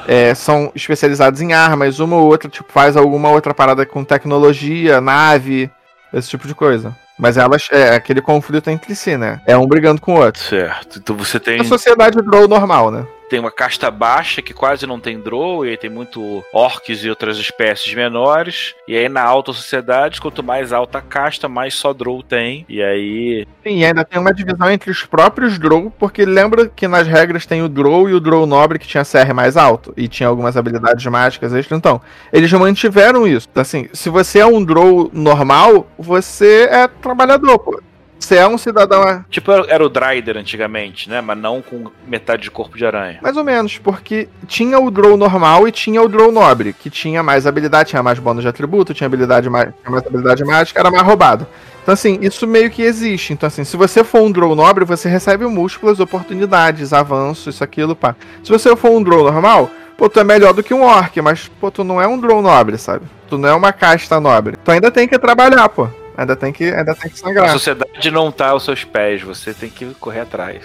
é, 0.07 0.35
são 0.35 0.71
especializadas 0.75 1.41
em 1.41 1.53
armas, 1.55 1.99
uma 1.99 2.17
ou 2.17 2.27
outra, 2.27 2.49
tipo, 2.51 2.71
faz 2.71 2.97
alguma 2.97 3.31
outra 3.31 3.53
parada 3.55 3.85
com 3.87 4.05
tecnologia, 4.05 5.01
nave, 5.01 5.69
esse 6.13 6.29
tipo 6.29 6.47
de 6.47 6.55
coisa. 6.55 6.95
Mas 7.19 7.37
elas, 7.37 7.69
é 7.71 7.95
aquele 7.95 8.21
conflito 8.21 8.69
entre 8.71 8.95
si, 8.95 9.17
né? 9.17 9.41
É 9.47 9.57
um 9.57 9.67
brigando 9.67 10.01
com 10.01 10.15
o 10.15 10.25
outro. 10.25 10.43
Certo. 10.43 10.99
Então 10.99 11.17
você 11.17 11.39
tem, 11.39 11.61
A 11.61 11.65
sociedade 11.65 12.21
Drow 12.23 12.49
normal, 12.49 12.91
né? 12.91 13.07
Tem 13.29 13.41
uma 13.41 13.51
casta 13.51 13.91
baixa 13.91 14.43
que 14.43 14.55
quase 14.55 14.87
não 14.87 15.01
tem 15.01 15.19
drow, 15.19 15.65
e 15.65 15.71
aí 15.71 15.77
tem 15.77 15.91
muito 15.91 16.45
orcs 16.53 17.05
e 17.05 17.11
outras 17.11 17.39
espécies 17.39 17.95
menores. 17.95 18.75
E 18.87 18.97
aí 18.97 19.09
na 19.09 19.23
alta 19.23 19.53
sociedade, 19.53 20.21
quanto 20.21 20.43
mais 20.43 20.73
alta 20.73 20.99
a 20.99 21.03
casta, 21.03 21.49
mais 21.49 21.75
só 21.75 21.93
drow 21.93 22.23
tem. 22.23 22.65
E 22.69 22.83
aí. 22.83 23.47
Sim, 23.63 23.85
ainda 23.85 24.05
tem 24.05 24.21
uma 24.21 24.33
divisão 24.33 24.71
entre 24.71 24.91
os 24.91 25.05
próprios 25.05 25.59
Drow, 25.59 25.91
porque 25.99 26.25
lembra 26.25 26.69
que 26.69 26.87
nas 26.87 27.07
regras 27.07 27.47
tem 27.47 27.63
o 27.63 27.69
Drow 27.69 28.09
e 28.09 28.15
o 28.15 28.21
Drow 28.21 28.47
Nobre 28.47 28.79
que 28.79 28.87
tinha 28.87 29.05
CR 29.05 29.33
mais 29.35 29.57
alto 29.57 29.95
e 29.97 30.07
tinha 30.09 30.29
algumas 30.29 30.57
habilidades 30.57 31.05
mágicas 31.07 31.55
extra. 31.55 31.77
Então, 31.77 32.01
eles 32.33 32.53
mantiveram 32.53 33.27
isso. 33.27 33.49
Assim, 33.55 33.89
se 33.93 34.09
você 34.09 34.41
é 34.41 34.47
um 34.47 34.63
Drow 34.63 35.11
normal, 35.13 35.87
você 35.99 36.69
é 36.71 36.87
trabalhador, 36.87 37.59
pô. 37.59 37.81
Você 38.19 38.37
é 38.37 38.47
um 38.49 38.57
cidadão, 38.57 39.23
Tipo, 39.29 39.53
era- 39.53 39.67
era 39.69 39.85
o 39.85 39.89
Dryder 39.89 40.37
antigamente, 40.39 41.11
né? 41.11 41.21
Mas 41.21 41.37
não 41.37 41.61
com 41.61 41.91
metade 42.07 42.43
de 42.45 42.51
corpo 42.51 42.77
de 42.79 42.87
aranha. 42.87 43.19
mais 43.23 43.37
ou 43.37 43.45
menos, 43.45 43.77
porque 43.77 44.29
tinha 44.47 44.79
o 44.79 44.91
Drow 44.91 45.17
normal 45.17 45.69
e 45.69 45.73
tinha 45.73 46.01
o 46.01 46.09
Drow 46.09 46.33
Nobre, 46.33 46.73
que 46.73 46.89
tinha 46.89 47.23
mais 47.23 47.47
habilidade, 47.47 47.91
tinha 47.91 48.03
mais 48.03 48.19
bônus 48.19 48.43
de 48.43 48.49
atributo, 48.49 48.95
tinha 48.95 49.07
habilidade 49.07 49.51
mais, 49.51 49.67
tinha 49.83 49.91
mais 49.91 50.07
habilidade 50.07 50.43
mágica, 50.45 50.81
era 50.81 50.91
mais 50.91 51.03
roubado. 51.07 51.47
Então, 51.83 51.93
assim, 51.93 52.19
isso 52.23 52.47
meio 52.47 52.71
que 52.71 52.81
existe. 52.83 53.35
Então, 53.35 53.47
assim, 53.47 53.63
se 53.63 53.77
você 53.77 54.03
for 54.03 54.23
um 54.23 54.33
Drow 54.33 54.55
nobre, 54.55 54.87
você 54.87 55.07
recebe 55.07 55.45
múltiplas 55.47 56.01
oportunidades, 56.01 56.95
avanços, 56.95 57.57
isso, 57.57 57.63
aquilo, 57.65 57.95
pá. 57.95 58.17
Se 58.43 58.51
você 58.51 58.75
for 58.75 58.91
um 58.91 59.03
Drow 59.03 59.23
normal, 59.25 59.71
pô, 59.99 60.09
tu 60.09 60.19
é 60.19 60.25
melhor 60.25 60.55
do 60.55 60.63
que 60.63 60.73
um 60.73 60.83
Orc, 60.83 61.21
mas, 61.21 61.51
pô, 61.61 61.71
tu 61.71 61.85
não 61.85 62.01
é 62.01 62.09
um 62.09 62.19
Drow 62.19 62.41
nobre, 62.41 62.79
sabe? 62.79 63.05
Tu 63.29 63.37
não 63.37 63.49
é 63.51 63.55
uma 63.55 63.71
casta 63.73 64.19
nobre. 64.19 64.57
Tu 64.65 64.71
ainda 64.71 64.91
tem 64.91 65.07
que 65.07 65.19
trabalhar, 65.19 65.69
pô. 65.69 65.89
Ainda 66.17 66.37
tem 66.37 66.53
que, 66.53 66.65
ainda 66.65 66.95
tem 66.95 67.11
que 67.11 67.17
A 67.17 67.27
sangrar. 67.27 67.51
sociedade 67.51 68.11
não 68.11 68.31
tá 68.31 68.49
aos 68.49 68.65
seus 68.65 68.85
pés, 68.85 69.23
você 69.23 69.53
tem 69.53 69.69
que 69.69 69.87
correr 69.95 70.21
atrás. 70.21 70.63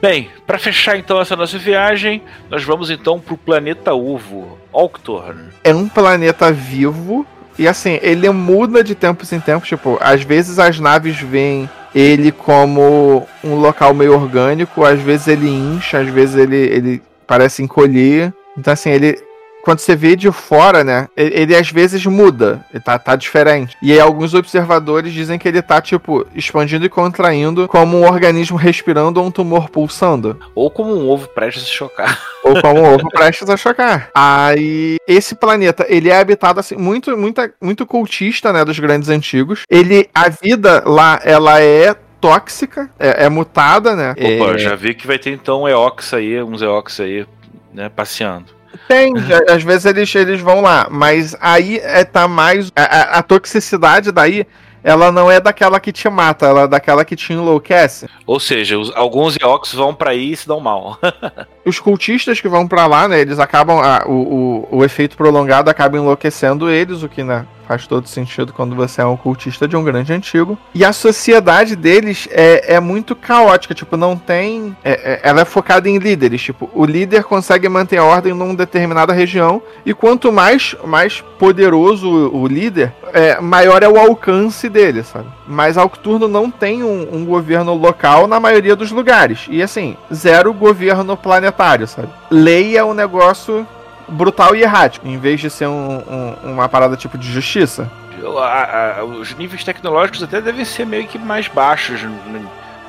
Bem, 0.00 0.30
pra 0.46 0.58
fechar 0.58 0.96
então 0.98 1.20
essa 1.20 1.34
nossa 1.34 1.58
viagem, 1.58 2.22
nós 2.50 2.62
vamos 2.62 2.90
então 2.90 3.18
pro 3.18 3.36
planeta 3.36 3.94
Uvo, 3.94 4.58
Octorn. 4.72 5.48
é 5.64 5.74
um 5.74 5.88
planeta 5.88 6.52
vivo. 6.52 7.26
E 7.58 7.66
assim, 7.66 7.98
ele 8.02 8.28
muda 8.30 8.84
de 8.84 8.94
tempos 8.94 9.32
em 9.32 9.40
tempos. 9.40 9.66
Tipo, 9.66 9.98
às 10.02 10.22
vezes 10.22 10.58
as 10.58 10.78
naves 10.78 11.16
veem 11.18 11.68
ele 11.94 12.30
como 12.30 13.26
um 13.42 13.54
local 13.54 13.94
meio 13.94 14.12
orgânico, 14.12 14.84
às 14.84 15.00
vezes 15.00 15.26
ele 15.28 15.48
incha, 15.48 15.98
às 16.00 16.08
vezes 16.08 16.36
ele, 16.36 16.56
ele 16.56 17.02
parece 17.26 17.62
encolher. 17.62 18.32
Então, 18.58 18.74
assim, 18.74 18.90
ele. 18.90 19.18
Quando 19.66 19.80
você 19.80 19.96
vê 19.96 20.14
de 20.14 20.30
fora, 20.30 20.84
né? 20.84 21.08
Ele, 21.16 21.40
ele 21.40 21.56
às 21.56 21.68
vezes 21.72 22.06
muda. 22.06 22.64
Ele 22.72 22.80
tá, 22.80 23.00
tá 23.00 23.16
diferente. 23.16 23.76
E 23.82 23.90
aí 23.92 23.98
alguns 23.98 24.32
observadores 24.32 25.12
dizem 25.12 25.40
que 25.40 25.48
ele 25.48 25.60
tá, 25.60 25.80
tipo, 25.80 26.24
expandindo 26.36 26.86
e 26.86 26.88
contraindo 26.88 27.66
como 27.66 27.98
um 27.98 28.04
organismo 28.06 28.56
respirando 28.56 29.18
ou 29.18 29.26
um 29.26 29.30
tumor 29.32 29.68
pulsando. 29.68 30.38
Ou 30.54 30.70
como 30.70 30.94
um 30.94 31.10
ovo 31.10 31.26
prestes 31.26 31.64
a 31.64 31.66
chocar. 31.66 32.22
Ou 32.46 32.62
como 32.62 32.80
um 32.80 32.94
ovo 32.94 33.08
prestes 33.10 33.50
a 33.50 33.56
chocar. 33.56 34.08
Aí, 34.14 34.98
esse 35.08 35.34
planeta, 35.34 35.84
ele 35.88 36.10
é 36.10 36.16
habitado 36.20 36.60
assim, 36.60 36.76
muito, 36.76 37.16
muita, 37.16 37.52
muito 37.60 37.84
cultista, 37.84 38.52
né, 38.52 38.64
dos 38.64 38.78
grandes 38.78 39.08
antigos. 39.08 39.64
Ele, 39.68 40.08
a 40.14 40.28
vida 40.28 40.84
lá, 40.86 41.20
ela 41.24 41.60
é 41.60 41.92
tóxica, 42.20 42.88
é, 43.00 43.24
é 43.24 43.28
mutada, 43.28 43.96
né? 43.96 44.12
Opa, 44.12 44.52
É, 44.54 44.58
já 44.58 44.76
vi 44.76 44.94
que 44.94 45.08
vai 45.08 45.18
ter 45.18 45.32
então 45.32 45.68
Eox 45.68 46.14
aí, 46.14 46.40
uns 46.40 46.62
Eox 46.62 47.00
aí, 47.00 47.26
né, 47.74 47.88
passeando. 47.88 48.55
Tem, 48.88 49.12
às 49.48 49.62
vezes 49.62 49.84
eles, 49.86 50.14
eles 50.14 50.40
vão 50.40 50.60
lá, 50.60 50.86
mas 50.90 51.36
aí 51.40 51.78
é, 51.78 52.04
tá 52.04 52.26
mais. 52.28 52.70
A, 52.76 53.18
a- 53.18 53.22
toxicidade 53.22 54.10
daí, 54.12 54.46
ela 54.84 55.10
não 55.10 55.30
é 55.30 55.40
daquela 55.40 55.80
que 55.80 55.92
te 55.92 56.08
mata, 56.08 56.46
ela 56.46 56.62
é 56.62 56.68
daquela 56.68 57.04
que 57.04 57.16
te 57.16 57.32
enlouquece. 57.32 58.08
Ou 58.26 58.38
seja, 58.38 58.78
os- 58.78 58.92
alguns 58.94 59.36
Eox 59.40 59.72
vão 59.72 59.94
pra 59.94 60.10
aí 60.10 60.32
e 60.32 60.36
se 60.36 60.46
dão 60.46 60.60
mal. 60.60 60.98
Os 61.66 61.80
cultistas 61.80 62.40
que 62.40 62.48
vão 62.48 62.66
pra 62.68 62.86
lá, 62.86 63.08
né, 63.08 63.20
eles 63.20 63.38
acabam. 63.40 63.80
a- 63.80 64.04
o, 64.06 64.66
o, 64.70 64.78
o 64.78 64.84
efeito 64.84 65.16
prolongado 65.16 65.68
acaba 65.68 65.96
enlouquecendo 65.96 66.70
eles, 66.70 67.02
o 67.02 67.08
que, 67.08 67.24
né, 67.24 67.44
faz 67.66 67.84
todo 67.88 68.06
sentido 68.06 68.52
quando 68.52 68.76
você 68.76 69.00
é 69.00 69.04
um 69.04 69.16
cultista 69.16 69.66
de 69.66 69.76
um 69.76 69.82
grande 69.82 70.12
antigo. 70.12 70.56
E 70.72 70.84
a 70.84 70.92
sociedade 70.92 71.74
deles 71.74 72.28
é, 72.30 72.74
é 72.76 72.78
muito 72.80 73.16
caótica, 73.16 73.74
tipo, 73.74 73.96
não 73.96 74.16
tem. 74.16 74.76
é- 74.84 75.14
é- 75.14 75.20
ela 75.24 75.40
é 75.40 75.44
focada 75.44 75.88
em 75.88 75.98
líderes, 75.98 76.40
tipo, 76.40 76.70
o 76.72 76.84
líder 76.84 77.24
consegue 77.24 77.68
manter 77.68 77.96
a 77.96 78.04
ordem 78.04 78.32
numa 78.32 78.54
determinada 78.54 79.12
região, 79.12 79.60
e 79.84 79.92
quanto 79.92 80.30
mais, 80.30 80.76
mais 80.84 81.20
poderoso 81.40 82.08
o, 82.08 82.42
o 82.42 82.46
líder, 82.46 82.92
é, 83.12 83.40
maior 83.40 83.82
é 83.82 83.88
o 83.88 83.98
alcance 83.98 84.68
dele, 84.68 85.02
sabe? 85.02 85.26
Mas 85.48 85.76
Alcturno 85.76 86.26
não 86.28 86.50
tem 86.50 86.82
um, 86.82 87.08
um 87.12 87.24
governo 87.24 87.72
local 87.74 88.26
na 88.26 88.38
maioria 88.40 88.74
dos 88.76 88.90
lugares. 88.90 89.46
E 89.48 89.62
assim, 89.62 89.96
zero 90.12 90.52
governo 90.52 91.16
planetário, 91.16 91.55
sabe? 91.86 92.08
Lei 92.30 92.76
é 92.76 92.84
um 92.84 92.94
negócio 92.94 93.66
brutal 94.08 94.54
e 94.54 94.62
errático, 94.62 95.06
em 95.08 95.18
vez 95.18 95.40
de 95.40 95.50
ser 95.50 95.66
um- 95.66 96.02
um- 96.08 96.52
uma 96.52 96.68
parada 96.68 96.96
tipo 96.96 97.18
de 97.18 97.30
justiça. 97.30 97.90
A- 98.38 98.98
a- 99.00 99.04
os 99.04 99.34
níveis 99.36 99.62
tecnológicos 99.64 100.22
até 100.22 100.40
devem 100.40 100.64
ser 100.64 100.86
meio 100.86 101.06
que 101.06 101.18
mais 101.18 101.48
baixos 101.48 102.02
em 102.02 102.46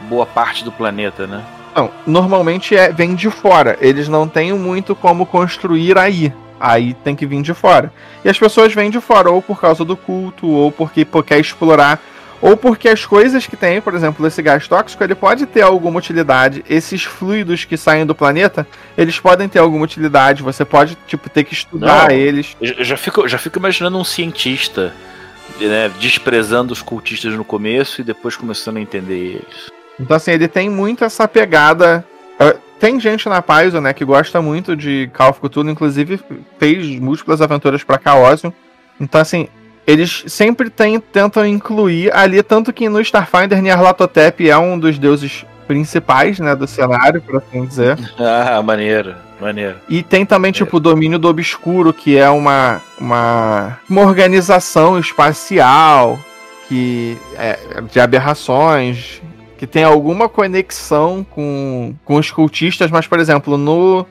boa 0.07 0.25
parte 0.25 0.63
do 0.63 0.71
planeta, 0.71 1.25
né? 1.27 1.43
Não, 1.75 1.91
normalmente 2.05 2.75
é, 2.75 2.91
vem 2.91 3.13
de 3.13 3.29
fora. 3.29 3.77
Eles 3.81 4.07
não 4.07 4.27
têm 4.27 4.53
muito 4.53 4.95
como 4.95 5.25
construir 5.25 5.97
aí. 5.97 6.33
Aí 6.59 6.95
tem 6.95 7.15
que 7.15 7.25
vir 7.25 7.41
de 7.43 7.53
fora. 7.53 7.93
E 8.25 8.29
as 8.29 8.39
pessoas 8.39 8.73
vêm 8.73 8.89
de 8.89 8.99
fora, 8.99 9.29
ou 9.29 9.43
por 9.43 9.59
causa 9.61 9.85
do 9.85 9.95
culto, 9.95 10.47
ou 10.47 10.71
porque 10.71 11.05
pô, 11.05 11.21
quer 11.21 11.39
explorar, 11.39 11.99
ou 12.41 12.55
porque 12.55 12.87
as 12.89 13.05
coisas 13.05 13.47
que 13.47 13.55
tem, 13.55 13.81
por 13.81 13.93
exemplo, 13.95 14.25
esse 14.27 14.41
gás 14.41 14.67
tóxico, 14.67 15.03
ele 15.03 15.15
pode 15.15 15.45
ter 15.45 15.61
alguma 15.61 15.99
utilidade. 15.99 16.63
Esses 16.69 17.03
fluidos 17.03 17.65
que 17.65 17.75
saem 17.77 18.05
do 18.05 18.13
planeta, 18.15 18.67
eles 18.97 19.19
podem 19.19 19.47
ter 19.49 19.59
alguma 19.59 19.83
utilidade. 19.85 20.43
Você 20.43 20.63
pode, 20.63 20.97
tipo, 21.07 21.29
ter 21.29 21.43
que 21.43 21.53
estudar 21.53 22.09
Não. 22.09 22.15
eles. 22.15 22.55
Eu 22.61 22.83
já 22.83 22.95
fico, 22.97 23.27
já 23.27 23.37
fico 23.37 23.57
imaginando 23.57 23.97
um 23.97 24.03
cientista 24.03 24.93
né, 25.59 25.89
desprezando 25.99 26.71
os 26.73 26.81
cultistas 26.81 27.33
no 27.33 27.43
começo 27.43 28.01
e 28.01 28.03
depois 28.03 28.35
começando 28.35 28.77
a 28.77 28.81
entender 28.81 29.15
eles. 29.17 29.71
Então, 29.99 30.15
assim, 30.15 30.31
ele 30.31 30.47
tem 30.47 30.69
muito 30.69 31.03
essa 31.03 31.27
pegada. 31.27 32.05
eh, 32.39 32.55
Tem 32.79 32.99
gente 32.99 33.27
na 33.27 33.41
Paizo, 33.41 33.81
né, 33.81 33.91
que 33.93 34.05
gosta 34.05 34.39
muito 34.39 34.75
de 34.75 35.09
Call 35.11 35.31
of 35.31 35.39
Cthulhu, 35.41 35.71
inclusive 35.71 36.19
fez 36.59 36.99
múltiplas 36.99 37.41
aventuras 37.41 37.83
pra 37.83 37.99
Chaosium. 37.99 38.53
Então, 39.01 39.19
assim, 39.19 39.47
eles 39.87 40.25
sempre 40.27 40.69
tem, 40.69 40.99
tentam 40.99 41.47
incluir 41.47 42.13
ali, 42.13 42.43
tanto 42.43 42.73
que 42.73 42.89
no 42.89 42.99
Starfinder 42.99 43.61
Nyarlathotep 43.61 44.49
é 44.49 44.57
um 44.57 44.77
dos 44.77 44.99
deuses 44.99 45.45
principais, 45.65 46.39
né, 46.39 46.53
do 46.53 46.67
cenário, 46.67 47.21
por 47.21 47.37
assim 47.37 47.65
dizer. 47.65 47.97
Ah, 48.19 48.61
maneiro, 48.61 49.15
maneiro. 49.39 49.77
E 49.87 50.03
tem 50.03 50.25
também, 50.25 50.51
tipo, 50.51 50.75
o 50.77 50.79
domínio 50.79 51.17
do 51.17 51.29
obscuro, 51.29 51.93
que 51.93 52.17
é 52.17 52.29
uma, 52.29 52.81
uma, 52.99 53.79
uma 53.89 54.01
organização 54.01 54.99
espacial 54.99 56.19
que 56.67 57.17
é 57.37 57.57
de 57.89 57.97
aberrações, 57.97 59.21
que 59.57 59.65
tem 59.65 59.85
alguma 59.85 60.27
conexão 60.27 61.25
com, 61.29 61.95
com 62.03 62.15
os 62.15 62.29
cultistas, 62.29 62.91
mas, 62.91 63.07
por 63.07 63.19
exemplo, 63.19 63.57
no 63.57 64.05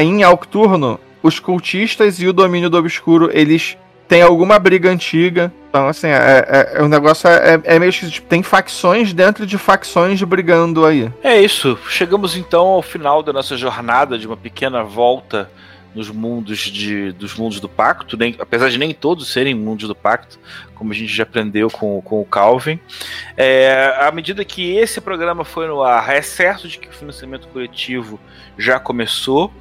em 0.00 0.24
Alcturno, 0.24 0.98
os 1.22 1.38
cultistas 1.38 2.20
e 2.20 2.26
o 2.26 2.32
domínio 2.32 2.68
do 2.68 2.76
obscuro, 2.76 3.30
eles 3.32 3.76
têm 4.10 4.22
alguma 4.22 4.58
briga 4.58 4.90
antiga. 4.90 5.52
Então, 5.68 5.86
assim, 5.86 6.08
é, 6.08 6.44
é, 6.48 6.78
é- 6.78 6.82
o 6.82 6.88
negócio 6.88 7.28
é, 7.28 7.60
é 7.62 7.78
meio 7.78 7.92
que 7.92 8.10
tipo, 8.10 8.26
tem 8.26 8.42
facções 8.42 9.12
dentro 9.12 9.46
de 9.46 9.56
facções 9.56 10.20
brigando 10.24 10.84
aí. 10.84 11.08
É 11.22 11.40
isso. 11.40 11.78
Chegamos 11.88 12.36
então 12.36 12.66
ao 12.66 12.82
final 12.82 13.22
da 13.22 13.32
nossa 13.32 13.56
jornada 13.56 14.18
de 14.18 14.26
uma 14.26 14.36
pequena 14.36 14.82
volta 14.82 15.48
nos 15.94 16.10
mundos 16.10 16.58
de, 16.58 17.12
dos 17.12 17.36
mundos 17.36 17.60
do 17.60 17.68
pacto, 17.68 18.16
nem, 18.16 18.34
apesar 18.38 18.68
de 18.68 18.78
nem 18.78 18.92
todos 18.92 19.32
serem 19.32 19.54
mundos 19.54 19.86
do 19.86 19.94
pacto, 19.94 20.38
como 20.74 20.92
a 20.92 20.94
gente 20.94 21.12
já 21.12 21.22
aprendeu 21.22 21.70
com, 21.70 22.00
com 22.02 22.20
o 22.20 22.24
Calvin. 22.24 22.80
É, 23.36 23.96
à 24.00 24.10
medida 24.10 24.44
que 24.44 24.76
esse 24.76 25.00
programa 25.00 25.44
foi 25.44 25.68
no 25.68 25.82
ar, 25.84 26.10
é 26.10 26.22
certo 26.22 26.66
de 26.66 26.78
que 26.78 26.88
o 26.88 26.92
financiamento 26.92 27.46
coletivo 27.48 28.18
já 28.58 28.80
começou. 28.80 29.52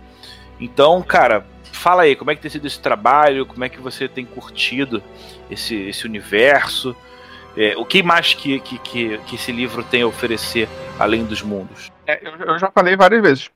Então, 0.59 1.01
cara, 1.01 1.45
fala 1.71 2.03
aí, 2.03 2.15
como 2.15 2.31
é 2.31 2.35
que 2.35 2.41
tem 2.41 2.51
sido 2.51 2.67
esse 2.67 2.79
trabalho? 2.79 3.45
Como 3.45 3.63
é 3.63 3.69
que 3.69 3.79
você 3.79 4.07
tem 4.07 4.25
curtido 4.25 5.01
esse, 5.49 5.75
esse 5.75 6.05
universo? 6.05 6.95
É, 7.57 7.75
o 7.77 7.85
que 7.85 8.03
mais 8.03 8.33
que, 8.33 8.59
que, 8.59 8.77
que, 8.79 9.17
que 9.19 9.35
esse 9.35 9.51
livro 9.51 9.83
tem 9.83 10.01
a 10.01 10.07
oferecer 10.07 10.67
além 10.99 11.25
dos 11.25 11.41
mundos? 11.41 11.91
É, 12.05 12.19
eu, 12.25 12.35
eu 12.45 12.59
já 12.59 12.69
falei 12.71 12.95
várias 12.95 13.21
vezes. 13.21 13.49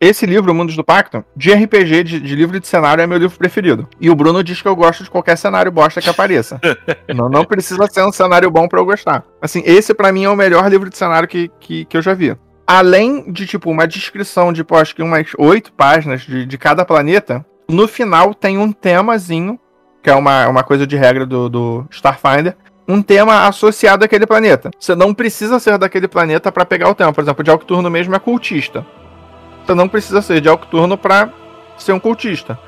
esse 0.00 0.26
livro, 0.26 0.54
Mundos 0.54 0.76
do 0.76 0.84
Pacto, 0.84 1.24
de 1.36 1.52
RPG, 1.52 2.04
de, 2.04 2.20
de, 2.20 2.34
livro 2.34 2.58
de 2.58 2.66
cenário, 2.66 3.02
é 3.02 3.06
meu 3.06 3.18
livro 3.18 3.38
preferido. 3.38 3.88
E 4.00 4.10
o 4.10 4.14
Bruno 4.14 4.42
diz 4.42 4.60
que 4.60 4.68
eu 4.68 4.76
gosto 4.76 5.04
de 5.04 5.10
qualquer 5.10 5.36
cenário 5.36 5.70
bosta 5.70 6.00
que 6.00 6.10
apareça. 6.10 6.60
não, 7.14 7.28
não 7.28 7.44
precisa 7.44 7.86
ser 7.86 8.02
um 8.02 8.12
cenário 8.12 8.50
bom 8.50 8.68
para 8.68 8.80
eu 8.80 8.84
gostar. 8.84 9.24
Assim, 9.40 9.62
esse 9.64 9.94
para 9.94 10.12
mim 10.12 10.24
é 10.24 10.30
o 10.30 10.36
melhor 10.36 10.68
livro 10.68 10.90
de 10.90 10.96
cenário 10.96 11.28
que, 11.28 11.50
que, 11.60 11.84
que 11.84 11.96
eu 11.96 12.02
já 12.02 12.14
vi. 12.14 12.36
Além 12.66 13.30
de, 13.30 13.46
tipo, 13.46 13.70
uma 13.70 13.86
descrição 13.86 14.52
de, 14.52 14.64
pô, 14.64 14.76
acho 14.76 14.94
que 14.94 15.02
umas 15.02 15.28
oito 15.38 15.72
páginas 15.72 16.22
de, 16.22 16.44
de 16.44 16.58
cada 16.58 16.84
planeta, 16.84 17.46
no 17.68 17.86
final 17.86 18.34
tem 18.34 18.58
um 18.58 18.72
temazinho, 18.72 19.58
que 20.02 20.10
é 20.10 20.14
uma, 20.14 20.48
uma 20.48 20.64
coisa 20.64 20.86
de 20.86 20.96
regra 20.96 21.24
do, 21.24 21.48
do 21.48 21.86
Starfinder, 21.90 22.56
um 22.88 23.02
tema 23.02 23.46
associado 23.46 24.04
àquele 24.04 24.26
planeta. 24.26 24.70
Você 24.78 24.94
não 24.94 25.12
precisa 25.12 25.58
ser 25.58 25.78
daquele 25.78 26.08
planeta 26.08 26.52
para 26.52 26.64
pegar 26.64 26.88
o 26.88 26.94
tema. 26.94 27.12
Por 27.12 27.22
exemplo, 27.22 27.42
de 27.42 27.50
Octurno 27.50 27.90
mesmo 27.90 28.14
é 28.14 28.18
cultista. 28.18 28.86
Você 29.64 29.74
não 29.74 29.88
precisa 29.88 30.22
ser 30.22 30.40
de 30.40 30.48
Octurno 30.48 30.96
para 30.96 31.30
ser 31.76 31.92
um 31.92 31.98
cultista. 31.98 32.58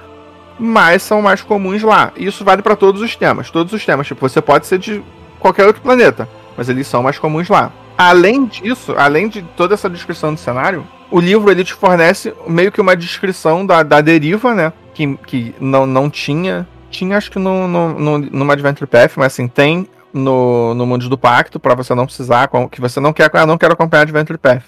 Mas 0.59 1.03
são 1.03 1.22
mais 1.22 1.40
comuns 1.40 1.82
lá. 1.82 2.12
E 2.16 2.26
isso 2.26 2.44
vale 2.44 2.62
para 2.62 2.74
todos 2.74 3.01
os 3.01 3.14
temas. 3.14 3.51
Todos 3.51 3.72
os 3.72 3.84
temas. 3.86 4.09
Tipo, 4.09 4.28
você 4.28 4.42
pode 4.42 4.66
ser 4.66 4.78
de 4.78 5.03
qualquer 5.38 5.66
outro 5.66 5.80
planeta. 5.80 6.28
Mas 6.57 6.68
eles 6.68 6.88
são 6.88 7.03
mais 7.03 7.18
comuns 7.18 7.49
lá. 7.49 7.70
Além 7.99 8.46
disso, 8.46 8.94
além 8.96 9.28
de 9.28 9.42
toda 9.42 9.74
essa 9.74 9.90
descrição 9.90 10.32
do 10.32 10.38
cenário, 10.38 10.86
o 11.11 11.18
livro 11.18 11.51
ele 11.51 11.64
te 11.64 11.74
fornece 11.74 12.32
meio 12.46 12.70
que 12.70 12.80
uma 12.80 12.96
descrição 12.96 13.66
da, 13.66 13.82
da 13.82 14.01
deriva, 14.01 14.55
né? 14.55 14.72
Que, 14.94 15.16
que 15.26 15.55
não, 15.59 15.84
não 15.84 16.09
tinha. 16.09 16.64
Tinha, 16.90 17.18
acho 17.18 17.28
que 17.28 17.40
no, 17.40 17.66
no, 17.66 17.99
no, 17.99 18.18
numa 18.18 18.53
Adventure 18.53 18.88
Path, 18.88 19.14
mas 19.16 19.32
assim, 19.32 19.49
tem 19.49 19.88
no, 20.12 20.74
no 20.74 20.86
Mundo 20.86 21.09
do 21.09 21.18
Pacto, 21.18 21.59
para 21.59 21.74
você 21.74 21.92
não 21.92 22.07
precisar, 22.07 22.49
que 22.70 22.80
você 22.80 23.01
não 23.01 23.12
quer, 23.12 23.30
ah, 23.34 23.44
não 23.44 23.59
quero 23.59 23.72
acompanhar 23.72 24.03
Adventure 24.03 24.38
Path. 24.38 24.62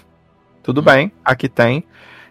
Tudo 0.61 0.81
hum. 0.81 0.83
bem, 0.83 1.11
aqui 1.23 1.47
tem. 1.47 1.85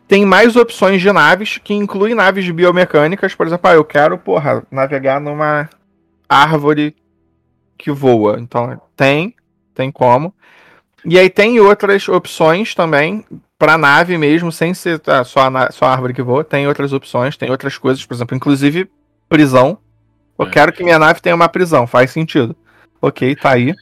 Tem 0.07 0.27
mais 0.27 0.55
opções 0.55 1.01
de 1.01 1.11
naves, 1.11 1.59
que 1.59 1.73
incluem 1.73 2.15
naves 2.15 2.49
biomecânicas. 2.51 3.35
Por 3.35 3.47
exemplo, 3.47 3.71
ah, 3.71 3.75
eu 3.75 3.85
quero, 3.85 4.19
porra, 4.19 4.63
navegar 4.71 5.19
numa 5.19 5.69
árvore 6.29 6.95
que 7.79 7.91
voa. 7.91 8.37
Então, 8.39 8.81
tem, 8.95 9.35
tem 9.75 9.91
como. 9.91 10.35
E 11.05 11.19
aí 11.19 11.31
tem 11.31 11.59
outras 11.61 12.09
opções 12.09 12.75
também 12.75 13.25
para 13.59 13.77
nave 13.77 14.17
mesmo, 14.17 14.51
sem 14.51 14.73
ser 14.73 15.01
ah, 15.07 15.25
só, 15.25 15.49
a, 15.49 15.71
só 15.71 15.87
a 15.87 15.93
árvore 15.93 16.15
que 16.15 16.23
voa. 16.23 16.45
Tem 16.45 16.67
outras 16.67 16.93
opções, 16.93 17.37
tem 17.37 17.51
outras 17.51 17.77
coisas, 17.77 18.05
por 18.05 18.15
exemplo, 18.15 18.37
inclusive 18.37 18.91
prisão. 19.29 19.79
Eu 20.39 20.47
é. 20.47 20.51
quero 20.51 20.73
que 20.73 20.83
minha 20.83 20.99
nave 20.99 21.21
tenha 21.21 21.35
uma 21.35 21.49
prisão, 21.49 21.87
faz 21.87 22.11
sentido. 22.11 22.57
Ok, 23.01 23.35
tá 23.37 23.53
aí. 23.53 23.75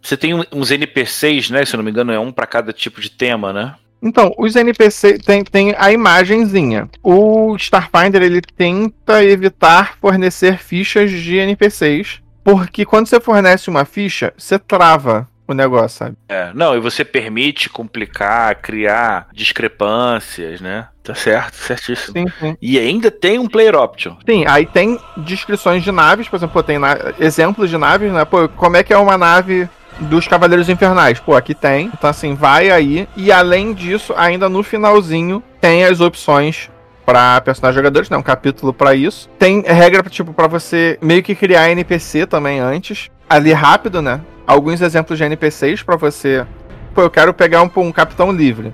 Você 0.00 0.16
tem 0.16 0.34
uns 0.52 0.70
NPCs, 0.70 1.50
né? 1.50 1.64
Se 1.64 1.74
eu 1.74 1.78
não 1.78 1.84
me 1.84 1.90
engano, 1.90 2.12
é 2.12 2.18
um 2.18 2.32
para 2.32 2.46
cada 2.46 2.72
tipo 2.72 3.00
de 3.00 3.10
tema, 3.10 3.52
né? 3.52 3.74
Então, 4.02 4.34
os 4.36 4.56
NPC 4.56 5.18
tem, 5.18 5.44
tem 5.44 5.74
a 5.78 5.92
imagenzinha. 5.92 6.88
O 7.02 7.54
Starfinder 7.56 8.20
ele 8.20 8.40
tenta 8.40 9.22
evitar 9.22 9.96
fornecer 10.00 10.58
fichas 10.58 11.10
de 11.10 11.36
NPCs, 11.36 12.20
porque 12.42 12.84
quando 12.84 13.06
você 13.06 13.20
fornece 13.20 13.70
uma 13.70 13.84
ficha, 13.84 14.34
você 14.36 14.58
trava 14.58 15.28
o 15.46 15.54
negócio, 15.54 15.98
sabe? 15.98 16.16
É, 16.28 16.50
não, 16.54 16.76
e 16.76 16.80
você 16.80 17.04
permite 17.04 17.68
complicar, 17.68 18.54
criar 18.56 19.28
discrepâncias, 19.32 20.60
né? 20.60 20.88
Tá 21.02 21.14
certo, 21.14 21.54
certíssimo. 21.56 22.12
Sim, 22.12 22.26
sim. 22.38 22.56
E 22.60 22.78
ainda 22.78 23.10
tem 23.10 23.38
um 23.38 23.48
player 23.48 23.74
option. 23.74 24.16
Sim, 24.28 24.44
aí 24.46 24.66
tem 24.66 24.98
descrições 25.16 25.82
de 25.82 25.90
naves, 25.90 26.28
por 26.28 26.36
exemplo, 26.36 26.62
tem 26.62 26.78
exemplos 27.18 27.68
de 27.68 27.76
naves, 27.76 28.12
né? 28.12 28.24
Pô, 28.24 28.48
como 28.48 28.76
é 28.76 28.82
que 28.82 28.92
é 28.92 28.98
uma 28.98 29.18
nave 29.18 29.68
dos 30.00 30.26
Cavaleiros 30.26 30.68
Infernais. 30.68 31.20
Pô, 31.20 31.34
aqui 31.34 31.54
tem. 31.54 31.90
Então, 31.92 32.08
assim, 32.08 32.34
vai 32.34 32.70
aí. 32.70 33.08
E 33.16 33.30
além 33.30 33.74
disso, 33.74 34.14
ainda 34.16 34.48
no 34.48 34.62
finalzinho, 34.62 35.42
tem 35.60 35.84
as 35.84 36.00
opções 36.00 36.70
para 37.04 37.40
personagens 37.40 37.76
jogadores, 37.76 38.10
né? 38.10 38.16
Um 38.16 38.22
capítulo 38.22 38.72
para 38.72 38.94
isso. 38.94 39.28
Tem 39.38 39.60
regra, 39.62 40.02
tipo, 40.08 40.32
para 40.32 40.46
você 40.46 40.98
meio 41.02 41.22
que 41.22 41.34
criar 41.34 41.70
NPC 41.70 42.26
também 42.26 42.60
antes. 42.60 43.10
Ali 43.28 43.52
rápido, 43.52 44.02
né? 44.02 44.20
Alguns 44.46 44.80
exemplos 44.80 45.18
de 45.18 45.24
NPCs 45.24 45.82
para 45.82 45.96
você. 45.96 46.46
Pô, 46.94 47.02
eu 47.02 47.10
quero 47.10 47.32
pegar 47.32 47.62
um, 47.62 47.70
um 47.76 47.92
capitão 47.92 48.32
livre. 48.32 48.72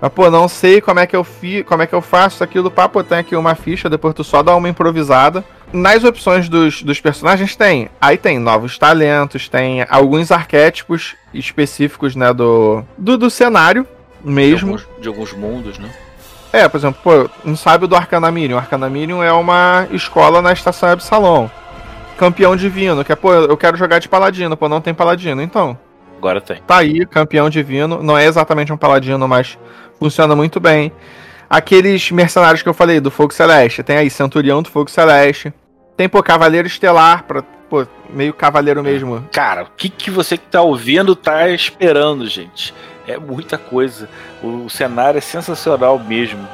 Mas, 0.00 0.12
pô, 0.12 0.30
não 0.30 0.46
sei 0.48 0.80
como 0.80 1.00
é 1.00 1.06
que 1.06 1.16
eu 1.16 1.24
fi, 1.24 1.62
como 1.62 1.82
é 1.82 1.86
que 1.86 1.94
eu 1.94 2.02
faço 2.02 2.44
aquilo, 2.44 2.70
pá, 2.70 2.88
pô, 2.88 3.02
tem 3.02 3.18
aqui 3.18 3.34
uma 3.34 3.54
ficha, 3.54 3.88
depois 3.88 4.14
tu 4.14 4.22
só 4.22 4.42
dá 4.42 4.54
uma 4.54 4.68
improvisada 4.68 5.42
nas 5.72 6.04
opções 6.04 6.48
dos, 6.48 6.82
dos 6.82 7.00
personagens 7.00 7.56
tem. 7.56 7.88
Aí 8.00 8.16
tem 8.16 8.38
novos 8.38 8.78
talentos, 8.78 9.48
tem 9.48 9.84
alguns 9.88 10.30
arquétipos 10.30 11.16
específicos, 11.32 12.14
né, 12.14 12.32
do, 12.32 12.82
do, 12.96 13.16
do 13.16 13.30
cenário 13.30 13.86
mesmo. 14.24 14.76
De 14.76 14.82
alguns, 14.82 15.02
de 15.02 15.08
alguns, 15.08 15.32
mundos, 15.32 15.78
né? 15.78 15.90
É, 16.52 16.68
por 16.68 16.78
exemplo, 16.78 17.00
pô, 17.02 17.30
não 17.44 17.56
sabe 17.56 17.86
do 17.86 17.96
Arcanamirium. 17.96 18.56
Arcanamirium 18.56 19.22
é 19.22 19.32
uma 19.32 19.86
escola 19.90 20.40
na 20.40 20.52
estação 20.52 20.88
Absalom. 20.88 21.48
Campeão 22.16 22.56
divino, 22.56 23.04
que 23.04 23.12
é, 23.12 23.16
pô, 23.16 23.32
eu 23.32 23.56
quero 23.56 23.76
jogar 23.76 23.98
de 23.98 24.08
paladino, 24.08 24.56
pô, 24.56 24.68
não 24.68 24.80
tem 24.80 24.94
paladino, 24.94 25.42
então. 25.42 25.78
Agora 26.16 26.40
tem. 26.40 26.56
Tá 26.66 26.78
aí, 26.78 27.04
campeão 27.06 27.50
divino. 27.50 28.02
Não 28.02 28.16
é 28.16 28.24
exatamente 28.24 28.72
um 28.72 28.76
paladino, 28.76 29.28
mas 29.28 29.58
funciona 29.98 30.34
muito 30.34 30.58
bem 30.58 30.90
aqueles 31.48 32.10
mercenários 32.10 32.62
que 32.62 32.68
eu 32.68 32.74
falei, 32.74 33.00
do 33.00 33.10
Fogo 33.10 33.32
Celeste. 33.32 33.82
Tem 33.82 33.96
aí 33.96 34.10
Centurião 34.10 34.62
do 34.62 34.70
Fogo 34.70 34.90
Celeste. 34.90 35.52
Tem, 35.96 36.08
pô, 36.08 36.22
Cavaleiro 36.22 36.66
Estelar, 36.66 37.24
pra, 37.24 37.42
pô, 37.42 37.86
meio 38.10 38.34
cavaleiro 38.34 38.82
mesmo. 38.82 39.26
Cara, 39.32 39.64
o 39.64 39.68
que, 39.76 39.88
que 39.88 40.10
você 40.10 40.36
que 40.36 40.46
tá 40.46 40.62
ouvindo 40.62 41.14
tá 41.14 41.48
esperando, 41.48 42.26
gente? 42.26 42.74
É 43.06 43.18
muita 43.18 43.56
coisa. 43.56 44.08
O, 44.42 44.64
o 44.66 44.70
cenário 44.70 45.18
é 45.18 45.20
sensacional 45.20 45.98
mesmo. 45.98 46.46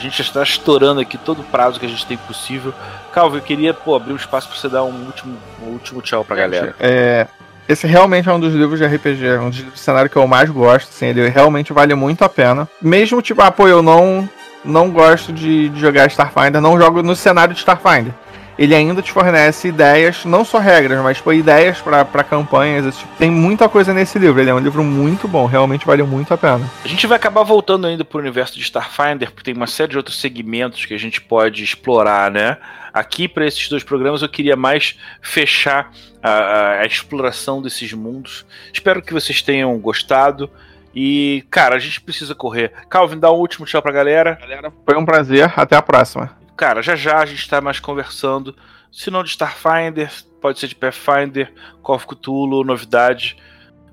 Gente 0.00 0.18
já 0.18 0.24
está 0.24 0.42
estourando 0.42 1.00
aqui 1.00 1.18
todo 1.18 1.40
o 1.40 1.44
prazo 1.44 1.78
que 1.78 1.86
a 1.86 1.88
gente 1.88 2.06
tem 2.06 2.16
possível. 2.16 2.72
Calvo, 3.12 3.36
eu 3.36 3.42
queria 3.42 3.74
pô, 3.74 3.94
abrir 3.94 4.12
um 4.12 4.16
espaço 4.16 4.48
para 4.48 4.56
você 4.56 4.68
dar 4.68 4.82
um 4.82 5.06
último, 5.06 5.36
um 5.62 5.66
último 5.66 6.00
tchau 6.00 6.24
pra 6.24 6.36
galera. 6.36 6.74
É, 6.80 7.26
esse 7.68 7.86
realmente 7.86 8.28
é 8.28 8.32
um 8.32 8.40
dos 8.40 8.54
livros 8.54 8.78
de 8.78 8.86
RPG, 8.86 9.26
é 9.26 9.38
um 9.38 9.50
dos 9.50 9.58
livros 9.58 9.74
de 9.74 9.80
cenário 9.80 10.10
que 10.10 10.16
eu 10.16 10.26
mais 10.26 10.48
gosto, 10.48 10.88
assim, 10.88 11.06
ele 11.06 11.28
realmente 11.28 11.72
vale 11.72 11.94
muito 11.94 12.24
a 12.24 12.28
pena. 12.28 12.66
Mesmo, 12.80 13.20
tipo, 13.20 13.42
ah, 13.42 13.50
pô, 13.50 13.68
eu 13.68 13.82
não, 13.82 14.28
não 14.64 14.90
gosto 14.90 15.32
de, 15.32 15.68
de 15.68 15.78
jogar 15.78 16.06
Starfinder, 16.08 16.60
não 16.60 16.80
jogo 16.80 17.02
no 17.02 17.14
cenário 17.14 17.52
de 17.52 17.60
Starfinder 17.60 18.14
ele 18.60 18.74
ainda 18.74 19.00
te 19.00 19.10
fornece 19.10 19.68
ideias, 19.68 20.26
não 20.26 20.44
só 20.44 20.58
regras, 20.58 21.02
mas 21.02 21.16
tipo, 21.16 21.32
ideias 21.32 21.80
para 21.80 22.22
campanhas. 22.22 22.94
Tipo, 22.94 23.16
tem 23.16 23.30
muita 23.30 23.70
coisa 23.70 23.94
nesse 23.94 24.18
livro. 24.18 24.38
Ele 24.38 24.50
é 24.50 24.54
um 24.54 24.58
livro 24.58 24.84
muito 24.84 25.26
bom, 25.26 25.46
realmente 25.46 25.86
vale 25.86 26.02
muito 26.02 26.34
a 26.34 26.36
pena. 26.36 26.70
A 26.84 26.86
gente 26.86 27.06
vai 27.06 27.16
acabar 27.16 27.42
voltando 27.42 27.86
ainda 27.86 28.04
pro 28.04 28.18
universo 28.18 28.58
de 28.58 28.60
Starfinder, 28.60 29.30
porque 29.32 29.44
tem 29.44 29.54
uma 29.54 29.66
série 29.66 29.92
de 29.92 29.96
outros 29.96 30.20
segmentos 30.20 30.84
que 30.84 30.92
a 30.92 30.98
gente 30.98 31.22
pode 31.22 31.64
explorar, 31.64 32.30
né? 32.30 32.58
Aqui, 32.92 33.26
para 33.26 33.46
esses 33.46 33.66
dois 33.66 33.82
programas, 33.82 34.20
eu 34.20 34.28
queria 34.28 34.56
mais 34.56 34.98
fechar 35.22 35.90
a, 36.22 36.80
a 36.80 36.84
exploração 36.84 37.62
desses 37.62 37.94
mundos. 37.94 38.44
Espero 38.70 39.00
que 39.00 39.14
vocês 39.14 39.40
tenham 39.40 39.78
gostado. 39.78 40.50
E, 40.94 41.46
cara, 41.50 41.76
a 41.76 41.78
gente 41.78 41.98
precisa 41.98 42.34
correr. 42.34 42.72
Calvin, 42.90 43.18
dá 43.18 43.32
um 43.32 43.36
último 43.36 43.64
tchau 43.64 43.80
pra 43.80 43.90
galera. 43.90 44.36
Galera, 44.38 44.70
foi 44.84 44.98
um 44.98 45.04
prazer. 45.06 45.50
Até 45.56 45.76
a 45.76 45.80
próxima 45.80 46.39
cara, 46.60 46.82
já 46.82 46.94
já 46.94 47.20
a 47.20 47.24
gente 47.24 47.48
tá 47.48 47.58
mais 47.58 47.80
conversando. 47.80 48.54
Se 48.92 49.10
não 49.10 49.24
de 49.24 49.30
Starfinder, 49.30 50.12
pode 50.42 50.58
ser 50.58 50.68
de 50.68 50.74
Pathfinder, 50.74 51.50
Call 51.82 51.96
of 51.96 52.06
Cthulhu, 52.06 52.62
novidade. 52.62 53.38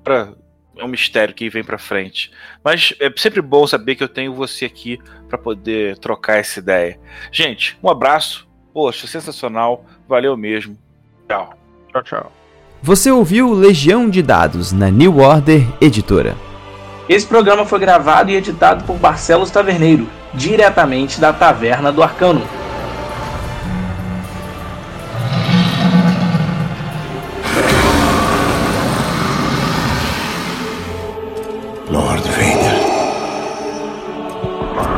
Pra, 0.04 0.34
é 0.76 0.84
um 0.84 0.88
mistério 0.88 1.34
que 1.34 1.48
vem 1.48 1.64
pra 1.64 1.78
frente. 1.78 2.30
Mas 2.62 2.92
é 3.00 3.10
sempre 3.16 3.40
bom 3.40 3.66
saber 3.66 3.94
que 3.94 4.04
eu 4.04 4.08
tenho 4.08 4.34
você 4.34 4.66
aqui 4.66 5.00
para 5.30 5.38
poder 5.38 5.96
trocar 5.96 6.36
essa 6.36 6.58
ideia. 6.58 7.00
Gente, 7.32 7.78
um 7.82 7.88
abraço. 7.88 8.46
Poxa, 8.74 9.06
sensacional. 9.06 9.86
Valeu 10.06 10.36
mesmo. 10.36 10.76
Tchau. 11.26 11.58
Tchau, 11.90 12.02
tchau. 12.02 12.32
Você 12.82 13.10
ouviu 13.10 13.54
Legião 13.54 14.10
de 14.10 14.22
Dados 14.22 14.72
na 14.72 14.90
New 14.90 15.20
Order 15.20 15.62
Editora. 15.80 16.36
Esse 17.08 17.26
programa 17.26 17.64
foi 17.64 17.78
gravado 17.78 18.30
e 18.30 18.36
editado 18.36 18.84
por 18.84 18.98
Barcelos 18.98 19.50
Taverneiro, 19.50 20.06
diretamente 20.34 21.20
da 21.20 21.32
Taverna 21.32 21.90
do 21.90 22.02
Arcano. 22.02 22.46
Lord 31.90 32.28
Vader. 32.28 32.78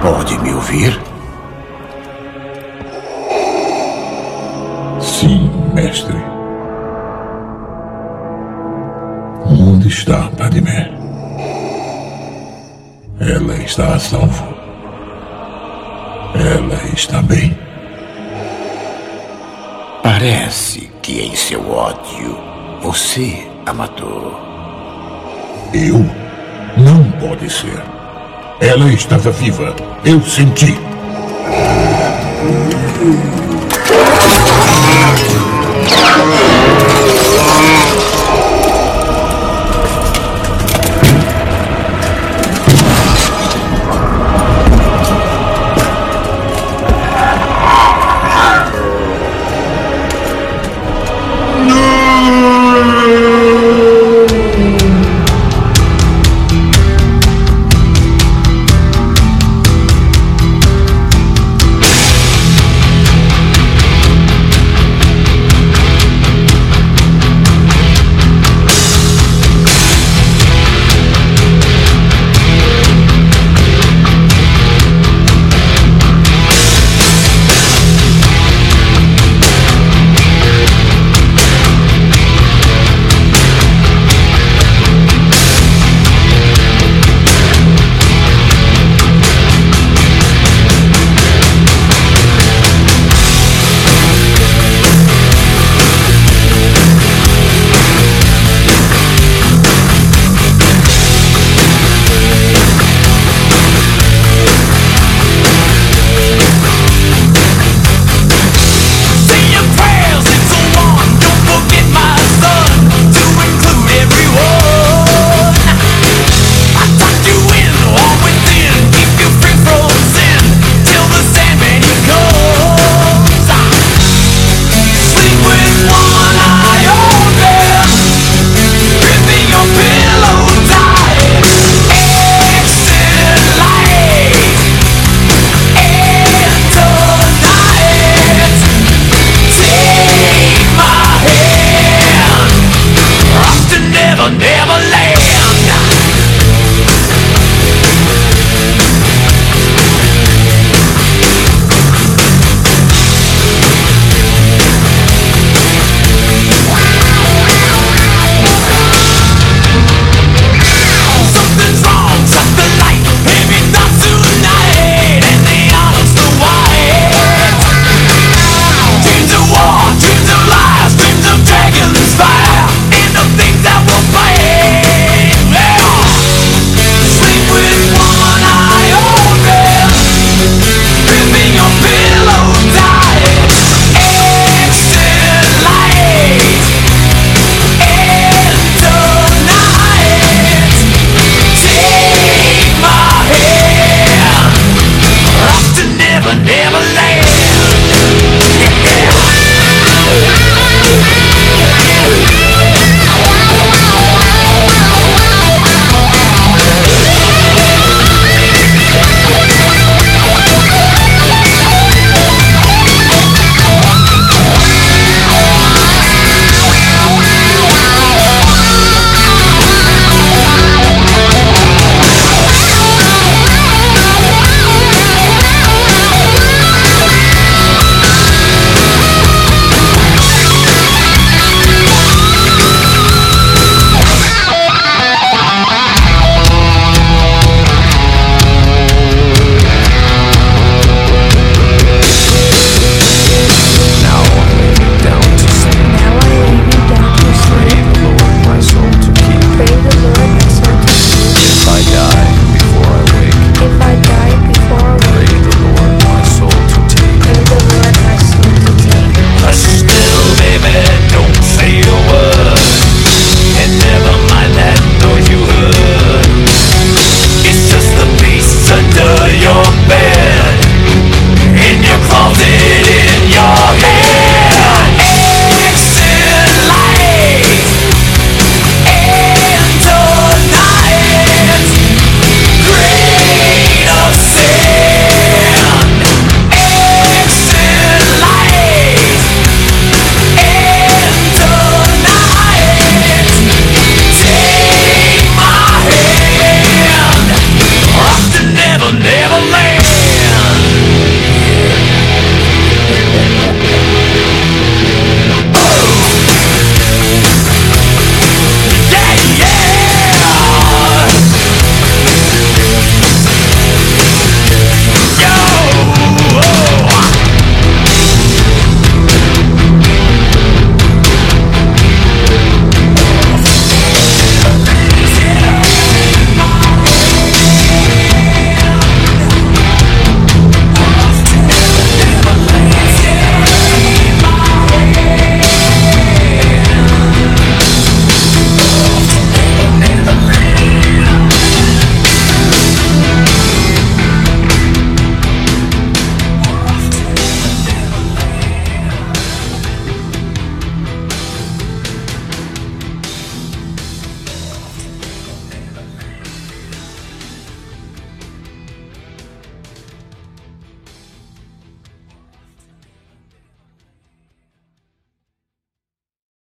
Pode 0.02 0.38
me 0.38 0.54
ouvir? 0.54 1.00
Sim, 5.00 5.50
mestre. 5.74 6.16
Onde 9.46 9.88
está 9.88 10.28
Padmé? 10.36 10.90
Ela 13.20 13.54
está 13.62 13.94
a 13.94 13.98
salvo. 13.98 14.59
Ela 16.34 16.80
está 16.94 17.20
bem. 17.22 17.56
Parece 20.02 20.90
que 21.02 21.20
em 21.20 21.34
seu 21.34 21.70
ódio 21.70 22.38
você 22.80 23.46
a 23.66 23.72
matou. 23.72 24.38
Eu? 25.72 25.98
Não 26.76 27.10
pode 27.12 27.50
ser. 27.50 27.82
Ela 28.60 28.92
estava 28.92 29.30
viva. 29.30 29.74
Eu 30.04 30.20
senti. 30.22 30.78